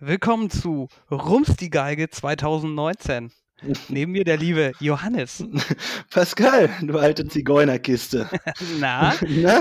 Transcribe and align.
willkommen 0.00 0.50
zu 0.50 0.88
Rums 1.10 1.56
die 1.56 1.70
Geige 1.70 2.08
2019. 2.10 3.32
Neben 3.88 4.12
mir 4.12 4.22
der 4.22 4.36
liebe 4.36 4.70
Johannes. 4.78 5.44
Pascal, 6.12 6.70
du 6.80 6.96
alte 6.96 7.26
Zigeunerkiste. 7.26 8.28
Na, 8.78 9.14
Na? 9.26 9.60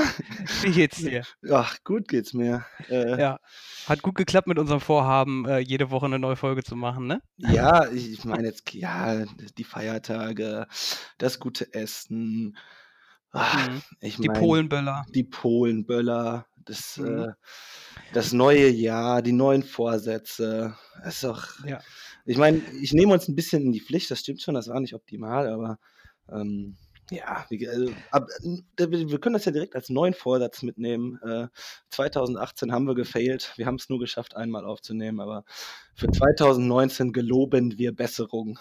wie 0.61 0.69
geht's 0.71 0.97
dir? 0.97 1.23
Ach, 1.51 1.77
gut 1.83 2.07
geht's 2.07 2.33
mir. 2.33 2.63
Äh, 2.89 3.19
Ja, 3.19 3.39
hat 3.87 4.03
gut 4.03 4.13
geklappt 4.13 4.47
mit 4.47 4.59
unserem 4.59 4.81
Vorhaben, 4.81 5.45
äh, 5.47 5.57
jede 5.59 5.89
Woche 5.89 6.05
eine 6.05 6.19
neue 6.19 6.35
Folge 6.35 6.63
zu 6.63 6.75
machen, 6.75 7.07
ne? 7.07 7.21
ja, 7.37 7.89
ich 7.91 8.23
meine 8.23 8.47
jetzt, 8.49 8.71
ja, 8.75 9.25
die 9.57 9.63
Feiertage, 9.63 10.67
das 11.17 11.39
gute 11.39 11.73
Essen. 11.73 12.55
Ah, 13.31 13.67
Mhm. 13.67 13.81
ich 13.99 14.17
Die 14.17 14.27
meine, 14.27 14.39
Polenböller. 14.39 15.05
die 15.15 15.23
Polenböller, 15.23 16.45
das, 16.67 16.97
Mhm. 16.97 17.19
äh, 17.23 17.27
das 18.13 18.33
neue 18.33 18.69
Jahr, 18.69 19.21
die 19.21 19.31
neuen 19.33 19.63
Vorsätze. 19.63 20.75
Das 21.03 21.15
ist 21.15 21.23
doch, 21.23 21.65
Ja. 21.65 21.79
ich 22.25 22.37
meine, 22.37 22.61
ich 22.81 22.93
nehme 22.93 23.13
uns 23.13 23.27
ein 23.27 23.35
bisschen 23.35 23.63
in 23.63 23.71
die 23.71 23.81
Pflicht, 23.81 24.09
das 24.11 24.19
stimmt 24.19 24.41
schon, 24.41 24.55
das 24.55 24.67
war 24.67 24.79
nicht 24.79 24.93
optimal, 24.93 25.47
aber 25.49 25.79
ähm, 26.31 26.77
ja, 27.09 27.45
also, 27.69 27.93
ab, 28.11 28.27
wir 28.77 28.91
wir 28.91 29.19
können 29.19 29.33
das 29.33 29.45
ja 29.45 29.53
direkt 29.53 29.75
als 29.75 29.89
neuen 29.89 30.13
Vorsatz 30.13 30.61
mitnehmen. 30.61 31.17
Äh, 31.23 31.47
2018 31.89 32.73
haben 32.73 32.85
wir 32.85 32.95
gefailt, 32.95 33.53
wir 33.55 33.65
haben 33.65 33.75
es 33.75 33.87
nur 33.87 33.99
geschafft, 33.99 34.35
einmal 34.35 34.65
aufzunehmen, 34.65 35.21
aber 35.21 35.45
für 35.95 36.11
2019 36.11 37.13
geloben 37.13 37.77
wir 37.77 37.95
Besserung. 37.95 38.59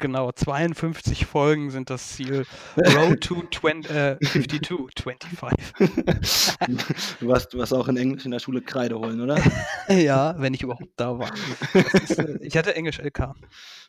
Genau, 0.00 0.30
52 0.30 1.26
Folgen 1.26 1.70
sind 1.70 1.90
das 1.90 2.10
Ziel. 2.10 2.46
Road 2.76 3.20
to 3.20 3.42
20, 3.50 3.90
äh, 3.90 4.16
52, 4.20 4.92
25. 5.02 5.72
du, 7.20 7.26
warst, 7.26 7.52
du 7.52 7.58
warst 7.58 7.74
auch 7.74 7.88
in 7.88 7.96
Englisch 7.96 8.24
in 8.24 8.30
der 8.30 8.38
Schule 8.38 8.62
Kreide 8.62 8.98
holen, 8.98 9.20
oder? 9.20 9.38
Ja, 9.88 10.34
wenn 10.38 10.54
ich 10.54 10.62
überhaupt 10.62 10.92
da 10.96 11.18
war. 11.18 11.32
Ist, 11.74 12.18
äh, 12.18 12.38
ich 12.42 12.56
hatte 12.56 12.76
Englisch 12.76 12.98
LK. 12.98 13.34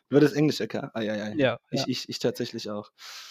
Du 0.08 0.16
hattest 0.16 0.34
Englisch, 0.34 0.58
LK? 0.58 0.90
Ah, 0.94 1.00
ja, 1.00 1.14
ja. 1.14 1.28
Ja, 1.34 1.58
Ich, 1.70 1.80
ja. 1.80 1.84
ich, 1.86 2.08
ich 2.08 2.18
tatsächlich 2.18 2.70
auch. 2.70 2.90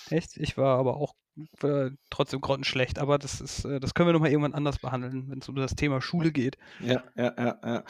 Echt? 0.10 0.38
Ich 0.38 0.56
war 0.56 0.78
aber 0.78 0.96
auch 0.96 1.16
äh, 1.64 1.92
trotzdem 2.10 2.40
grottenschlecht. 2.40 3.00
Aber 3.00 3.18
das 3.18 3.42
ist, 3.42 3.66
äh, 3.66 3.82
das 3.82 3.94
können 3.94 4.08
wir 4.08 4.14
nochmal 4.14 4.32
irgendwann 4.32 4.54
anders 4.54 4.80
behandeln, 4.80 5.30
wenn 5.30 5.40
es 5.40 5.50
um 5.50 5.56
das 5.56 5.76
Thema 5.76 6.02
Schule 6.02 6.32
geht. 6.32 6.58
Ja, 6.80 7.04
ja, 7.18 7.34
ja, 7.38 7.60
ja. 7.64 7.80
Mhm. 7.80 7.84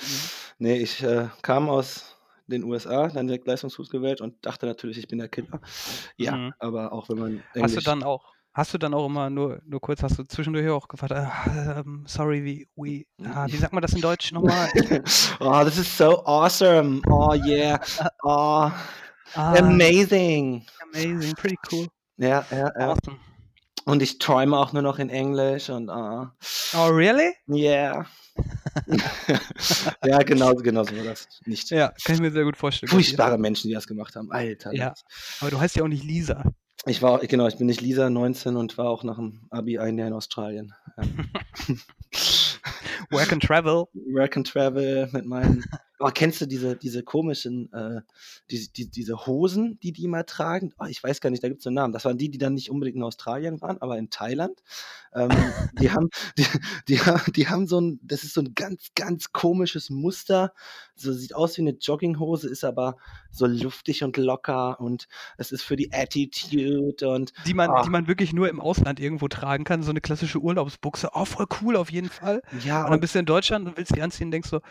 Nee, 0.58 0.78
ich 0.78 1.04
äh, 1.04 1.28
kam 1.44 1.70
aus 1.70 2.16
den 2.50 2.64
USA, 2.64 3.08
dann 3.08 3.28
direkt 3.28 3.48
Leistungskurs 3.48 3.90
gewählt 3.90 4.22
und 4.22 4.46
dachte 4.46 4.66
natürlich, 4.66 4.98
ich 4.98 5.08
bin 5.08 5.20
der 5.20 5.30
Killer. 5.30 5.60
Ja, 6.18 6.34
Mhm. 6.36 6.54
aber 6.60 6.92
auch 6.92 7.10
wenn 7.10 7.18
man 7.20 7.38
Hast 7.40 7.46
du 7.56 7.60
Englisch. 7.60 7.84
dann 7.84 8.04
auch, 8.04 8.34
hast 8.54 8.74
du 8.74 8.78
dann 8.78 8.94
auch 8.94 9.06
immer 9.06 9.30
nur, 9.30 9.62
nur 9.66 9.80
kurz, 9.80 10.04
hast 10.04 10.18
du 10.20 10.24
zwischendurch 10.24 10.68
auch 10.70 10.88
gefragt, 10.88 11.12
ah, 11.14 11.80
ähm, 11.80 12.04
sorry, 12.08 12.44
wie, 12.44 12.68
wie, 12.76 13.08
ah, 13.24 13.46
wie 13.50 13.58
sagt 13.58 13.74
man 13.74 13.82
das 13.82 13.94
in 13.94 14.02
Deutsch 14.02 14.32
nochmal? 14.32 14.70
oh, 15.40 15.64
this 15.64 15.78
is 15.78 15.98
so 15.98 16.24
awesome. 16.26 17.02
Oh, 17.10 17.34
yeah. 17.34 17.80
Oh, 18.24 18.72
Ah, 19.36 19.54
amazing. 19.60 20.66
amazing, 20.82 21.36
pretty 21.36 21.58
cool, 21.72 21.88
Ja, 22.18 22.44
ja, 22.52 22.72
ja. 22.80 22.90
awesome. 22.90 23.20
Und 23.90 24.04
ich 24.04 24.20
träume 24.20 24.56
auch 24.56 24.72
nur 24.72 24.84
noch 24.84 25.00
in 25.00 25.10
Englisch 25.10 25.72
und 25.72 25.90
ah, 25.90 26.36
Oh, 26.76 26.90
really? 26.90 27.34
yeah. 27.50 28.06
ja, 30.06 30.20
genau, 30.20 30.54
genau 30.54 30.84
so 30.84 30.96
war 30.96 31.06
das. 31.06 31.28
Nicht. 31.46 31.72
Ja, 31.72 31.92
kann 32.04 32.14
ich 32.14 32.22
mir 32.22 32.32
sehr 32.32 32.44
gut 32.44 32.56
vorstellen. 32.56 32.92
Furchtbare 32.92 33.40
Menschen, 33.40 33.68
die 33.68 33.74
das 33.74 33.88
gemacht 33.88 34.16
haben. 34.16 34.32
Alter. 34.32 34.76
Ja. 34.76 34.94
Aber 35.42 35.50
du 35.50 35.60
heißt 35.60 35.76
ja 35.76 35.84
auch 35.84 35.88
nicht 35.88 36.04
Lisa. 36.04 36.44
Ich 36.86 37.02
war, 37.02 37.18
genau, 37.20 37.48
ich 37.48 37.58
bin 37.58 37.66
nicht 37.66 37.82
Lisa, 37.82 38.12
19 38.12 38.58
und 38.58 38.78
war 38.78 38.90
auch 38.90 39.04
nach 39.04 39.16
dem 39.16 39.48
Abi 39.50 39.80
ein 39.80 39.98
Jahr 39.98 40.08
in 40.08 40.14
Australien. 40.14 40.72
Ja. 40.96 41.04
Work 43.10 43.34
and 43.34 43.44
Travel. 43.44 43.86
Work 44.14 44.38
and 44.38 44.48
Travel 44.48 45.10
mit 45.12 45.26
meinen. 45.26 45.66
Oh, 46.02 46.10
kennst 46.14 46.40
du 46.40 46.46
diese, 46.46 46.78
diese 46.78 47.04
komischen, 47.04 47.72
äh, 47.74 48.02
diese, 48.50 48.72
die, 48.72 48.90
diese 48.90 49.26
Hosen, 49.26 49.78
die 49.84 49.92
die 49.92 50.06
immer 50.06 50.26
tragen? 50.26 50.72
Oh, 50.80 50.86
ich 50.86 51.04
weiß 51.04 51.20
gar 51.20 51.30
nicht, 51.30 51.44
da 51.44 51.50
gibt 51.50 51.60
es 51.60 51.68
einen 51.68 51.76
Namen. 51.76 51.92
Das 51.94 52.06
waren 52.06 52.18
die, 52.18 52.30
die 52.30 52.38
dann 52.38 52.54
nicht 52.54 52.72
unbedingt 52.72 52.96
in 52.96 53.04
Australien 53.04 53.60
waren, 53.62 53.82
aber 53.82 53.98
in 53.98 54.10
Thailand. 54.10 54.64
Ähm, 55.14 55.30
die 55.80 55.92
haben, 55.92 56.10
die, 56.38 56.46
die, 56.88 57.00
die 57.36 57.48
haben 57.50 57.68
so 57.68 57.82
ein, 57.82 58.00
das 58.02 58.24
ist 58.24 58.34
so 58.34 58.42
ein 58.42 58.54
ganz, 58.56 58.92
ganz 58.96 59.34
komisches 59.34 59.90
Muster. 59.90 60.54
So 60.96 61.12
sieht 61.12 61.36
aus 61.36 61.58
wie 61.58 61.62
eine 61.64 61.72
Jogginghose, 61.72 62.48
ist 62.50 62.64
aber 62.64 62.96
so 63.32 63.46
luftig 63.46 64.04
und 64.04 64.16
locker 64.18 64.80
und 64.80 65.08
es 65.38 65.52
ist 65.52 65.64
für 65.64 65.76
die 65.76 65.92
Attitude 65.94 67.10
und 67.10 67.34
Die 67.46 67.54
man, 67.54 67.70
Ah. 67.70 67.84
die 67.84 67.90
man 67.90 68.08
wirklich 68.08 68.34
nur 68.34 68.48
im 68.50 68.60
Ausland 68.62 69.00
irgendwo 69.00 69.28
tragen 69.28 69.64
kann. 69.66 69.84
So 69.84 69.90
eine 69.92 70.02
klassische 70.02 70.40
Urlaubsbuchse. 70.40 71.10
Oh, 71.14 71.26
voll 71.26 71.48
cool 71.62 71.76
auf 71.76 71.92
jeden 71.92 72.10
Fall. 72.10 72.42
ja, 72.64 72.86
Und 72.86 72.92
dann 72.92 73.00
bist 73.00 73.16
du 73.16 73.20
in 73.20 73.26
Deutschland 73.26 73.68
und 73.68 73.78
willst 73.78 73.96
die 73.96 74.02
anziehen 74.02 74.28
und 74.28 74.32
denkst 74.32 74.50
so, 74.50 74.62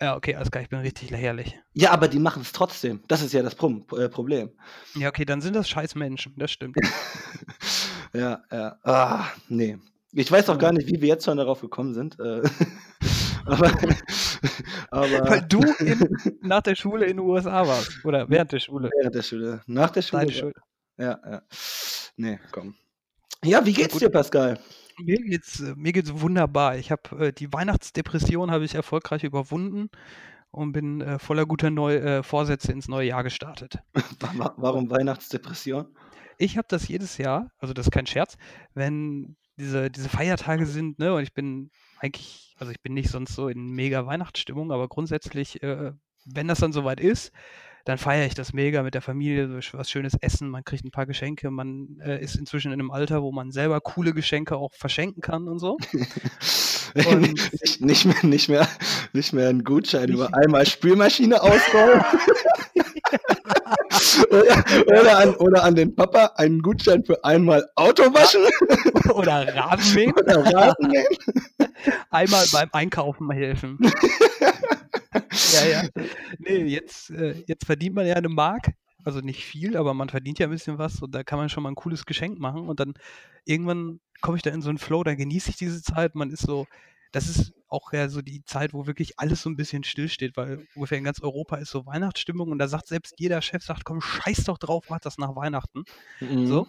ja, 0.00 0.16
okay, 0.16 0.34
alles 0.34 0.50
klar, 0.50 0.62
ich 0.62 0.68
bin 0.68 0.80
richtig 0.80 1.10
lächerlich. 1.10 1.58
Ja, 1.72 1.92
aber 1.92 2.08
die 2.08 2.18
machen 2.18 2.42
es 2.42 2.52
trotzdem. 2.52 3.02
Das 3.08 3.22
ist 3.22 3.32
ja 3.32 3.42
das 3.42 3.54
Prom 3.54 3.84
äh, 3.96 4.08
Problem. 4.08 4.50
Ja, 4.94 5.08
okay, 5.08 5.24
dann 5.24 5.40
sind 5.40 5.54
das 5.54 5.68
scheiß 5.68 5.94
Menschen, 5.94 6.34
das 6.36 6.50
stimmt. 6.50 6.76
Ja, 8.14 8.44
ja. 8.50 8.78
Ah, 8.84 9.26
nee. 9.48 9.76
Ich 10.12 10.30
weiß 10.30 10.48
auch 10.50 10.58
gar 10.58 10.72
nicht, 10.72 10.86
wie 10.86 11.00
wir 11.00 11.08
jetzt 11.08 11.24
schon 11.24 11.36
darauf 11.36 11.60
gekommen 11.60 11.94
sind. 11.94 12.18
Äh, 12.20 12.42
aber, 13.44 13.72
Weil 14.90 15.20
aber 15.20 15.40
du 15.40 15.60
in, 15.80 16.38
nach 16.40 16.62
der 16.62 16.76
Schule 16.76 17.06
in 17.06 17.16
den 17.16 17.26
USA 17.26 17.66
warst. 17.66 18.04
Oder 18.04 18.30
während 18.30 18.52
der 18.52 18.60
Schule. 18.60 18.90
während 18.96 19.14
der 19.14 19.22
Schule. 19.22 19.62
Nach 19.66 19.90
der 19.90 20.02
Schule. 20.02 20.26
Deine 20.26 20.52
ja. 20.96 21.10
Ja, 21.24 21.30
ja. 21.30 21.42
Nee, 22.16 22.38
komm. 22.52 22.74
Ja, 23.44 23.66
wie 23.66 23.72
geht's 23.72 23.98
dir, 23.98 24.08
Pascal? 24.08 24.58
Mir 24.98 25.18
geht's, 25.22 25.60
äh, 25.60 25.74
mir 25.76 25.92
geht's 25.92 26.12
wunderbar. 26.20 26.76
Ich 26.76 26.90
habe 26.90 27.28
äh, 27.28 27.32
die 27.32 27.52
Weihnachtsdepression 27.52 28.50
habe 28.50 28.64
ich 28.64 28.74
erfolgreich 28.74 29.24
überwunden 29.24 29.90
und 30.50 30.72
bin 30.72 31.00
äh, 31.00 31.18
voller 31.18 31.46
guter 31.46 31.70
Neu 31.70 31.96
äh, 31.96 32.22
Vorsätze 32.22 32.72
ins 32.72 32.88
neue 32.88 33.08
Jahr 33.08 33.24
gestartet. 33.24 33.78
Wa- 34.20 34.32
wa- 34.38 34.54
Warum 34.56 34.90
Weihnachtsdepression? 34.90 35.86
Ich 36.38 36.56
habe 36.56 36.66
das 36.68 36.88
jedes 36.88 37.18
Jahr, 37.18 37.50
also 37.58 37.74
das 37.74 37.86
ist 37.86 37.92
kein 37.92 38.06
Scherz, 38.06 38.36
wenn 38.74 39.36
diese, 39.56 39.90
diese 39.90 40.08
Feiertage 40.08 40.66
sind, 40.66 40.98
ne, 40.98 41.14
und 41.14 41.22
ich 41.22 41.32
bin 41.32 41.70
eigentlich, 41.98 42.54
also 42.58 42.72
ich 42.72 42.80
bin 42.82 42.94
nicht 42.94 43.08
sonst 43.08 43.34
so 43.34 43.48
in 43.48 43.70
mega 43.70 44.06
Weihnachtsstimmung, 44.06 44.72
aber 44.72 44.88
grundsätzlich, 44.88 45.62
äh, 45.62 45.92
wenn 46.24 46.48
das 46.48 46.58
dann 46.60 46.72
soweit 46.72 47.00
ist, 47.00 47.32
dann 47.84 47.98
feiere 47.98 48.26
ich 48.26 48.34
das 48.34 48.52
mega 48.52 48.82
mit 48.82 48.94
der 48.94 49.02
Familie, 49.02 49.60
so 49.60 49.78
was 49.78 49.90
schönes 49.90 50.14
Essen, 50.20 50.48
man 50.48 50.64
kriegt 50.64 50.84
ein 50.84 50.90
paar 50.90 51.06
Geschenke, 51.06 51.50
man 51.50 51.98
äh, 52.04 52.22
ist 52.22 52.36
inzwischen 52.36 52.72
in 52.72 52.80
einem 52.80 52.90
Alter, 52.90 53.22
wo 53.22 53.30
man 53.30 53.52
selber 53.52 53.80
coole 53.80 54.14
Geschenke 54.14 54.56
auch 54.56 54.72
verschenken 54.72 55.20
kann 55.20 55.48
und 55.48 55.58
so. 55.58 55.76
Und- 56.94 57.80
nicht, 57.80 58.04
mehr, 58.06 58.14
nicht, 58.22 58.48
mehr, 58.48 58.68
nicht 59.12 59.32
mehr 59.32 59.48
einen 59.48 59.64
Gutschein 59.64 60.08
über 60.10 60.32
einmal 60.32 60.64
Spülmaschine 60.64 61.42
ausrollen. 61.42 62.04
oder, 64.30 65.00
oder, 65.00 65.18
an, 65.18 65.34
oder 65.36 65.64
an 65.64 65.74
den 65.74 65.94
Papa 65.94 66.32
einen 66.36 66.62
Gutschein 66.62 67.04
für 67.04 67.22
einmal 67.24 67.66
Auto 67.74 68.04
waschen 68.14 68.42
Oder 69.12 69.54
Rasenmähen, 69.56 70.12
oder 70.12 70.44
Rasen 70.44 70.86
mähen. 70.88 71.04
einmal 72.10 72.44
beim 72.52 72.68
Einkaufen 72.72 73.30
helfen. 73.32 73.78
Ja, 75.52 75.66
ja. 75.66 75.88
Nee, 76.38 76.64
jetzt, 76.64 77.10
äh, 77.10 77.42
jetzt 77.46 77.66
verdient 77.66 77.94
man 77.94 78.06
ja 78.06 78.14
eine 78.14 78.28
Mark. 78.28 78.72
Also 79.04 79.20
nicht 79.20 79.44
viel, 79.44 79.76
aber 79.76 79.92
man 79.92 80.08
verdient 80.08 80.38
ja 80.38 80.46
ein 80.46 80.50
bisschen 80.50 80.78
was 80.78 81.02
und 81.02 81.14
da 81.14 81.22
kann 81.22 81.38
man 81.38 81.50
schon 81.50 81.62
mal 81.62 81.68
ein 81.68 81.74
cooles 81.74 82.06
Geschenk 82.06 82.38
machen 82.38 82.68
und 82.68 82.80
dann 82.80 82.94
irgendwann 83.44 84.00
komme 84.22 84.38
ich 84.38 84.42
da 84.42 84.50
in 84.50 84.62
so 84.62 84.70
einen 84.70 84.78
Flow, 84.78 85.04
da 85.04 85.14
genieße 85.14 85.50
ich 85.50 85.56
diese 85.56 85.82
Zeit. 85.82 86.14
Man 86.14 86.30
ist 86.30 86.40
so, 86.46 86.66
das 87.12 87.28
ist 87.28 87.52
auch 87.68 87.92
ja 87.92 88.08
so 88.08 88.22
die 88.22 88.42
Zeit, 88.44 88.72
wo 88.72 88.86
wirklich 88.86 89.18
alles 89.18 89.42
so 89.42 89.50
ein 89.50 89.56
bisschen 89.56 89.84
stillsteht, 89.84 90.38
weil 90.38 90.66
ungefähr 90.74 90.96
in 90.96 91.04
ganz 91.04 91.20
Europa 91.20 91.56
ist 91.56 91.70
so 91.70 91.84
Weihnachtsstimmung 91.84 92.50
und 92.50 92.58
da 92.58 92.66
sagt 92.66 92.86
selbst 92.86 93.14
jeder 93.18 93.42
Chef, 93.42 93.62
sagt, 93.62 93.84
komm, 93.84 94.00
scheiß 94.00 94.44
doch 94.44 94.56
drauf, 94.56 94.86
mach 94.88 95.00
das 95.00 95.18
nach 95.18 95.36
Weihnachten. 95.36 95.84
Mhm. 96.20 96.46
So. 96.46 96.66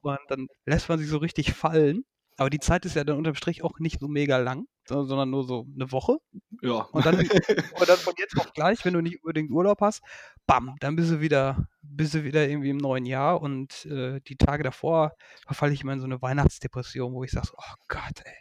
Und 0.00 0.18
dann 0.28 0.48
lässt 0.64 0.88
man 0.88 0.98
sich 0.98 1.08
so 1.08 1.18
richtig 1.18 1.52
fallen. 1.52 2.04
Aber 2.36 2.50
die 2.50 2.58
Zeit 2.60 2.84
ist 2.84 2.96
ja 2.96 3.04
dann 3.04 3.16
unterm 3.16 3.34
Strich 3.36 3.62
auch 3.62 3.78
nicht 3.78 4.00
so 4.00 4.08
mega 4.08 4.38
lang, 4.38 4.66
so- 4.88 5.04
sondern 5.04 5.30
nur 5.30 5.44
so 5.44 5.66
eine 5.74 5.92
Woche. 5.92 6.16
Ja. 6.62 6.88
Und 6.92 7.06
dann, 7.06 7.16
und 7.80 7.88
dann 7.88 7.98
von 7.98 8.14
jetzt 8.18 8.36
auf 8.38 8.52
gleich, 8.52 8.84
wenn 8.84 8.94
du 8.94 9.00
nicht 9.00 9.22
unbedingt 9.22 9.50
Urlaub 9.50 9.80
hast, 9.80 10.02
bam, 10.46 10.74
dann 10.80 10.96
bist 10.96 11.10
du 11.12 11.20
wieder, 11.20 11.68
bist 11.82 12.14
du 12.14 12.24
wieder 12.24 12.48
irgendwie 12.48 12.70
im 12.70 12.78
neuen 12.78 13.06
Jahr 13.06 13.40
und 13.40 13.86
äh, 13.86 14.20
die 14.26 14.36
Tage 14.36 14.62
davor 14.64 15.12
verfalle 15.46 15.72
ich 15.72 15.82
immer 15.82 15.92
in 15.92 16.00
so 16.00 16.06
eine 16.06 16.20
Weihnachtsdepression, 16.22 17.12
wo 17.14 17.22
ich 17.24 17.30
sage, 17.30 17.46
so, 17.46 17.54
oh 17.56 17.74
Gott, 17.88 18.20
ey, 18.24 18.34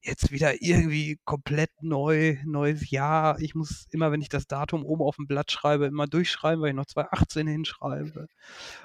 jetzt 0.00 0.30
wieder 0.32 0.62
irgendwie 0.62 1.18
komplett 1.24 1.70
neu, 1.80 2.36
neues 2.44 2.90
Jahr. 2.90 3.38
Ich 3.40 3.54
muss 3.54 3.86
immer, 3.90 4.12
wenn 4.12 4.20
ich 4.20 4.28
das 4.28 4.46
Datum 4.46 4.84
oben 4.84 5.02
auf 5.02 5.16
dem 5.16 5.26
Blatt 5.26 5.50
schreibe, 5.50 5.86
immer 5.86 6.06
durchschreiben, 6.06 6.62
weil 6.62 6.70
ich 6.70 6.74
noch 6.76 6.86
2018 6.86 7.46
hinschreibe. 7.46 8.26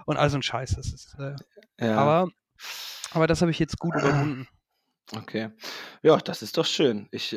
Und 0.05 0.17
all 0.17 0.29
so 0.29 0.37
ein 0.37 0.43
Scheiß. 0.43 0.75
Das 0.75 0.93
ist, 0.93 1.15
äh, 1.19 1.35
ja. 1.85 1.97
aber, 1.97 2.29
aber 3.11 3.27
das 3.27 3.41
habe 3.41 3.51
ich 3.51 3.59
jetzt 3.59 3.77
gut 3.79 3.93
überwunden. 3.95 4.47
Okay. 5.15 5.49
Ja, 6.03 6.17
das 6.17 6.41
ist 6.43 6.57
doch 6.57 6.65
schön. 6.67 7.07
Ich, 7.11 7.35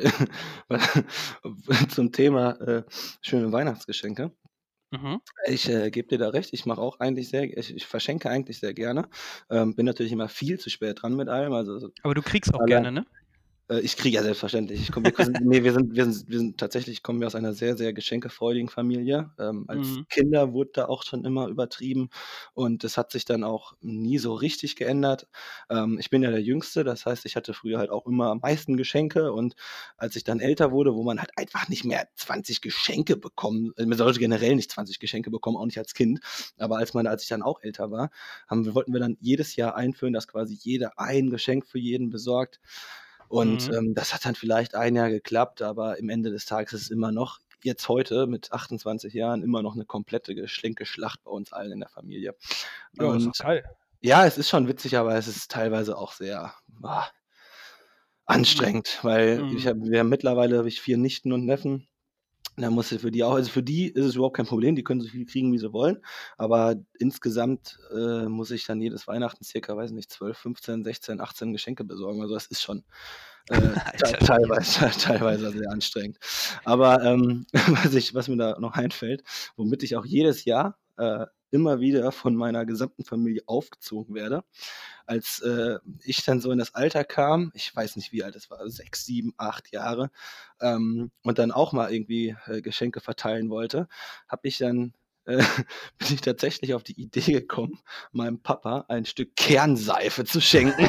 zum 1.88 2.12
Thema 2.12 2.52
äh, 2.60 2.84
schöne 3.22 3.50
Weihnachtsgeschenke. 3.52 4.32
Mhm. 4.90 5.20
Ich 5.46 5.70
äh, 5.70 5.90
gebe 5.90 6.08
dir 6.08 6.19
da 6.19 6.28
recht. 6.28 6.50
Ich 6.52 6.66
mache 6.66 6.80
auch 6.82 7.00
eigentlich 7.00 7.30
sehr, 7.30 7.44
ich, 7.44 7.74
ich 7.74 7.86
verschenke 7.86 8.28
eigentlich 8.28 8.58
sehr 8.60 8.74
gerne. 8.74 9.08
Ähm, 9.48 9.74
bin 9.74 9.86
natürlich 9.86 10.12
immer 10.12 10.28
viel 10.28 10.60
zu 10.60 10.69
spät 10.69 11.00
dran 11.02 11.16
mit 11.16 11.28
allem. 11.30 11.54
Also 11.54 11.88
Aber 12.02 12.14
du 12.14 12.20
kriegst 12.20 12.52
auch 12.54 12.58
Allein- 12.60 12.68
gerne, 12.68 12.92
ne? 12.92 13.06
Äh, 13.69 13.81
ich 13.81 13.97
kriege 13.97 14.17
ja 14.17 14.23
selbstverständlich. 14.23 14.81
Ich 14.82 14.91
komm, 14.93 15.05
wir, 15.06 15.14
nee, 15.41 15.62
wir, 15.64 15.73
sind, 15.73 15.94
wir, 15.94 16.05
sind, 16.05 16.29
wir 16.29 16.38
sind 16.38 16.59
tatsächlich, 16.59 17.03
kommen 17.03 17.20
wir 17.20 17.26
aus 17.26 17.35
einer 17.35 17.53
sehr, 17.55 17.76
sehr 17.76 17.93
geschenkefreudigen 17.93 18.69
Familie. 18.69 19.31
Ähm, 19.38 19.64
als 19.69 20.00
Mhm. 20.00 20.06
Kinder 20.09 20.53
wurde 20.53 20.70
da 20.75 20.87
auch 20.87 21.03
schon 21.03 21.25
immer 21.25 21.49
übertrieben 21.49 22.11
und 22.55 22.85
das 22.85 22.97
hat 22.97 23.12
sich 23.12 23.25
dann 23.25 23.44
auch 23.44 23.75
nie 23.81 24.19
so 24.19 24.35
richtig 24.35 24.76
geändert. 24.76 25.29
Ähm, 25.70 25.99
ich 25.99 26.11
bin 26.11 26.23
ja 26.23 26.31
der 26.31 26.43
Jüngste, 26.43 26.85
das 26.85 27.06
heißt, 27.06 27.25
ich 27.26 27.37
hatte 27.37 27.55
früher 27.55 27.79
halt 27.79 27.91
auch 27.91 28.06
immer 28.06 28.31
am 28.31 28.38
meisten 28.41 28.76
Geschenke 28.76 29.32
und 29.32 29.55
als 29.97 30.17
ich 30.17 30.25
dann 30.25 30.41
älter 30.41 30.70
wurde, 30.73 30.94
wo 30.94 31.03
man 31.03 31.19
halt 31.20 31.31
einfach 31.37 31.69
nicht 31.69 31.85
mehr 31.85 32.09
20 32.17 32.61
Geschenke 32.61 33.17
bekommen, 33.17 33.73
äh, 33.76 33.87
man 33.87 33.99
sollte 33.99 34.19
generell 34.20 34.55
nicht 34.56 34.70
20 34.70 34.99
Geschenke 34.99 35.31
bekommen, 35.31 35.56
auch 35.56 35.67
nicht 35.67 35.79
als 35.79 35.94
Kind, 35.94 36.20
aber 36.59 36.76
als, 36.79 36.94
man, 36.94 37.06
als 37.06 37.23
ich 37.23 37.29
dann 37.29 37.43
auch 37.43 37.62
älter 37.62 37.91
war, 37.91 38.11
haben, 38.49 38.75
wollten 38.75 38.93
wir 38.93 39.00
dann 39.00 39.17
jedes 39.20 39.56
Jahr 39.56 39.76
einführen, 39.76 40.12
dass 40.12 40.29
quasi 40.29 40.55
jeder 40.55 40.99
ein 40.99 41.31
Geschenk 41.31 41.67
für 41.67 41.79
jeden 41.79 42.11
besorgt. 42.11 42.61
Und 43.32 43.67
Mhm. 43.67 43.75
ähm, 43.75 43.94
das 43.94 44.12
hat 44.12 44.26
dann 44.26 44.34
vielleicht 44.34 44.75
ein 44.75 44.94
Jahr 44.94 45.08
geklappt, 45.08 45.62
aber 45.62 45.99
im 45.99 46.11
Ende 46.11 46.31
des 46.31 46.44
Tages 46.44 46.75
ist 46.75 46.82
es 46.82 46.90
immer 46.90 47.12
noch, 47.12 47.38
jetzt 47.64 47.88
heute 47.88 48.26
mit 48.26 48.52
28 48.52 49.14
Jahren, 49.14 49.43
immer 49.43 49.62
noch 49.62 49.75
eine 49.75 49.87
komplette 49.87 50.34
Geschenkeschlacht 50.34 51.23
bei 51.25 51.31
uns 51.31 51.50
allen 51.50 51.73
in 51.73 51.81
der 51.81 51.88
Familie. 51.88 52.34
Ja, 52.93 53.14
ist 53.17 53.26
Und 53.26 53.26
doch 53.26 53.37
geil. 53.38 53.64
ja, 54.02 54.26
es 54.26 54.37
ist 54.38 54.50
schon 54.50 54.69
witzig, 54.69 54.99
aber 54.99 55.14
es 55.17 55.29
ist 55.29 55.50
teilweise 55.50 55.96
auch 55.96 56.12
sehr 56.12 56.55
ah, 56.82 57.06
anstrengend, 58.26 58.99
weil 59.02 59.46
ich 59.49 59.67
Mhm. 59.67 59.67
hab, 59.67 59.76
wir 59.78 60.00
haben 60.00 60.08
mittlerweile 60.08 60.58
habe 60.58 60.69
ich 60.69 60.81
vier 60.81 60.96
Nichten 60.99 61.32
und 61.32 61.44
Neffen. 61.44 61.88
Da 62.56 62.70
muss 62.70 62.93
ich 62.93 63.00
für 63.00 63.10
die 63.10 63.25
auch, 63.25 63.34
also 63.34 63.50
für 63.50 63.62
die 63.62 63.88
ist 63.88 64.04
es 64.04 64.14
überhaupt 64.14 64.37
kein 64.37 64.46
Problem, 64.46 64.76
die 64.76 64.84
können 64.84 65.00
so 65.00 65.08
viel 65.08 65.25
kriegen, 65.25 65.52
wie 65.52 65.58
sie 65.58 65.72
wollen. 65.72 66.04
Aber 66.37 66.76
insgesamt 66.99 67.78
äh, 67.94 68.26
muss 68.28 68.50
ich 68.50 68.66
dann 68.66 68.81
jedes 68.81 69.08
Weihnachten 69.08 69.43
circa, 69.43 69.75
weiß 69.75 69.93
nicht, 69.93 70.10
12, 70.10 70.37
15, 70.37 70.84
16, 70.84 71.20
18 71.20 71.52
Geschenke 71.52 71.84
besorgen. 71.84 72.20
Also 72.20 72.34
das 72.34 72.46
ist 72.46 72.60
schon 72.60 72.84
äh, 73.49 73.56
teilweise, 74.26 74.90
teilweise 75.00 75.50
sehr 75.50 75.70
anstrengend. 75.70 76.19
Aber 76.64 77.02
ähm, 77.02 77.46
was, 77.52 77.94
ich, 77.94 78.14
was 78.14 78.28
mir 78.28 78.37
da 78.37 78.58
noch 78.60 78.75
einfällt, 78.75 79.22
womit 79.56 79.82
ich 79.82 79.96
auch 79.96 80.04
jedes 80.04 80.44
Jahr 80.44 80.78
äh, 80.99 81.25
immer 81.52 81.81
wieder 81.81 82.12
von 82.12 82.34
meiner 82.34 82.66
gesamten 82.66 83.04
Familie 83.04 83.43
aufgezogen 83.46 84.14
werde, 84.14 84.44
als 85.06 85.40
äh, 85.43 85.78
ich 86.04 86.25
dann 86.25 86.40
so 86.40 86.50
in 86.50 86.58
das 86.58 86.75
Alter 86.75 87.04
kam, 87.04 87.52
ich 87.54 87.75
weiß 87.75 87.96
nicht, 87.96 88.12
wie 88.12 88.25
alt 88.25 88.37
es 88.37 88.50
war, 88.50 88.69
sechs, 88.70 89.04
sieben, 89.06 89.34
acht 89.37 89.72
Jahre, 89.72 90.10
ähm, 90.60 91.12
und 91.22 91.38
dann 91.38 91.52
auch 91.52 91.72
mal 91.72 91.93
irgendwie 91.93 92.37
äh, 92.46 92.62
Geschenke 92.62 93.00
verteilen 93.00 93.50
wollte, 93.50 93.88
habe 94.28 94.49
ich 94.49 94.58
dann 94.58 94.94
äh, 95.26 95.36
bin 95.98 96.08
ich 96.14 96.20
tatsächlich 96.20 96.74
auf 96.74 96.82
die 96.82 97.00
Idee 97.00 97.32
gekommen, 97.32 97.78
meinem 98.12 98.40
Papa 98.42 98.84
ein 98.88 99.04
Stück 99.04 99.34
Kernseife 99.36 100.24
zu 100.24 100.40
schenken. 100.40 100.88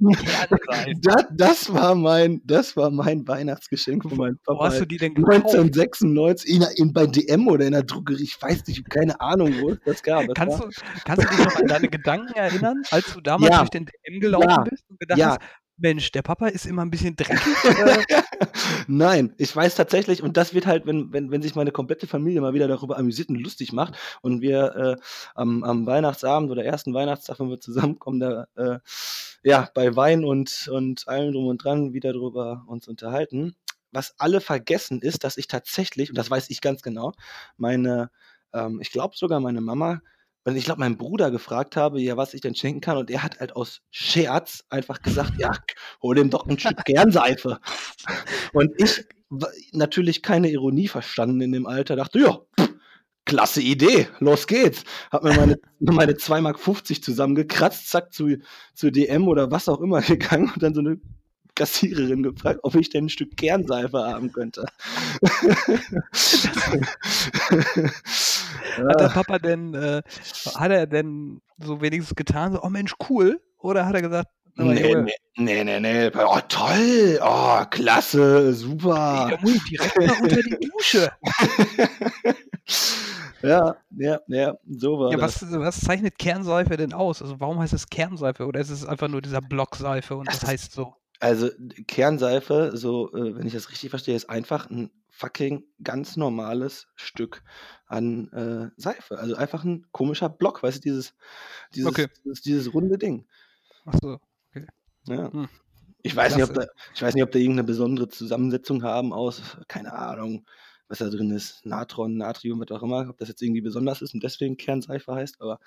Kernseife. 0.00 0.92
das, 1.02 1.24
das, 1.32 1.72
war 1.72 1.94
mein, 1.94 2.40
das 2.44 2.76
war 2.76 2.90
mein 2.90 3.26
Weihnachtsgeschenk 3.26 4.02
von 4.02 4.16
meinem 4.16 4.38
Wo 4.46 4.54
Papa. 4.54 4.66
hast 4.66 4.80
du 4.80 4.86
die 4.86 4.96
denn 4.98 5.14
gekauft? 5.14 5.34
1996 5.46 6.50
in, 6.50 6.62
in, 6.76 6.92
bei 6.92 7.06
DM 7.06 7.48
oder 7.48 7.66
in 7.66 7.72
der 7.72 7.82
Drogerie, 7.82 8.22
ich 8.22 8.40
weiß 8.40 8.66
nicht, 8.66 8.88
keine 8.90 9.20
Ahnung, 9.20 9.54
wo 9.60 9.70
es 9.70 9.78
das 9.84 10.02
gab. 10.02 10.26
Das 10.26 10.34
Kannst 10.34 10.58
war, 10.60 10.68
du, 10.68 10.74
kannst 11.04 11.24
du 11.24 11.28
dich 11.36 11.44
noch 11.44 11.56
an 11.56 11.66
deine 11.66 11.88
Gedanken 11.88 12.32
erinnern, 12.34 12.82
als 12.90 13.12
du 13.12 13.20
damals 13.20 13.50
Ja. 13.52 13.58
durch 13.58 13.70
den 13.70 13.86
DM 13.86 14.20
gelaufen 14.20 14.48
Ja. 14.48 14.64
bist 14.68 14.84
und 14.88 14.98
gedacht 15.00 15.18
Ja. 15.18 15.28
hast, 15.30 15.40
Mensch, 15.78 16.10
der 16.12 16.22
Papa 16.22 16.48
ist 16.48 16.64
immer 16.64 16.82
ein 16.82 16.90
bisschen 16.90 17.16
dreckig? 17.16 17.38
Nein, 18.88 19.34
ich 19.36 19.54
weiß 19.54 19.74
tatsächlich, 19.74 20.22
und 20.22 20.36
das 20.36 20.54
wird 20.54 20.66
halt, 20.66 20.86
wenn, 20.86 21.12
wenn, 21.12 21.30
wenn 21.30 21.42
sich 21.42 21.54
meine 21.54 21.70
komplette 21.70 22.06
Familie 22.06 22.40
mal 22.40 22.54
wieder 22.54 22.66
darüber 22.66 22.98
amüsiert 22.98 23.28
und 23.28 23.36
lustig 23.36 23.72
macht 23.72 23.94
und 24.22 24.40
wir 24.40 24.74
äh, 24.74 24.96
am, 25.34 25.62
am 25.64 25.86
Weihnachtsabend 25.86 26.50
oder 26.50 26.64
ersten 26.64 26.94
Weihnachtstag, 26.94 27.40
wenn 27.40 27.50
wir 27.50 27.60
zusammenkommen, 27.60 28.20
da 28.20 28.46
äh, 28.56 28.78
ja, 29.42 29.68
bei 29.74 29.94
Wein 29.96 30.24
und, 30.24 30.68
und 30.68 31.06
allem 31.08 31.32
drum 31.32 31.46
und 31.46 31.62
dran 31.62 31.92
wieder 31.92 32.12
darüber 32.12 32.64
uns 32.66 32.88
unterhalten. 32.88 33.54
Was 33.92 34.14
alle 34.18 34.40
vergessen 34.40 35.00
ist, 35.02 35.24
dass 35.24 35.36
ich 35.36 35.46
tatsächlich, 35.46 36.08
und 36.10 36.18
das 36.18 36.30
weiß 36.30 36.50
ich 36.50 36.60
ganz 36.60 36.82
genau, 36.82 37.12
meine, 37.58 38.10
ähm, 38.52 38.80
ich 38.80 38.90
glaube 38.90 39.16
sogar 39.16 39.40
meine 39.40 39.60
Mama, 39.60 40.00
und 40.46 40.54
ich 40.54 40.64
glaube, 40.64 40.78
meinen 40.78 40.96
Bruder 40.96 41.32
gefragt 41.32 41.74
habe, 41.74 42.00
ja, 42.00 42.16
was 42.16 42.32
ich 42.32 42.40
denn 42.40 42.54
schenken 42.54 42.80
kann. 42.80 42.96
Und 42.96 43.10
er 43.10 43.24
hat 43.24 43.40
halt 43.40 43.56
aus 43.56 43.80
Scherz 43.90 44.64
einfach 44.70 45.02
gesagt, 45.02 45.32
ja, 45.38 45.50
hol 46.02 46.16
ihm 46.16 46.30
doch 46.30 46.46
ein 46.46 46.56
Stück 46.56 46.84
Kernseife. 46.84 47.58
Und 48.52 48.70
ich 48.76 49.04
natürlich 49.72 50.22
keine 50.22 50.48
Ironie 50.48 50.86
verstanden 50.86 51.40
in 51.40 51.50
dem 51.50 51.66
Alter, 51.66 51.96
dachte, 51.96 52.20
ja, 52.20 52.38
pff, 52.60 52.74
klasse 53.24 53.60
Idee, 53.60 54.06
los 54.20 54.46
geht's. 54.46 54.84
Hab 55.10 55.24
mir 55.24 55.34
meine, 55.34 55.56
meine 55.80 56.12
2,50 56.12 56.40
Mark 56.42 57.02
zusammengekratzt, 57.02 57.90
zack, 57.90 58.12
zu, 58.12 58.36
zu 58.72 58.92
DM 58.92 59.26
oder 59.26 59.50
was 59.50 59.68
auch 59.68 59.80
immer 59.80 60.00
gegangen 60.00 60.52
und 60.54 60.62
dann 60.62 60.74
so 60.74 60.80
eine 60.80 61.00
Kassiererin 61.56 62.22
gefragt, 62.22 62.60
ob 62.62 62.76
ich 62.76 62.90
denn 62.90 63.06
ein 63.06 63.08
Stück 63.08 63.36
Kernseife 63.36 63.98
haben 63.98 64.30
könnte. 64.30 64.66
Hat 68.88 69.00
der 69.00 69.08
Papa 69.08 69.38
denn, 69.38 69.74
äh, 69.74 70.02
hat 70.54 70.70
er 70.70 70.86
denn 70.86 71.40
so 71.58 71.80
wenigstens 71.80 72.14
getan, 72.14 72.52
so, 72.52 72.62
oh 72.62 72.68
Mensch, 72.68 72.94
cool? 73.08 73.40
Oder 73.58 73.86
hat 73.86 73.94
er 73.94 74.02
gesagt, 74.02 74.28
Nee, 74.58 74.94
nee, 74.94 75.14
nee, 75.36 75.64
nee, 75.64 75.80
nee. 75.80 76.10
Oh, 76.14 76.40
toll. 76.48 77.20
Oh, 77.22 77.62
klasse, 77.68 78.54
super. 78.54 79.26
der 79.28 79.40
muss 79.42 79.54
ich 79.56 79.64
direkt 79.64 79.98
mal 79.98 80.16
unter 80.22 80.36
die 80.36 80.70
Dusche. 80.72 81.12
ja, 83.42 83.76
ja, 83.98 84.20
ja, 84.28 84.56
so 84.66 84.98
war 84.98 85.12
Ja, 85.12 85.20
was, 85.20 85.44
was 85.52 85.80
zeichnet 85.80 86.18
Kernseife 86.18 86.78
denn 86.78 86.94
aus? 86.94 87.20
Also 87.20 87.38
warum 87.38 87.58
heißt 87.58 87.74
es 87.74 87.90
Kernseife? 87.90 88.46
Oder 88.46 88.60
ist 88.60 88.70
es 88.70 88.86
einfach 88.86 89.08
nur 89.08 89.20
dieser 89.20 89.42
Blockseife 89.42 90.16
und 90.16 90.26
Das 90.26 90.40
das 90.40 90.48
heißt 90.48 90.72
so? 90.72 90.94
Also 91.20 91.50
Kernseife, 91.86 92.72
so, 92.74 93.12
äh, 93.12 93.36
wenn 93.36 93.46
ich 93.46 93.52
das 93.52 93.70
richtig 93.70 93.90
verstehe, 93.90 94.16
ist 94.16 94.30
einfach 94.30 94.70
ein 94.70 94.90
fucking 95.16 95.64
ganz 95.82 96.16
normales 96.16 96.88
Stück 96.94 97.42
an 97.86 98.30
äh, 98.32 98.70
Seife. 98.76 99.18
Also 99.18 99.34
einfach 99.34 99.64
ein 99.64 99.86
komischer 99.90 100.28
Block, 100.28 100.62
weißt 100.62 100.78
du, 100.78 100.80
dieses, 100.82 101.14
dieses, 101.74 101.88
Okay. 101.88 102.08
dieses, 102.24 102.42
dieses 102.42 102.74
runde 102.74 102.98
Ding. 102.98 103.26
Ach 103.86 103.94
so. 104.00 104.20
Ja. 105.08 105.32
Hm. 105.32 105.48
Ich 106.02 106.14
weiß 106.14 106.36
nicht, 106.36 106.44
ob 106.44 106.54
da, 106.54 106.66
ich 106.94 107.02
weiß 107.02 107.14
nicht, 107.14 107.24
ob 107.24 107.30
da 107.32 107.38
irgendeine 107.38 107.64
besondere 107.64 108.08
Zusammensetzung 108.08 108.82
haben 108.82 109.12
aus, 109.12 109.42
keine 109.68 109.92
Ahnung, 109.94 110.46
was 110.88 110.98
da 110.98 111.08
drin 111.08 111.30
ist, 111.30 111.64
Natron, 111.64 112.16
Natrium, 112.16 112.60
was 112.60 112.70
auch 112.70 112.82
immer, 112.82 113.08
ob 113.08 113.18
das 113.18 113.28
jetzt 113.28 113.42
irgendwie 113.42 113.60
besonders 113.62 114.02
ist 114.02 114.14
und 114.14 114.22
deswegen 114.22 114.56
Kernseife 114.56 115.14
heißt, 115.14 115.40
aber 115.40 115.58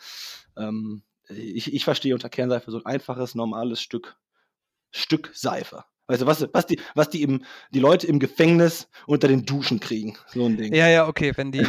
ähm, 0.58 1.04
ich, 1.28 1.74
ich 1.74 1.84
verstehe 1.84 2.14
unter 2.14 2.30
Kernseife 2.30 2.72
so 2.72 2.78
ein 2.78 2.86
einfaches, 2.86 3.36
normales 3.36 3.82
Stück, 3.82 4.18
Stück 4.92 5.32
Seife. 5.34 5.84
Weißt 6.10 6.24
du, 6.24 6.26
was, 6.26 6.48
was, 6.54 6.66
die, 6.66 6.80
was 6.96 7.10
die, 7.12 7.22
im, 7.22 7.44
die 7.72 7.80
Leute 7.80 8.08
im 8.08 8.18
Gefängnis 8.18 8.90
unter 9.06 9.28
den 9.28 9.46
Duschen 9.46 9.80
kriegen. 9.80 10.18
So 10.26 10.44
ein 10.44 10.58
Ding. 10.58 10.74
Ja, 10.74 10.88
ja, 10.88 11.08
okay, 11.08 11.34
wenn 11.36 11.52
die 11.52 11.60
äh, 11.60 11.66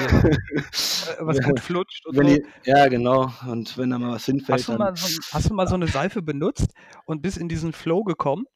was 1.19 1.43
gut 1.43 1.61
flutscht 1.61 2.07
und 2.07 2.17
Wenn 2.17 2.29
so. 2.29 2.35
die, 2.37 2.45
ja, 2.65 2.89
genau. 2.89 3.31
Und 3.47 3.77
wenn 3.77 3.91
da 3.91 3.99
mal 3.99 4.13
was 4.13 4.25
hinfällt, 4.25 4.61
Hast 4.61 4.69
du, 4.71 4.79
mal 4.79 4.97
so, 4.97 5.19
hast 5.33 5.51
du 5.51 5.55
mal 5.55 5.69
so 5.69 5.75
eine 5.75 5.89
Seife 5.89 6.23
benutzt 6.23 6.73
und 7.05 7.21
bist 7.21 7.37
in 7.37 7.51
diesen 7.51 7.75
Flow 7.75 8.03
gekommen? 8.03 8.47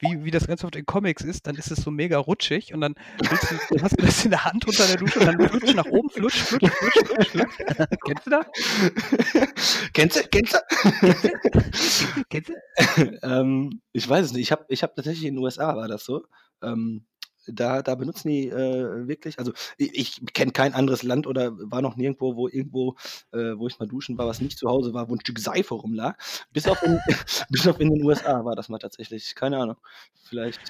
Wie, 0.00 0.24
wie 0.24 0.30
das 0.30 0.46
ganz 0.46 0.62
oft 0.62 0.76
in 0.76 0.86
Comics 0.86 1.22
ist, 1.24 1.46
dann 1.46 1.56
ist 1.56 1.70
es 1.70 1.82
so 1.82 1.90
mega 1.90 2.18
rutschig 2.18 2.72
und 2.72 2.80
dann, 2.80 2.94
du, 3.18 3.24
dann 3.70 3.82
hast 3.82 4.00
du 4.00 4.04
das 4.04 4.24
in 4.24 4.30
der 4.30 4.44
Hand 4.44 4.66
unter 4.66 4.86
der 4.86 4.96
Dusche 4.96 5.18
und 5.18 5.26
dann 5.26 5.48
flutsch 5.48 5.74
nach 5.74 5.86
oben, 5.86 6.08
flutsch, 6.08 6.40
flutsch, 6.40 6.70
flutsch, 6.70 7.06
flutsch, 7.06 7.28
flutsch. 7.30 7.98
Kennst 8.04 8.26
du 8.26 8.30
das? 8.30 8.46
kennst 9.92 10.16
du? 10.16 10.28
Kennst 10.28 10.54
du? 10.54 12.24
Kennst 12.30 12.50
du? 12.50 13.18
ähm, 13.22 13.82
ich 13.92 14.08
weiß 14.08 14.26
es 14.26 14.32
nicht. 14.32 14.42
Ich 14.42 14.52
habe 14.52 14.64
ich 14.68 14.82
hab 14.82 14.94
tatsächlich 14.94 15.26
in 15.26 15.34
den 15.34 15.42
USA 15.42 15.74
war 15.76 15.88
das 15.88 16.04
so. 16.04 16.24
Ähm, 16.62 17.04
da, 17.48 17.82
da 17.82 17.94
benutzen 17.94 18.28
die 18.28 18.48
äh, 18.48 19.06
wirklich, 19.08 19.38
also 19.38 19.52
ich, 19.76 19.94
ich 19.94 20.32
kenne 20.34 20.52
kein 20.52 20.74
anderes 20.74 21.02
Land 21.02 21.26
oder 21.26 21.52
war 21.70 21.82
noch 21.82 21.96
nirgendwo, 21.96 22.36
wo 22.36 22.48
irgendwo, 22.48 22.96
äh, 23.32 23.56
wo 23.56 23.66
ich 23.66 23.78
mal 23.78 23.88
duschen 23.88 24.18
war, 24.18 24.26
was 24.26 24.40
nicht 24.40 24.58
zu 24.58 24.68
Hause 24.68 24.94
war, 24.94 25.08
wo 25.08 25.14
ein 25.14 25.20
Stück 25.20 25.38
Seife 25.38 25.74
rumlag. 25.74 26.16
Bis 26.52 26.66
auf 26.66 26.82
in, 26.82 27.00
bis 27.50 27.66
auf 27.66 27.80
in 27.80 27.90
den 27.90 28.04
USA 28.04 28.44
war 28.44 28.56
das 28.56 28.68
mal 28.68 28.78
tatsächlich. 28.78 29.34
Keine 29.34 29.58
Ahnung. 29.58 29.76
Vielleicht. 30.24 30.60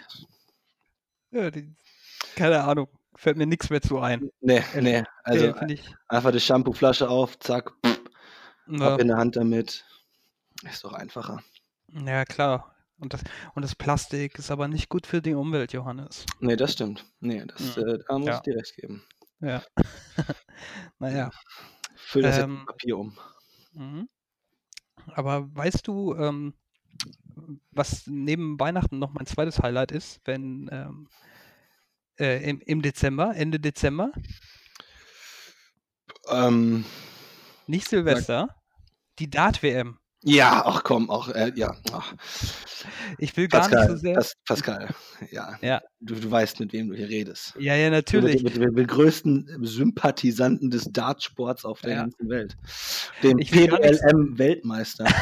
Ja, 1.31 1.51
die, 1.51 1.75
keine 2.37 2.65
Ahnung, 2.65 2.89
fällt 3.15 3.37
mir 3.37 3.47
nichts 3.47 3.71
mehr 3.71 3.83
zu 3.83 3.99
ein. 3.99 4.31
Nee, 4.41 4.63
nee. 4.81 5.05
Also 5.25 5.55
Nee, 5.67 5.81
einfach 6.09 6.33
die 6.33 6.41
Shampooflasche 6.41 7.09
auf, 7.09 7.39
zack, 7.39 7.73
pff, 7.85 8.01
Ja, 8.69 8.95
ab 8.95 9.01
in 9.01 9.09
der 9.09 9.17
Hand 9.19 9.37
damit. 9.37 9.85
Ist 10.65 10.85
doch 10.85 10.93
einfacher. 10.93 11.43
ja, 11.93 12.25
klar. 12.25 12.75
Und 12.99 13.15
das, 13.15 13.23
und 13.55 13.63
das 13.63 13.75
Plastik 13.75 14.39
ist 14.39 14.51
aber 14.51 14.67
nicht 14.69 14.89
gut 14.89 15.07
für 15.07 15.23
die 15.23 15.35
Umwelt, 15.35 15.73
Johannes. 15.73 16.27
Nee, 16.41 16.57
das 16.57 16.73
stimmt. 16.73 17.05
Nee, 17.21 17.45
das, 17.47 17.77
Mhm. 17.77 17.83
äh, 17.89 17.99
da 18.07 18.19
muss 18.19 18.27
Ja. 18.29 18.35
ich 18.37 18.41
dir 18.43 18.57
recht 18.57 18.77
geben. 18.77 19.05
Ja. 19.41 19.63
naja. 20.99 21.31
Füll 21.95 22.23
das 22.23 22.37
jetzt 22.37 22.45
Ähm, 22.45 22.65
Papier 22.67 22.99
um. 22.99 23.17
Mhm. 23.73 24.09
Aber 25.15 25.55
weißt 25.55 25.87
du, 25.87 26.15
ähm, 26.17 26.55
was 27.71 28.07
neben 28.07 28.59
Weihnachten 28.59 28.99
noch 28.99 29.13
mein 29.13 29.27
zweites 29.27 29.61
Highlight 29.61 29.93
ist, 29.93 30.21
wenn 30.25 30.69
ähm, 30.73 31.09
äh, 32.19 32.43
im, 32.51 32.61
im 32.61 32.83
Dezember, 32.83 33.35
Ende 33.37 33.61
Dezember, 33.61 34.11
Ähm, 36.31 36.85
nicht 37.67 37.89
Silvester, 37.89 38.55
die 39.19 39.31
Dart-WM. 39.31 39.99
Ja, 40.25 40.63
ach 40.67 40.83
komm, 40.83 41.11
auch, 41.11 41.29
äh, 41.29 41.53
ja. 41.55 41.77
Ach. 41.93 42.13
Ich 43.19 43.37
will 43.37 43.47
gar 43.47 43.61
Pascal, 43.63 43.81
nicht 43.83 43.91
so 43.91 43.97
sehr. 43.99 44.15
Pas 44.15 44.33
Pascal, 44.47 44.89
ja. 45.31 45.57
Ja. 45.61 45.81
Du, 46.01 46.17
du 46.17 46.29
weißt, 46.31 46.59
mit 46.59 46.73
wem 46.73 46.89
du 46.89 46.97
hier 46.97 47.09
redest. 47.09 47.55
Ja, 47.59 47.77
ja, 47.77 47.85
Mit, 47.91 47.93
natürlich. 47.93 48.43
mit, 48.43 48.59
mit 48.59 48.77
den 48.77 48.87
größten 48.87 49.59
Sympathisanten 49.63 50.71
des 50.71 50.85
Dartsports 50.91 51.65
auf 51.65 51.81
der 51.83 51.91
Ja. 51.93 51.97
ganzen 52.03 52.29
Welt. 52.29 52.57
Dem 53.23 53.39
PLM-Weltmeister. 53.39 55.07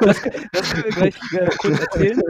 Das, 0.00 0.20
das 0.52 0.70
können 0.72 0.84
wir 0.84 0.90
gleich 0.92 1.14
äh, 1.32 1.48
kurz 1.56 1.80
erzählen. 1.80 2.20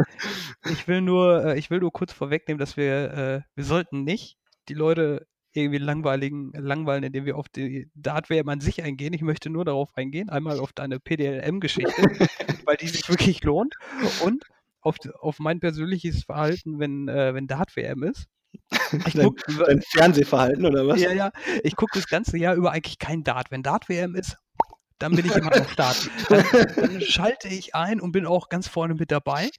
Ich 0.70 0.86
will 0.86 1.00
nur, 1.00 1.44
äh, 1.46 1.58
ich 1.58 1.68
will 1.70 1.80
nur 1.80 1.90
kurz 1.90 2.12
vorwegnehmen, 2.12 2.58
dass 2.58 2.76
wir, 2.76 3.12
äh, 3.12 3.40
wir 3.56 3.64
sollten 3.64 4.04
nicht 4.04 4.36
die 4.68 4.74
Leute 4.74 5.26
irgendwie 5.60 5.78
langweiligen, 5.78 6.52
langweilen, 6.52 7.04
indem 7.04 7.24
wir 7.24 7.36
auf 7.36 7.48
die 7.48 7.90
Dart-WM 7.94 8.48
an 8.48 8.60
sich 8.60 8.82
eingehen. 8.82 9.12
Ich 9.12 9.22
möchte 9.22 9.50
nur 9.50 9.64
darauf 9.64 9.90
eingehen, 9.94 10.30
einmal 10.30 10.58
auf 10.58 10.72
deine 10.72 10.98
PDLM-Geschichte, 10.98 11.92
weil 12.64 12.76
die 12.76 12.88
sich 12.88 13.08
wirklich 13.08 13.42
lohnt 13.44 13.74
und 14.24 14.44
auf, 14.80 14.96
auf 15.20 15.38
mein 15.38 15.60
persönliches 15.60 16.24
Verhalten, 16.24 16.78
wenn, 16.78 17.08
äh, 17.08 17.34
wenn 17.34 17.46
Dart-WM 17.46 18.02
ist. 18.02 18.26
Ich 19.06 19.14
Dein, 19.14 19.26
guck, 19.26 19.40
dein 19.66 19.80
Fernsehverhalten 19.80 20.66
oder 20.66 20.86
was? 20.86 21.00
ja, 21.00 21.12
ja, 21.12 21.30
ich 21.62 21.74
gucke 21.74 21.92
das 21.98 22.06
ganze 22.06 22.36
Jahr 22.36 22.54
über 22.54 22.72
eigentlich 22.72 22.98
kein 22.98 23.24
Dart. 23.24 23.50
Wenn 23.50 23.62
Dart-WM 23.62 24.14
ist, 24.14 24.36
dann 24.98 25.16
bin 25.16 25.24
ich 25.24 25.34
immer 25.34 25.54
am 25.54 25.66
Start. 25.68 26.10
Dann, 26.28 26.44
dann 26.76 27.00
schalte 27.00 27.48
ich 27.48 27.74
ein 27.74 28.00
und 28.00 28.12
bin 28.12 28.26
auch 28.26 28.48
ganz 28.50 28.68
vorne 28.68 28.94
mit 28.94 29.10
dabei. 29.10 29.50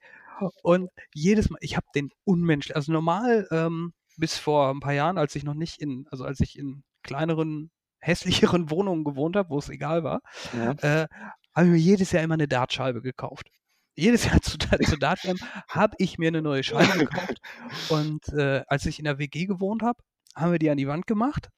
Und 0.61 0.89
jedes 1.13 1.49
Mal, 1.49 1.57
ich 1.61 1.75
habe 1.75 1.85
den 1.95 2.09
unmenschlich, 2.23 2.75
also 2.75 2.91
normal 2.91 3.47
ähm, 3.51 3.93
bis 4.17 4.37
vor 4.37 4.69
ein 4.69 4.79
paar 4.79 4.93
Jahren, 4.93 5.17
als 5.17 5.35
ich 5.35 5.43
noch 5.43 5.53
nicht 5.53 5.81
in, 5.81 6.05
also 6.11 6.23
als 6.25 6.39
ich 6.39 6.57
in 6.57 6.83
kleineren, 7.03 7.71
hässlicheren 7.99 8.69
Wohnungen 8.69 9.03
gewohnt 9.03 9.35
habe, 9.35 9.49
wo 9.49 9.57
es 9.59 9.69
egal 9.69 10.03
war, 10.03 10.19
Ja. 10.53 10.71
äh, 11.03 11.07
habe 11.55 11.67
ich 11.67 11.71
mir 11.71 11.77
jedes 11.77 12.11
Jahr 12.11 12.23
immer 12.23 12.33
eine 12.33 12.47
Dartscheibe 12.47 13.01
gekauft. 13.01 13.47
Jedes 13.95 14.25
Jahr 14.25 14.41
zu, 14.41 14.57
zu 14.57 14.97
Dart-WM 14.97 15.37
habe 15.69 15.95
ich 15.99 16.17
mir 16.17 16.27
eine 16.29 16.41
neue 16.41 16.63
Scheibe 16.63 17.05
gekauft. 17.05 17.37
Und 17.89 18.27
äh, 18.29 18.63
als 18.67 18.85
ich 18.85 18.99
in 18.99 19.05
der 19.05 19.19
WG 19.19 19.45
gewohnt 19.45 19.83
habe, 19.83 19.99
haben 20.35 20.51
wir 20.51 20.59
die 20.59 20.69
an 20.69 20.77
die 20.77 20.87
Wand 20.87 21.05
gemacht 21.07 21.49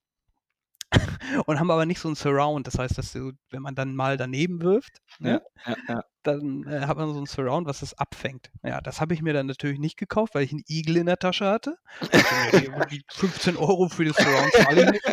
und 1.46 1.60
haben 1.60 1.72
aber 1.72 1.86
nicht 1.86 2.00
so 2.00 2.10
ein 2.10 2.16
Surround. 2.16 2.68
Das 2.68 2.78
heißt, 2.78 2.98
dass 2.98 3.12
du, 3.12 3.32
wenn 3.50 3.62
man 3.62 3.76
dann 3.76 3.96
mal 3.96 4.18
daneben 4.18 4.62
wirft, 4.62 5.02
ne, 5.20 5.42
Ja, 5.66 5.76
ja. 5.88 6.04
dann 6.24 6.64
äh, 6.68 6.82
hat 6.82 6.98
man 6.98 7.14
so 7.14 7.20
ein 7.20 7.26
Surround, 7.26 7.68
was 7.68 7.80
das 7.80 7.94
abfängt. 7.98 8.52
Ja, 8.64 8.82
das 8.82 9.02
habe 9.02 9.14
ich 9.14 9.22
mir 9.22 9.34
dann 9.34 9.48
natürlich 9.48 9.80
nicht 9.80 9.98
gekauft, 9.98 10.36
weil 10.36 10.44
ich 10.44 10.52
einen 10.52 10.64
Igel 10.68 10.98
in 10.98 11.06
der 11.06 11.18
Tasche 11.18 11.46
hatte. 11.46 11.78
Also, 12.12 12.58
nee, 12.58 12.70
die 12.92 13.04
15 13.12 13.58
Euro 13.58 13.90
für 13.90 14.06
das 14.06 14.18
Surround 14.18 14.52
zahle 14.54 14.84
ich 14.86 14.92
nicht. 14.92 15.06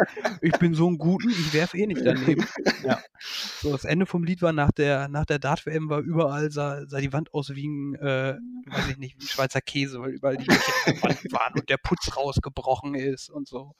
Ich 0.42 0.52
bin 0.58 0.74
so 0.74 0.88
ein 0.88 0.98
Guten, 0.98 1.30
ich 1.30 1.52
werfe 1.52 1.78
eh 1.78 1.86
nicht 1.86 2.04
daneben. 2.04 2.46
Ja. 2.84 3.00
So, 3.60 3.72
das 3.72 3.84
Ende 3.84 4.06
vom 4.06 4.24
Lied 4.24 4.42
war 4.42 4.52
nach 4.52 4.72
der, 4.72 5.08
nach 5.08 5.24
der 5.24 5.38
Dart-WM 5.38 5.88
war 5.88 6.00
überall, 6.00 6.50
sah, 6.50 6.84
sah 6.86 6.98
die 6.98 7.12
Wand 7.12 7.32
aus 7.32 7.50
wie 7.50 7.68
ein, 7.68 7.94
äh, 7.94 8.36
weiß 8.66 8.88
ich 8.90 8.98
nicht, 8.98 9.16
wie 9.18 9.24
ein 9.24 9.28
Schweizer 9.28 9.60
Käse, 9.60 10.00
weil 10.00 10.10
überall 10.12 10.36
die 10.36 10.48
Wand 10.48 11.32
waren 11.32 11.54
und 11.54 11.68
der 11.68 11.76
Putz 11.76 12.16
rausgebrochen 12.16 12.94
ist 12.94 13.30
und 13.30 13.46
so. 13.46 13.74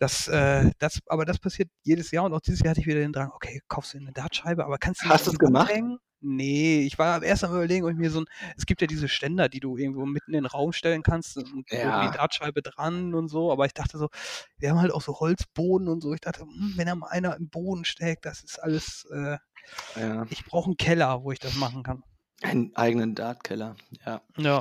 Das, 0.00 0.28
äh, 0.28 0.70
das, 0.78 0.98
aber 1.06 1.26
das 1.26 1.38
passiert 1.38 1.68
jedes 1.82 2.10
Jahr 2.10 2.24
und 2.24 2.32
auch 2.32 2.40
dieses 2.40 2.60
Jahr 2.60 2.70
hatte 2.70 2.80
ich 2.80 2.86
wieder 2.86 3.00
den 3.00 3.12
Drang, 3.12 3.30
okay, 3.32 3.60
kaufst 3.68 3.92
du 3.92 3.98
eine 3.98 4.12
Dartscheibe, 4.12 4.64
aber 4.64 4.78
kannst 4.78 5.04
du 5.04 5.08
Hast 5.10 5.26
Wand 5.26 5.38
gemacht? 5.38 5.70
hängen? 5.70 5.98
Nee, 6.22 6.80
ich 6.86 6.98
war 6.98 7.22
erst 7.22 7.44
am 7.44 7.52
überlegen, 7.52 7.84
ob 7.84 7.92
ich 7.92 7.98
mir 7.98 8.10
so 8.10 8.20
ein, 8.20 8.26
es 8.56 8.64
gibt 8.64 8.80
ja 8.80 8.86
diese 8.86 9.08
Ständer, 9.08 9.50
die 9.50 9.60
du 9.60 9.76
irgendwo 9.76 10.06
mitten 10.06 10.32
in 10.32 10.42
den 10.42 10.46
Raum 10.46 10.72
stellen 10.72 11.02
kannst 11.02 11.36
und 11.36 11.70
Ja. 11.70 12.08
die 12.10 12.16
Dartscheibe 12.16 12.62
dran 12.62 13.14
und 13.14 13.28
so, 13.28 13.52
aber 13.52 13.66
ich 13.66 13.74
dachte 13.74 13.98
so, 13.98 14.08
wir 14.58 14.70
haben 14.70 14.80
halt 14.80 14.92
auch 14.92 15.02
so 15.02 15.20
Holzboden 15.20 15.88
und 15.88 16.02
so. 16.02 16.14
Ich 16.14 16.20
dachte, 16.20 16.40
hm, 16.40 16.74
wenn 16.76 16.86
da 16.86 16.94
mal 16.94 17.08
einer 17.08 17.36
im 17.36 17.50
Boden 17.50 17.84
steckt, 17.84 18.24
das 18.24 18.42
ist 18.42 18.58
alles, 18.58 19.06
äh, 19.12 19.36
ja. 19.96 20.26
ich 20.30 20.46
brauche 20.46 20.66
einen 20.66 20.76
Keller, 20.78 21.22
wo 21.24 21.30
ich 21.32 21.38
das 21.38 21.56
machen 21.56 21.82
kann. 21.82 22.02
Einen 22.42 22.74
eigenen 22.74 23.14
Dartkeller. 23.14 23.76
Ja. 24.06 24.22
Ja. 24.38 24.60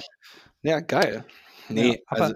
Ja, 0.63 0.79
geil. 0.81 1.24
Nee, 1.69 2.03
aber 2.08 2.22
also, 2.24 2.36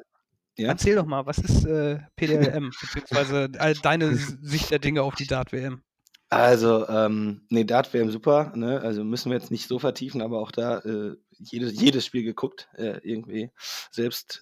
ja. 0.57 0.69
Erzähl 0.69 0.95
doch 0.95 1.05
mal, 1.05 1.25
was 1.25 1.37
ist 1.39 1.65
äh, 1.65 1.99
PDLM, 2.15 2.71
beziehungsweise 2.93 3.49
äh, 3.57 3.73
deine 3.81 4.15
Sicht 4.15 4.71
der 4.71 4.79
Dinge 4.79 5.03
auf 5.03 5.15
die 5.15 5.27
Dart-WM? 5.27 5.81
Also, 6.29 6.87
ähm, 6.89 7.45
nee, 7.49 7.63
Dart 7.63 7.93
wäre 7.93 8.09
super, 8.09 8.53
ne? 8.55 8.81
Also 8.81 9.03
müssen 9.03 9.29
wir 9.31 9.37
jetzt 9.37 9.51
nicht 9.51 9.67
so 9.67 9.77
vertiefen, 9.77 10.19
aber 10.23 10.39
auch 10.39 10.51
da 10.51 10.79
äh, 10.79 11.15
jedes, 11.37 11.79
jedes 11.79 12.07
Spiel 12.07 12.23
geguckt, 12.23 12.69
äh, 12.75 12.99
irgendwie. 13.03 13.51
Selbst 13.91 14.41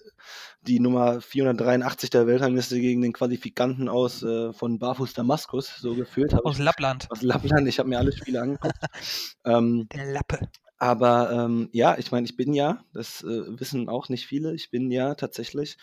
die 0.61 0.79
Nummer 0.79 1.19
483 1.19 2.09
der 2.09 2.27
Weltrangliste 2.27 2.79
gegen 2.79 3.01
den 3.01 3.11
Qualifikanten 3.11 3.89
aus 3.89 4.23
äh, 4.23 4.53
von 4.53 4.79
Barfuß 4.79 5.13
Damaskus, 5.13 5.75
so 5.79 5.93
gefühlt 5.95 6.33
habe 6.33 6.45
Aus 6.45 6.59
ich 6.59 6.63
Lappland. 6.63 7.07
aus 7.11 7.23
Lappland. 7.23 7.67
Ich 7.67 7.77
habe 7.77 7.89
mir 7.89 7.99
alle 7.99 8.13
Spiele 8.13 8.41
angeguckt. 8.41 8.75
ähm, 9.45 9.89
Der 9.93 10.13
Lappe. 10.13 10.47
Aber 10.81 11.31
ähm, 11.31 11.69
ja, 11.73 11.95
ich 11.99 12.11
meine, 12.11 12.25
ich 12.25 12.35
bin 12.35 12.55
ja, 12.55 12.83
das 12.91 13.21
äh, 13.21 13.59
wissen 13.59 13.87
auch 13.87 14.09
nicht 14.09 14.25
viele, 14.25 14.55
ich 14.55 14.71
bin 14.71 14.89
ja 14.89 15.13
tatsächlich 15.13 15.77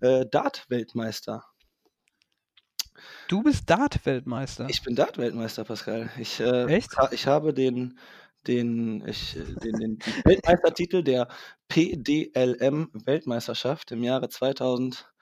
äh, 0.00 0.26
Dart-Weltmeister. 0.28 1.44
Du 3.28 3.44
bist 3.44 3.70
Dart-Weltmeister. 3.70 4.66
Ich 4.68 4.82
bin 4.82 4.96
Dart-Weltmeister, 4.96 5.62
Pascal. 5.62 6.10
Ich, 6.18 6.40
äh, 6.40 6.66
Echt? 6.66 6.98
ha- 6.98 7.10
ich 7.12 7.28
habe 7.28 7.54
den, 7.54 7.96
den, 8.48 9.06
ich, 9.06 9.36
äh, 9.36 9.44
den, 9.44 9.78
den 9.78 9.98
Weltmeistertitel 10.24 11.04
der 11.04 11.28
PDLM-Weltmeisterschaft 11.68 13.92
im 13.92 14.02
Jahre 14.02 14.30
2000, 14.30 15.12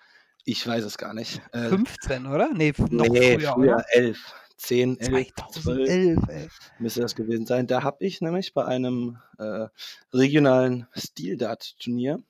ich 0.46 0.66
weiß 0.66 0.84
es 0.84 0.96
gar 0.96 1.12
nicht. 1.12 1.42
Äh, 1.52 1.68
15, 1.68 2.26
oder? 2.26 2.48
Nee, 2.54 2.72
noch 2.78 3.04
nee, 3.04 3.34
früher, 3.34 3.52
früher, 3.52 3.74
oder? 3.74 3.84
11, 3.90 4.34
10, 4.58 4.98
11, 4.98 5.08
12 5.08 5.34
2011, 5.34 6.18
ey. 6.28 6.48
müsste 6.78 7.00
das 7.00 7.14
gewesen 7.14 7.46
sein. 7.46 7.66
Da 7.66 7.82
habe 7.82 8.04
ich 8.04 8.20
nämlich 8.20 8.54
bei 8.54 8.64
einem 8.64 9.18
äh, 9.38 9.68
regionalen 10.12 10.86
Stil-Dart-Turnier 10.96 12.22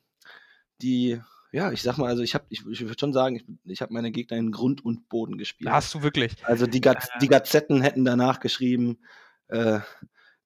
die, 0.82 1.20
ja, 1.50 1.72
ich 1.72 1.82
sag 1.82 1.96
mal, 1.96 2.08
also 2.08 2.22
ich 2.22 2.34
habe, 2.34 2.44
ich, 2.50 2.64
ich 2.66 2.80
würde 2.82 3.00
schon 3.00 3.12
sagen, 3.12 3.36
ich, 3.36 3.44
ich 3.64 3.80
habe 3.80 3.92
meine 3.92 4.10
Gegner 4.12 4.36
in 4.36 4.52
Grund 4.52 4.84
und 4.84 5.08
Boden 5.08 5.38
gespielt. 5.38 5.70
Hast 5.70 5.94
du 5.94 6.02
wirklich. 6.02 6.34
Also 6.44 6.66
die, 6.66 6.80
Gaz 6.80 7.08
die 7.20 7.28
Gazetten 7.28 7.82
hätten 7.82 8.04
danach 8.04 8.40
geschrieben, 8.40 8.98
äh, 9.48 9.80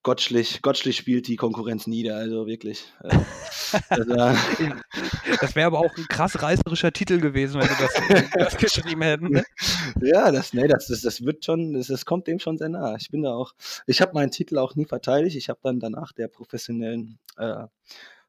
Gottschlich, 0.03 0.63
Gottschlich 0.63 0.97
spielt 0.97 1.29
die 1.29 1.37
Konkurrenz 1.37 1.87
nieder, 1.87 2.17
also 2.17 2.47
wirklich. 2.47 2.93
Äh, 3.05 3.19
das 5.41 5.55
wäre 5.55 5.67
aber 5.67 5.79
auch 5.79 5.97
ein 5.97 6.07
krass 6.09 6.43
reißerischer 6.43 6.93
Titel 6.93 7.21
gewesen, 7.21 7.61
wenn 7.61 7.69
du 7.69 7.75
das, 7.79 8.31
das 8.35 8.57
geschrieben 8.57 9.03
hätten. 9.03 9.29
Ne? 9.29 9.45
ja, 10.01 10.33
das, 10.33 10.55
nee, 10.55 10.67
das, 10.67 10.89
das, 10.89 11.03
das 11.03 11.25
wird 11.25 11.45
schon, 11.45 11.75
das, 11.75 11.87
das 11.87 12.05
kommt 12.05 12.27
dem 12.27 12.41
schon 12.41 12.59
sehr 12.59 12.69
nah. 12.69 12.97
Ich 12.97 13.11
bin 13.11 13.23
da 13.23 13.33
auch, 13.33 13.55
ich 13.87 14.01
habe 14.01 14.15
meinen 14.15 14.33
Titel 14.33 14.59
auch 14.59 14.75
nie 14.75 14.87
verteidigt. 14.87 15.37
Ich 15.37 15.49
habe 15.49 15.61
dann 15.63 15.79
danach 15.79 16.13
der 16.13 16.27
professionellen 16.27 17.21
äh, 17.37 17.67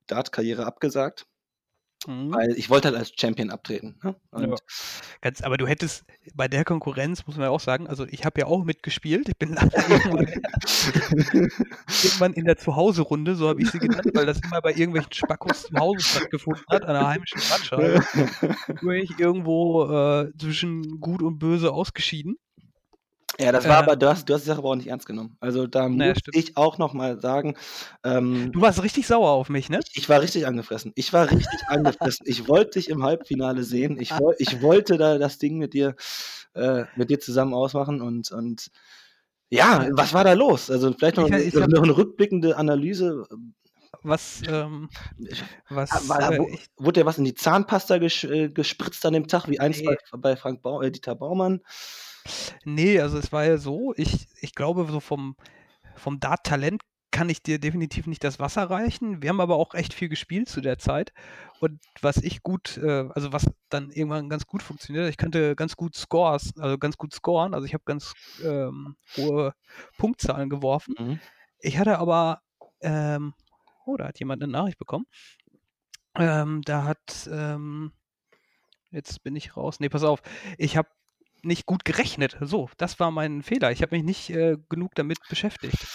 Dart-Karriere 0.06 0.68
abgesagt, 0.68 1.26
Mhm. 2.08 2.34
weil 2.34 2.52
ich 2.58 2.70
wollte 2.70 2.90
halt 2.90 2.98
als 2.98 3.12
Champion 3.16 3.50
abtreten. 3.50 4.00
Ne? 4.04 4.16
Ja. 4.38 4.56
Ganz, 5.22 5.42
aber 5.42 5.58
du 5.58 5.68
hättest 5.68 6.06
bei 6.34 6.48
der 6.48 6.64
Konkurrenz, 6.66 7.26
muss 7.28 7.36
man 7.38 7.46
ja 7.46 7.50
auch 7.50 7.60
sagen, 7.60 7.88
also 7.88 8.06
ich 8.06 8.26
habe 8.26 8.42
ja 8.42 8.48
auch 8.48 8.64
mitgespielt. 8.64 9.30
Ich 9.30 9.38
bin 9.38 9.52
irgendwann 12.04 12.34
in 12.34 12.46
der 12.46 12.58
Zuhause-Runde, 12.58 13.36
so 13.36 13.48
habe 13.50 13.62
ich 13.62 13.72
sie 13.72 13.80
genannt, 13.80 14.10
weil 14.14 14.26
das 14.26 14.40
immer 14.44 14.62
bei 14.62 14.72
irgendwelchen 14.72 15.14
Spackos 15.14 15.64
zu 15.64 15.76
Hause 15.78 16.04
stattgefunden 16.04 16.66
hat, 16.70 16.86
an 16.86 16.94
der 16.94 17.08
heimischen 17.08 17.42
Radscheibe. 17.50 18.00
War 18.82 18.94
ich 18.96 19.20
irgendwo 19.20 19.86
äh, 19.86 20.32
zwischen 20.38 21.00
gut 21.00 21.22
und 21.22 21.40
böse 21.40 21.72
ausgeschieden. 21.72 22.38
Ja, 23.40 23.52
das 23.52 23.66
war 23.68 23.78
Äh, 23.78 23.84
aber, 23.84 23.96
du 23.96 24.08
hast, 24.08 24.30
du 24.30 24.34
hast 24.34 24.42
die 24.44 24.48
Sache 24.48 24.60
aber 24.60 24.70
auch 24.70 24.76
nicht 24.76 24.88
ernst 24.88 25.06
genommen. 25.08 25.36
Also 25.40 25.66
da 25.68 25.90
Naja, 25.90 26.12
muss 26.12 26.20
stimmt. 26.20 26.38
ich 26.38 26.58
auch 26.58 26.78
noch 26.78 26.94
mal 26.94 27.20
sagen, 27.20 27.56
ähm, 28.04 28.52
Du 28.52 28.62
warst 28.62 28.82
richtig 28.84 29.08
sauer 29.08 29.30
auf 29.32 29.50
mich, 29.50 29.70
ne? 29.70 29.80
ich 29.94 30.08
war 30.08 30.22
richtig 30.22 30.46
angefressen. 30.46 30.92
Ich 30.96 31.14
war 31.14 31.30
richtig 31.32 31.62
angefressen. 31.68 32.26
Ich 32.28 32.48
wollte 32.48 32.80
dich 32.80 32.90
im 32.90 33.04
Halbfinale 33.04 33.64
sehen. 33.64 34.00
Ich, 34.00 34.12
woll, 34.20 34.36
ich 34.38 34.62
wollte 34.62 34.98
da 34.98 35.18
das 35.18 35.40
Ding 35.40 35.58
mit 35.58 35.74
dir, 35.74 35.96
äh, 36.54 36.86
mit 36.96 37.10
dir 37.10 37.20
zusammen 37.20 37.54
ausmachen 37.54 38.02
und, 38.02 38.32
und 38.32 38.70
ja, 39.50 39.88
was 39.94 40.14
war 40.14 40.24
da 40.24 40.34
los? 40.34 40.70
Also 40.72 40.94
vielleicht 40.94 41.18
noch, 41.18 41.28
Ich- 41.28 41.34
eine- 41.34 41.44
ich 41.44 41.54
noch 41.54 41.84
eine 41.84 41.96
rückblickende 41.98 42.58
Analyse. 42.58 43.28
Was, 44.02 44.42
ähm, 44.48 44.90
was, 45.70 46.10
War, 46.10 46.34
äh, 46.34 46.40
wo, 46.40 46.48
ich, 46.50 46.68
wurde 46.78 47.02
dir 47.02 47.06
was 47.06 47.18
in 47.18 47.24
die 47.26 47.36
Zahnpasta 47.36 47.98
ges, 48.00 48.24
äh, 48.24 48.50
gespritzt 48.50 49.06
an 49.06 49.14
dem 49.14 49.28
Tag, 49.28 49.48
wie 49.48 49.60
einst 49.60 49.84
bei, 49.86 49.98
bei 50.18 50.36
Frank 50.36 50.62
Bau, 50.62 50.82
äh, 50.82 50.92
Dieter 50.92 51.16
Baumann? 51.16 51.62
Nee, 52.64 53.00
also 53.00 53.18
es 53.18 53.32
war 53.32 53.46
ja 53.46 53.58
so, 53.58 53.94
ich, 53.96 54.28
ich 54.42 54.56
glaube, 54.56 54.88
so 54.90 55.00
vom, 55.00 55.36
vom 55.96 56.20
Dart-Talent 56.20 56.82
kann 57.14 57.30
ich 57.30 57.44
dir 57.44 57.60
definitiv 57.60 58.08
nicht 58.08 58.24
das 58.24 58.40
Wasser 58.40 58.64
reichen. 58.64 59.22
Wir 59.22 59.30
haben 59.30 59.40
aber 59.40 59.56
auch 59.56 59.76
echt 59.76 59.94
viel 59.94 60.10
gespielt 60.10 60.50
zu 60.50 60.62
der 60.62 60.80
Zeit. 60.80 61.14
Und 61.60 61.80
was 62.02 62.18
ich 62.18 62.42
gut, 62.42 62.78
äh, 62.78 63.08
also 63.14 63.32
was 63.32 63.46
dann 63.70 63.92
irgendwann 63.92 64.30
ganz 64.30 64.48
gut 64.48 64.64
funktioniert, 64.64 65.08
ich 65.10 65.18
kannte 65.18 65.56
ganz 65.56 65.78
gut 65.78 65.96
Scores, 65.96 66.54
also 66.58 66.78
ganz 66.80 66.98
gut 66.98 67.14
scoren, 67.14 67.54
also 67.54 67.66
ich 67.66 67.76
habe 67.76 67.84
ganz 67.86 68.14
ähm, 68.44 68.98
hohe 69.16 69.54
Punktzahlen 69.98 70.50
geworfen. 70.50 70.96
Mhm. 70.98 71.20
Ich 71.60 71.78
hatte 71.78 72.00
aber, 72.00 72.42
ähm, 72.82 73.36
oh, 73.86 73.96
da 73.96 74.08
hat 74.08 74.20
jemand 74.20 74.42
eine 74.42 74.52
Nachricht 74.52 74.80
bekommen. 74.80 75.06
Ähm, 76.16 76.64
da 76.66 76.84
hat, 76.84 77.30
ähm, 77.32 77.94
jetzt 78.90 79.24
bin 79.24 79.36
ich 79.36 79.56
raus. 79.56 79.80
Nee, 79.80 79.90
pass 79.90 80.04
auf, 80.04 80.22
ich 80.58 80.78
habe 80.78 80.90
nicht 81.44 81.66
gut 81.66 81.86
gerechnet. 81.86 82.38
So, 82.42 82.70
das 82.78 83.00
war 83.00 83.12
mein 83.12 83.44
Fehler. 83.44 83.72
Ich 83.72 83.82
habe 83.82 83.96
mich 83.96 84.04
nicht 84.04 84.30
äh, 84.30 84.58
genug 84.70 84.96
damit 84.96 85.20
beschäftigt. 85.28 85.88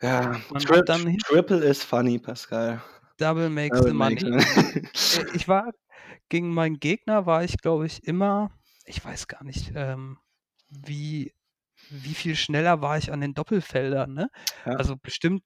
Ja, 0.00 0.40
Tri 0.58 0.82
dann 0.84 1.16
Triple 1.26 1.64
is 1.64 1.82
funny, 1.82 2.18
Pascal. 2.18 2.82
Double 3.18 3.48
makes 3.50 3.80
Double 3.80 3.92
the 3.92 3.94
makes 3.94 4.22
money. 4.22 4.24
the 4.24 4.30
Äh, 5.12 5.26
ich 5.32 5.48
war 5.48 5.72
gegen 6.28 6.52
meinen 6.54 6.80
Gegner 6.80 7.26
war 7.26 7.44
ich, 7.44 7.58
glaube 7.58 7.86
ich, 7.86 8.04
immer 8.04 8.50
ich 8.86 9.04
weiß 9.04 9.28
gar 9.28 9.44
nicht, 9.44 9.72
ähm, 9.74 10.18
wie 10.68 11.34
wie 11.90 12.14
viel 12.14 12.36
schneller 12.36 12.80
war 12.82 12.98
ich 12.98 13.12
an 13.12 13.20
den 13.20 13.34
Doppelfeldern, 13.34 14.12
ne? 14.14 14.30
Ja. 14.64 14.74
Also, 14.74 14.96
bestimmt 14.96 15.42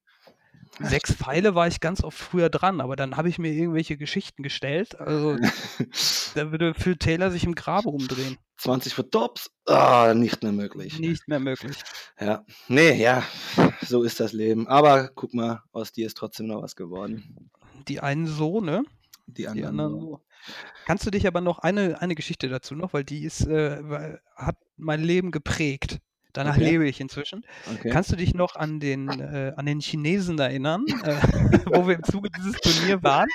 Ja, 0.80 0.90
6 0.90 1.12
stimmt. 1.12 1.18
Pfeile 1.18 1.54
war 1.54 1.68
ich 1.68 1.80
ganz 1.80 2.04
oft 2.04 2.18
früher 2.18 2.50
dran, 2.50 2.80
aber 2.80 2.96
dann 2.96 3.16
habe 3.16 3.28
ich 3.28 3.38
mir 3.38 3.52
irgendwelche 3.52 3.96
Geschichten 3.98 4.42
gestellt. 4.42 4.98
Also, 5.00 5.36
da 6.34 6.50
würde 6.52 6.74
Phil 6.74 6.96
Taylor 6.98 7.30
sich 7.30 7.44
im 7.44 7.54
Grabe 7.54 7.90
umdrehen. 7.90 8.38
20 8.58 8.94
für 8.94 9.08
Tops? 9.08 9.50
Ah, 9.66 10.12
nicht 10.14 10.42
mehr 10.42 10.52
möglich. 10.52 10.98
Nicht 10.98 11.28
mehr 11.28 11.40
möglich. 11.40 11.76
Ja. 12.20 12.44
Ne, 12.68 12.96
ja, 12.96 13.22
so 13.82 14.02
ist 14.02 14.20
das 14.20 14.32
Leben. 14.32 14.66
Aber 14.66 15.08
guck 15.14 15.32
mal, 15.32 15.62
aus 15.72 15.92
dir 15.92 16.06
ist 16.06 16.16
trotzdem 16.16 16.48
noch 16.48 16.62
was 16.62 16.76
geworden. 16.76 17.50
Die 17.86 18.00
einen 18.00 18.26
so, 18.26 18.60
ne? 18.60 18.84
Die 19.26 19.42
Die 19.42 19.48
anderen 19.48 19.80
anderen 19.80 20.00
so. 20.00 20.20
Kannst 20.86 21.06
du 21.06 21.10
dich 21.10 21.26
aber 21.26 21.40
noch 21.40 21.58
eine 21.58 22.00
eine 22.00 22.14
Geschichte 22.14 22.48
dazu 22.48 22.74
noch, 22.74 22.92
weil 22.92 23.04
die 23.04 23.24
ist, 23.24 23.46
äh, 23.46 24.18
hat 24.34 24.56
mein 24.76 25.02
Leben 25.02 25.30
geprägt. 25.30 26.00
Danach 26.38 26.54
Okay. 26.54 26.70
lebe 26.70 26.86
ich 26.88 27.00
inzwischen. 27.00 27.44
Okay. 27.74 27.90
Kannst 27.90 28.12
du 28.12 28.16
dich 28.16 28.32
noch 28.32 28.54
an 28.54 28.78
den 28.78 29.08
äh, 29.08 29.52
an 29.56 29.66
den 29.66 29.80
Chinesen 29.80 30.38
erinnern, 30.38 30.84
äh, 31.02 31.16
wo 31.66 31.88
wir 31.88 31.96
im 31.96 32.04
Zuge 32.04 32.28
dieses 32.30 32.54
Turnier 32.60 33.02
waren? 33.02 33.26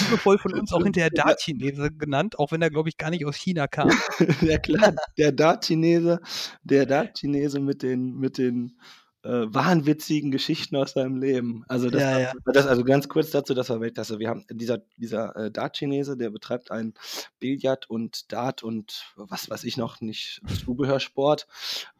Liebevoll 0.00 0.38
von 0.38 0.54
uns 0.54 0.72
auch 0.72 0.82
hinterher 0.82 1.10
Ja. 1.14 1.24
Dart-Chinese 1.24 1.90
genannt, 1.92 2.38
auch 2.38 2.52
wenn 2.52 2.62
er, 2.62 2.70
glaube 2.70 2.88
ich, 2.88 2.96
gar 2.96 3.10
nicht 3.10 3.26
aus 3.26 3.36
China 3.36 3.66
kam. 3.66 3.90
Ja 4.40 4.56
klar, 4.58 4.94
der 5.18 5.32
Dart-Chinese 5.32 6.20
der 6.62 6.86
Dart-Chinese 6.86 7.60
mit 7.60 7.82
den 7.82 8.14
mit 8.16 8.38
den, 8.38 8.78
äh, 9.24 9.52
wahnwitzigen 9.52 10.30
Geschichten 10.30 10.76
aus 10.76 10.92
seinem 10.92 11.16
Leben. 11.16 11.64
Also, 11.68 11.90
das 11.90 12.02
Ja, 12.02 12.18
ja. 12.18 12.32
das 12.44 12.66
also, 12.66 12.84
ganz 12.84 13.08
kurz 13.08 13.30
dazu, 13.30 13.54
das 13.54 13.70
war 13.70 13.80
Weltklasse. 13.80 14.18
Wir 14.18 14.28
haben 14.28 14.44
dieser 14.50 14.78
dieser, 14.96 15.34
äh, 15.36 15.50
Dart-Chinese, 15.50 16.16
der 16.16 16.30
betreibt 16.30 16.70
einen 16.70 16.94
Billard 17.40 17.88
und 17.88 18.32
Dart 18.32 18.62
und 18.62 19.12
was 19.16 19.50
weiß 19.50 19.64
ich 19.64 19.76
noch 19.76 20.00
nicht, 20.00 20.42
Zubehörsport. 20.64 21.46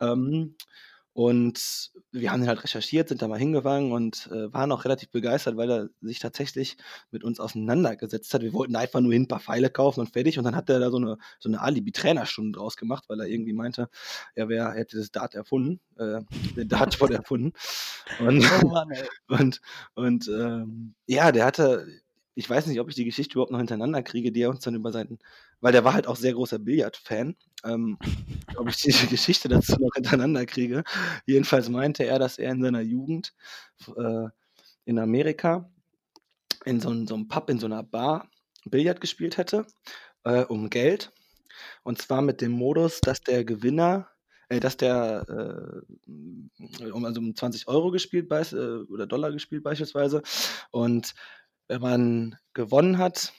Ähm, 0.00 0.56
und 1.14 1.92
wir 2.12 2.30
haben 2.32 2.40
den 2.42 2.48
halt 2.48 2.64
recherchiert, 2.64 3.08
sind 3.08 3.22
da 3.22 3.28
mal 3.28 3.38
hingegangen 3.38 3.92
und, 3.92 4.28
äh, 4.32 4.52
waren 4.52 4.72
auch 4.72 4.84
relativ 4.84 5.10
begeistert, 5.10 5.56
weil 5.56 5.70
er 5.70 5.88
sich 6.02 6.18
tatsächlich 6.20 6.76
mit 7.12 7.24
uns 7.24 7.40
auseinandergesetzt 7.40 8.34
hat. 8.34 8.42
Wir 8.42 8.52
wollten 8.52 8.76
einfach 8.76 9.00
nur 9.00 9.12
hin 9.14 9.24
'n 9.24 9.28
paar 9.28 9.40
Pfeile 9.40 9.70
kaufen 9.70 10.00
und 10.00 10.12
fertig. 10.12 10.38
Und 10.38 10.44
dann 10.44 10.56
hat 10.56 10.70
er 10.70 10.80
da 10.80 10.90
so 10.90 10.98
'ne 10.98 11.18
so 11.40 11.48
'ne 11.50 11.60
Alibi-Trainerstunde 11.60 12.58
draus 12.58 12.76
gemacht, 12.76 13.04
weil 13.08 13.20
er 13.20 13.28
irgendwie 13.28 13.54
meinte, 13.54 13.88
er 14.34 14.48
wäre 14.50 14.68
er 14.70 14.74
hätte 14.74 14.98
das 14.98 15.10
Dart 15.12 15.34
erfunden, 15.34 15.80
äh, 15.98 16.20
den 16.56 16.68
Dartsport 16.68 17.12
erfunden. 17.24 17.52
Und 18.16 18.44
Oh 18.62 18.68
Mann, 18.68 18.88
und 19.28 19.60
und, 19.94 20.28
ähm, 20.28 20.94
ja, 21.06 21.32
der 21.32 21.46
hatte 21.46 21.86
ich 22.36 22.48
weiß 22.50 22.66
nicht, 22.66 22.80
ob 22.80 22.88
ich 22.88 22.94
die 22.96 23.04
Geschichte 23.04 23.34
überhaupt 23.34 23.52
noch 23.52 23.58
hintereinander 23.60 24.02
kriege, 24.02 24.32
die 24.32 24.42
er 24.42 24.50
uns 24.50 24.60
dann 24.60 24.74
über 24.74 24.92
seinen 24.92 25.18
weil 25.60 25.72
der 25.72 25.84
war 25.84 25.94
halt 25.94 26.06
auch 26.08 26.16
sehr 26.16 26.34
großer 26.34 26.58
Billard-Fan, 26.58 27.36
ähm, 27.64 27.98
ob 28.58 28.68
ich 28.68 28.76
diese 28.78 29.06
Geschichte 29.08 29.48
dazu 29.48 29.72
noch 29.80 29.90
hintereinander 29.94 30.46
kriege. 30.46 30.84
Jedenfalls 31.26 31.68
meinte 31.70 32.04
er, 32.04 32.18
dass 32.18 32.38
er 32.38 32.52
in 32.52 32.62
seiner 32.62 32.80
Jugend 32.82 33.34
äh, 33.96 34.28
in 34.86 34.98
Amerika 35.00 35.70
in 36.66 36.80
so 36.80 36.90
'n 36.90 37.06
so 37.08 37.14
'm 37.16 37.28
Pub, 37.28 37.50
in 37.50 37.58
so 37.60 37.68
'ner 37.68 37.82
Bar 37.84 38.30
Billard 38.66 39.00
gespielt 39.02 39.38
hätte, 39.38 39.66
äh, 40.24 40.44
um 40.44 40.70
Geld. 40.70 41.12
Und 41.84 42.00
zwar 42.02 42.22
mit 42.22 42.40
dem 42.42 42.52
Modus, 42.52 43.00
dass 43.02 43.20
der 43.22 43.44
Gewinner 43.44 44.08
äh, 44.50 44.60
dass 44.60 44.76
der, 44.78 45.24
äh, 45.28 46.84
also, 47.04 47.20
um 47.20 47.34
20 47.36 47.68
€ 47.68 47.90
gespielt 47.92 48.28
beisch 48.30 48.52
äh, 48.54 48.56
oder 48.58 49.06
Dollar 49.08 49.32
gespielt 49.32 49.64
beispielsweise. 49.64 50.22
Und 50.72 51.14
wenn 51.68 51.80
man 51.80 52.36
gewonnen 52.54 52.98
hat, 52.98 53.32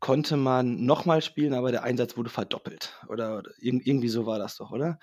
konnte 0.00 0.36
man 0.38 0.84
noch 0.86 1.06
mal 1.06 1.22
spielen, 1.22 1.54
aber 1.54 1.72
der 1.72 1.84
Einsatz 1.84 2.16
wurde 2.16 2.30
verdoppelt. 2.30 2.94
Oder 3.08 3.38
oder 3.38 3.52
irgend 3.58 3.86
irgendwie 3.86 4.08
so 4.10 4.26
war 4.26 4.38
das 4.40 4.56
doch, 4.58 4.72
oder? 4.72 4.98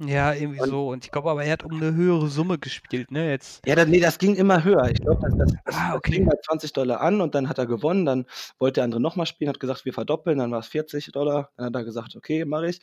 Ja, 0.00 0.32
irgendwie 0.34 0.60
Und 0.60 0.70
so. 0.70 0.88
Und 0.88 1.04
ich 1.04 1.10
glaube 1.10 1.30
aber, 1.30 1.44
er 1.44 1.52
hat 1.52 1.62
um 1.64 1.78
'ne 1.78 1.94
höhere 1.94 2.28
Summe 2.28 2.58
gespielt, 2.58 3.10
ne, 3.10 3.30
jetzt. 3.30 3.62
Ja, 3.66 3.76
da 3.76 3.84
ne, 3.84 4.00
das 4.00 4.18
ging 4.18 4.34
immer 4.34 4.64
höher. 4.64 4.90
Ich 4.90 5.00
glaube, 5.02 5.20
das 5.22 5.34
das 5.36 5.48
das 5.64 5.76
Ah, 5.76 5.92
das 5.92 6.02
okay. 6.04 6.26
bei 6.26 6.34
20 6.44 6.72
$ 6.72 7.00
an 7.00 7.20
und 7.20 7.34
dann 7.36 7.48
hat 7.48 7.58
er 7.58 7.66
gewonnen. 7.66 8.04
Dann 8.04 8.26
wollte 8.58 8.74
der 8.76 8.84
andere 8.84 9.00
noch 9.00 9.14
mal 9.14 9.24
spielen, 9.26 9.48
hat 9.48 9.60
gesagt: 9.60 9.84
„Wir 9.84 9.92
verdoppeln“, 9.92 10.38
dann 10.38 10.50
war's 10.50 10.66
40 10.66 11.04
$. 11.06 11.48
Dann 11.56 11.66
hat 11.66 11.74
er 11.76 11.84
gesagt: 11.84 12.16
„Okay, 12.16 12.44
mache 12.44 12.68
ich.“ 12.70 12.80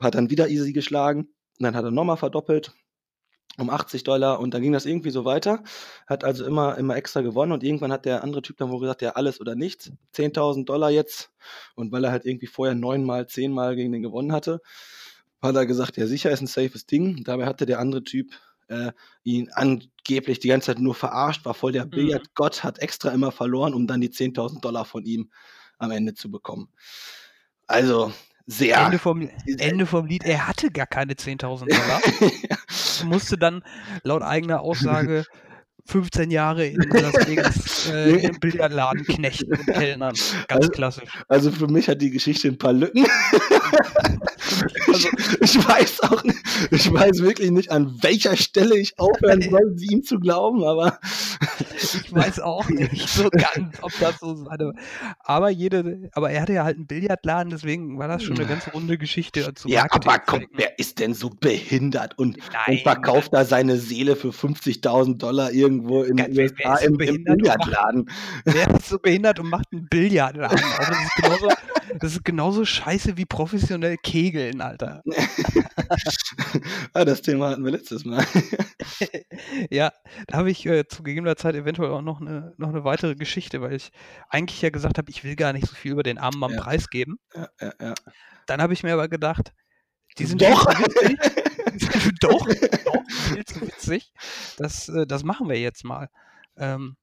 Hat 0.00 0.16
dann 0.16 0.28
wieder 0.30 0.48
easy 0.48 0.72
geschlagen. 0.72 1.20
Und 1.58 1.64
dann 1.64 1.76
hat 1.76 1.84
er 1.84 1.92
noch 1.92 2.02
mal 2.04 2.16
verdoppelt 2.16 2.72
um 3.58 3.70
80 3.70 4.04
$ 4.04 4.40
und 4.40 4.54
dann 4.54 4.62
ging 4.62 4.72
das 4.72 4.86
irgendwie 4.86 5.10
so 5.10 5.24
weiter. 5.24 5.62
Hat 6.06 6.24
also 6.24 6.44
immer 6.46 6.78
immer 6.78 6.96
extra 6.96 7.20
gewonnen 7.22 7.52
und 7.52 7.62
irgendwann 7.64 7.92
hat 7.92 8.04
der 8.06 8.24
andere 8.24 8.42
Typ 8.42 8.56
dann 8.58 8.70
wohl 8.70 8.80
gesagt: 8.80 9.02
„Ja, 9.02 9.10
alles 9.12 9.40
oder 9.40 9.54
nichts. 9.54 9.92
10.000 10.12 10.68
$ 10.68 10.90
jetzt.“ 10.90 11.30
Und 11.76 11.92
weil 11.92 12.04
er 12.04 12.12
halt 12.12 12.26
irgendwie 12.26 12.46
vorher 12.46 12.74
9 12.74 13.04
mal, 13.04 13.26
10 13.28 13.52
Mal 13.52 13.76
gegen 13.76 13.92
den 13.92 14.02
gewonnen 14.02 14.32
hatte, 14.32 14.60
hat 15.42 15.56
er 15.56 15.66
gesagt: 15.66 15.96
„Ja, 15.98 16.06
sicher, 16.06 16.30
ist 16.30 16.42
'n 16.42 16.46
safes 16.48 16.86
Ding.“ 16.86 17.24
Dabei 17.24 17.46
hatte 17.46 17.66
der 17.66 17.80
andere 17.80 18.04
Typ, 18.04 18.32
äh, 18.68 18.92
ihn 19.24 19.50
angeblich 19.52 20.40
die 20.40 20.48
ganze 20.48 20.66
Zeit 20.68 20.78
nur 20.80 20.94
verarscht, 20.94 21.44
war 21.46 21.54
voll 21.54 21.72
der 21.72 21.84
Mhm. 21.92 22.24
Billardgott, 22.24 22.64
hat 22.64 22.78
extra 22.80 23.10
immer 23.10 23.32
verloren, 23.32 23.74
um 23.74 23.86
dann 23.86 24.00
die 24.00 24.10
10.000 24.10 24.62
$ 24.64 24.84
von 24.86 25.04
ihm 25.04 25.30
am 25.78 25.90
Ende 25.92 26.14
zu 26.14 26.30
bekommen. 26.30 26.68
Also, 27.68 28.12
sehr 28.46 28.78
Ende 28.78 28.98
vom 28.98 29.28
Ende 29.58 29.86
vom 29.86 30.06
Lied, 30.06 30.24
er 30.24 30.48
hatte 30.48 30.70
gar 30.70 30.86
keine 30.86 31.14
10.000 31.14 31.68
$. 31.68 32.32
Ja. 32.48 32.56
Musste 33.04 33.36
dann 33.38 33.62
laut 34.02 34.22
eigener 34.22 34.60
Aussage 34.60 35.24
15 35.86 36.30
Jahre 36.30 36.66
in 36.66 36.90
Las 36.98 37.26
Vegas, 37.26 37.64
äh. 37.84 38.18
'nem 38.22 38.38
Billardladen 38.38 39.06
knechten 39.06 39.56
und 39.56 39.72
kellnern. 39.72 40.18
Ganz 40.48 40.70
Also 40.70 40.70
klassisch. 40.70 41.24
also, 41.28 41.50
für 41.52 41.68
mich 41.68 41.88
hat 41.88 42.02
die 42.02 42.10
Geschichte 42.10 42.48
'n 42.48 42.58
paar 42.58 42.72
Lücken. 42.74 43.06
Also 44.88 45.10
Ich 45.40 45.56
ich 45.56 45.56
weiß 45.68 46.00
auch 46.02 46.24
nicht 46.24 46.38
ich 46.70 46.92
weiß 46.92 47.20
wirklich 47.22 47.50
nicht, 47.52 47.70
an 47.72 48.02
welcher 48.02 48.36
Stelle 48.36 48.76
ich 48.78 48.98
aufhören 48.98 49.42
soll, 49.42 49.76
ihm 49.80 50.02
zu 50.04 50.20
glauben, 50.20 50.64
aber 50.64 51.00
Ich 51.94 52.12
weiß 52.12 52.40
auch 52.40 52.68
nicht 52.70 53.08
so 53.10 53.30
ganz, 53.36 53.78
ob 53.82 53.98
das 53.98 54.18
so 54.20 54.34
seine 54.36 54.74
aber 55.20 55.50
jede 55.50 56.10
aber 56.12 56.30
er 56.32 56.42
hatte 56.42 56.54
ja 56.54 56.64
halt 56.64 56.78
'n 56.78 56.86
Billardladen, 56.86 57.50
deswegen 57.50 57.98
war 57.98 58.08
das 58.08 58.22
schon 58.24 58.36
'ne 58.38 58.46
ganz 58.46 58.68
runde 58.68 58.98
Geschichte 58.98 59.54
zu 59.54 59.68
Ja, 59.68 59.86
aber 59.90 60.18
komm, 60.18 60.48
wer 60.52 60.78
ist 60.80 60.98
denn 60.98 61.14
so 61.14 61.30
behindert 61.30 62.18
und 62.18 62.38
und 62.66 62.80
verkauft 62.82 63.32
da 63.32 63.44
seine 63.44 63.78
Seele 63.78 64.16
für 64.16 64.32
50.000 64.32 65.22
$, 65.22 65.71
irgendwo 65.72 66.02
in 66.04 66.18
den 66.18 66.38
USA 66.38 66.76
ist 66.76 66.82
so 66.84 66.90
im 66.90 67.00
im 67.04 67.24
behindert 67.24 67.42
und 67.42 67.56
macht 67.56 67.72
Billardladen? 67.86 68.10
wer 68.44 68.68
ist 68.70 68.88
so 68.88 68.98
behindert 68.98 69.40
und 69.40 69.48
macht 69.50 69.72
'n 69.72 69.88
Billardladen 69.88 70.72
auf? 70.72 70.88
Das 70.88 71.00
ist 71.00 71.14
genauso 71.14 71.52
das 72.00 72.12
ist 72.14 72.24
genauso 72.24 72.64
scheiße 72.64 73.16
wie 73.18 73.26
professionell 73.26 73.98
Kegeln, 73.98 74.60
Alter. 74.62 75.04
Ah, 76.94 77.04
das 77.04 77.22
Thema 77.22 77.50
hatten 77.50 77.64
wir 77.64 77.72
letztes 77.72 78.04
Mal. 78.04 78.24
Ja, 79.70 79.92
da 80.28 80.38
habe 80.38 80.50
ich, 80.50 80.66
äh, 80.66 80.86
zu 80.88 81.02
gegebener 81.02 81.36
Zeit 81.36 81.54
eventuell 81.54 81.90
auch 81.90 82.02
noch 82.02 82.20
'ne 82.20 82.54
noch 82.58 82.72
'ne 82.72 82.84
weitere 82.84 83.14
Geschichte, 83.16 83.60
weil 83.60 83.74
ich 83.74 83.90
eigentlich 84.28 84.62
ja 84.62 84.70
gesagt 84.70 84.98
habe, 84.98 85.10
ich 85.10 85.24
will 85.24 85.36
gar 85.36 85.52
nicht 85.52 85.66
so 85.68 85.74
viel 85.74 85.92
über 85.92 86.02
den 86.02 86.18
armen 86.18 86.38
Mann 86.38 86.54
Ja. 86.54 86.56
preisgeben. 86.56 87.18
Ja, 87.34 87.48
ja, 87.60 87.72
ja. 87.80 87.96
Dann 88.48 88.60
habe 88.62 88.72
ich 88.72 88.82
mir 88.82 88.92
aber 88.94 89.08
gedacht, 89.08 89.52
die 90.18 90.26
sind 90.26 90.40
Doch. 90.40 90.66
witzig. 90.78 91.20
Doch, 92.20 92.46
doch, 92.84 93.02
viel 93.28 93.44
zu 93.44 93.64
witzig. 93.66 94.12
Das 94.56 94.88
äh, 94.88 95.06
das 95.06 95.24
machen 95.24 95.48
wir 95.48 95.58
jetzt 95.60 95.84
mal. 95.84 96.08
Ähm, 96.56 96.96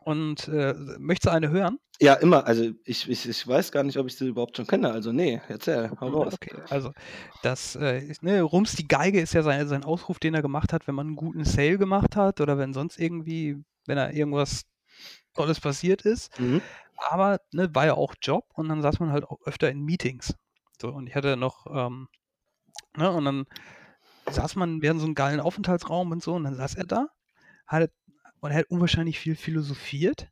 und, 0.00 0.48
äh, 0.48 0.74
möchtest 0.98 1.26
du 1.26 1.30
eine 1.30 1.50
hören? 1.50 1.78
Ja, 2.02 2.14
immer. 2.14 2.46
Also, 2.46 2.64
ich 2.84 3.08
ich 3.10 3.28
ich 3.28 3.46
weiß 3.46 3.72
gar 3.72 3.82
nicht, 3.82 3.98
ob 3.98 4.06
ich 4.06 4.16
sie 4.16 4.26
überhaupt 4.28 4.56
schon 4.56 4.66
kenne. 4.66 4.90
Also, 4.90 5.12
ne, 5.12 5.42
erzähl, 5.48 5.90
hau 6.00 6.08
Hm, 6.08 6.16
raus. 6.22 6.34
okay, 6.34 6.62
also 6.68 6.92
das, 7.42 7.76
äh, 7.76 8.14
ne, 8.20 8.42
Rums 8.42 8.72
die 8.74 8.88
Geige 8.88 9.20
ist 9.20 9.34
ja 9.34 9.42
sei 9.42 9.64
sein 9.66 9.84
Ausruf, 9.84 10.18
den 10.18 10.34
er 10.34 10.42
gemacht 10.42 10.72
hat, 10.72 10.86
wenn 10.86 10.94
man 10.94 11.08
'n 11.08 11.16
guten 11.16 11.44
Sale 11.44 11.78
gemacht 11.78 12.16
hat 12.16 12.40
oder 12.40 12.58
wenn 12.58 12.72
sonst 12.72 12.98
irgendwie 12.98 13.62
wenn 13.86 13.96
da 13.96 14.10
irgendwas 14.10 14.62
Tolles 15.34 15.60
passiert 15.60 16.02
ist. 16.02 16.30
Mhm. 16.38 16.70
Aber, 16.96 17.40
ne, 17.52 17.74
war 17.74 17.86
ja 17.86 17.94
auch 17.94 18.14
Job 18.22 18.46
und 18.54 18.68
dann 18.68 18.82
saß 18.82 19.00
man 19.00 19.12
halt 19.12 19.24
auch 19.24 19.40
öfter 19.46 19.70
in 19.70 19.80
Meetings. 19.82 20.34
So, 20.80 20.88
und 20.90 21.08
ich 21.08 21.14
hatte 21.16 21.36
noch, 21.36 21.66
ähm 21.68 22.08
ne, 22.96 23.10
und 23.12 23.24
dann 23.24 23.44
saß 24.30 24.54
man 24.56 24.80
wir 24.82 24.90
hatten 24.90 25.00
so 25.00 25.06
'n 25.06 25.14
geilen 25.16 25.40
Aufenthaltsraum 25.40 26.12
und 26.12 26.22
so 26.22 26.34
und 26.34 26.44
dann 26.44 26.54
saß 26.56 26.76
er 26.76 26.84
da, 26.86 27.08
hat 27.66 27.90
und 28.40 28.50
er 28.52 28.58
hat 28.60 28.70
unwahrscheinlich 28.70 29.18
viel 29.20 29.36
philosophiert. 29.36 30.28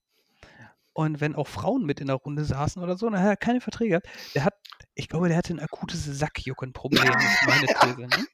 Und 0.95 1.21
wenn 1.23 1.35
auch 1.37 1.49
Frauen 1.49 1.85
mit 1.87 2.01
in 2.01 2.09
der 2.09 2.17
Runde 2.17 2.45
saßen 2.45 2.83
oder 2.83 2.99
so, 2.99 3.09
dann 3.11 3.21
hat 3.23 3.29
er 3.29 3.37
keine 3.39 3.61
Verträge 3.63 3.91
gehabt. 4.03 4.09
Der 4.35 4.45
hat 4.47 4.55
ich 4.95 5.09
glaube, 5.09 5.29
der 5.29 5.37
hatte 5.39 5.53
'n 5.55 5.61
akutes 5.61 6.05
Sackjuckenproblem, 6.07 7.25
ist 7.25 7.43
meine 7.43 7.69
These, 7.73 8.09
ne? 8.09 8.27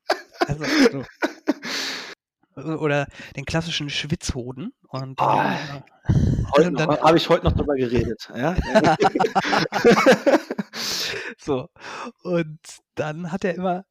Also 0.47 0.71
so. 0.91 1.07
O 2.57 2.61
oder 2.79 3.07
den 3.37 3.45
klassischen 3.45 3.91
Schwitzhoden 3.91 4.73
und 4.89 5.21
Ah. 5.21 5.25
äh 5.27 5.35
und 6.59 6.81
dann 6.81 6.99
habe 7.01 7.19
ich 7.19 7.29
heute 7.29 7.47
noch 7.47 7.55
drüber 7.55 7.77
geredet, 7.77 8.31
ja? 8.37 8.57
So, 11.39 11.69
und 12.23 12.59
dann 12.97 13.31
hat 13.33 13.45
er 13.45 13.55
immer 13.55 13.85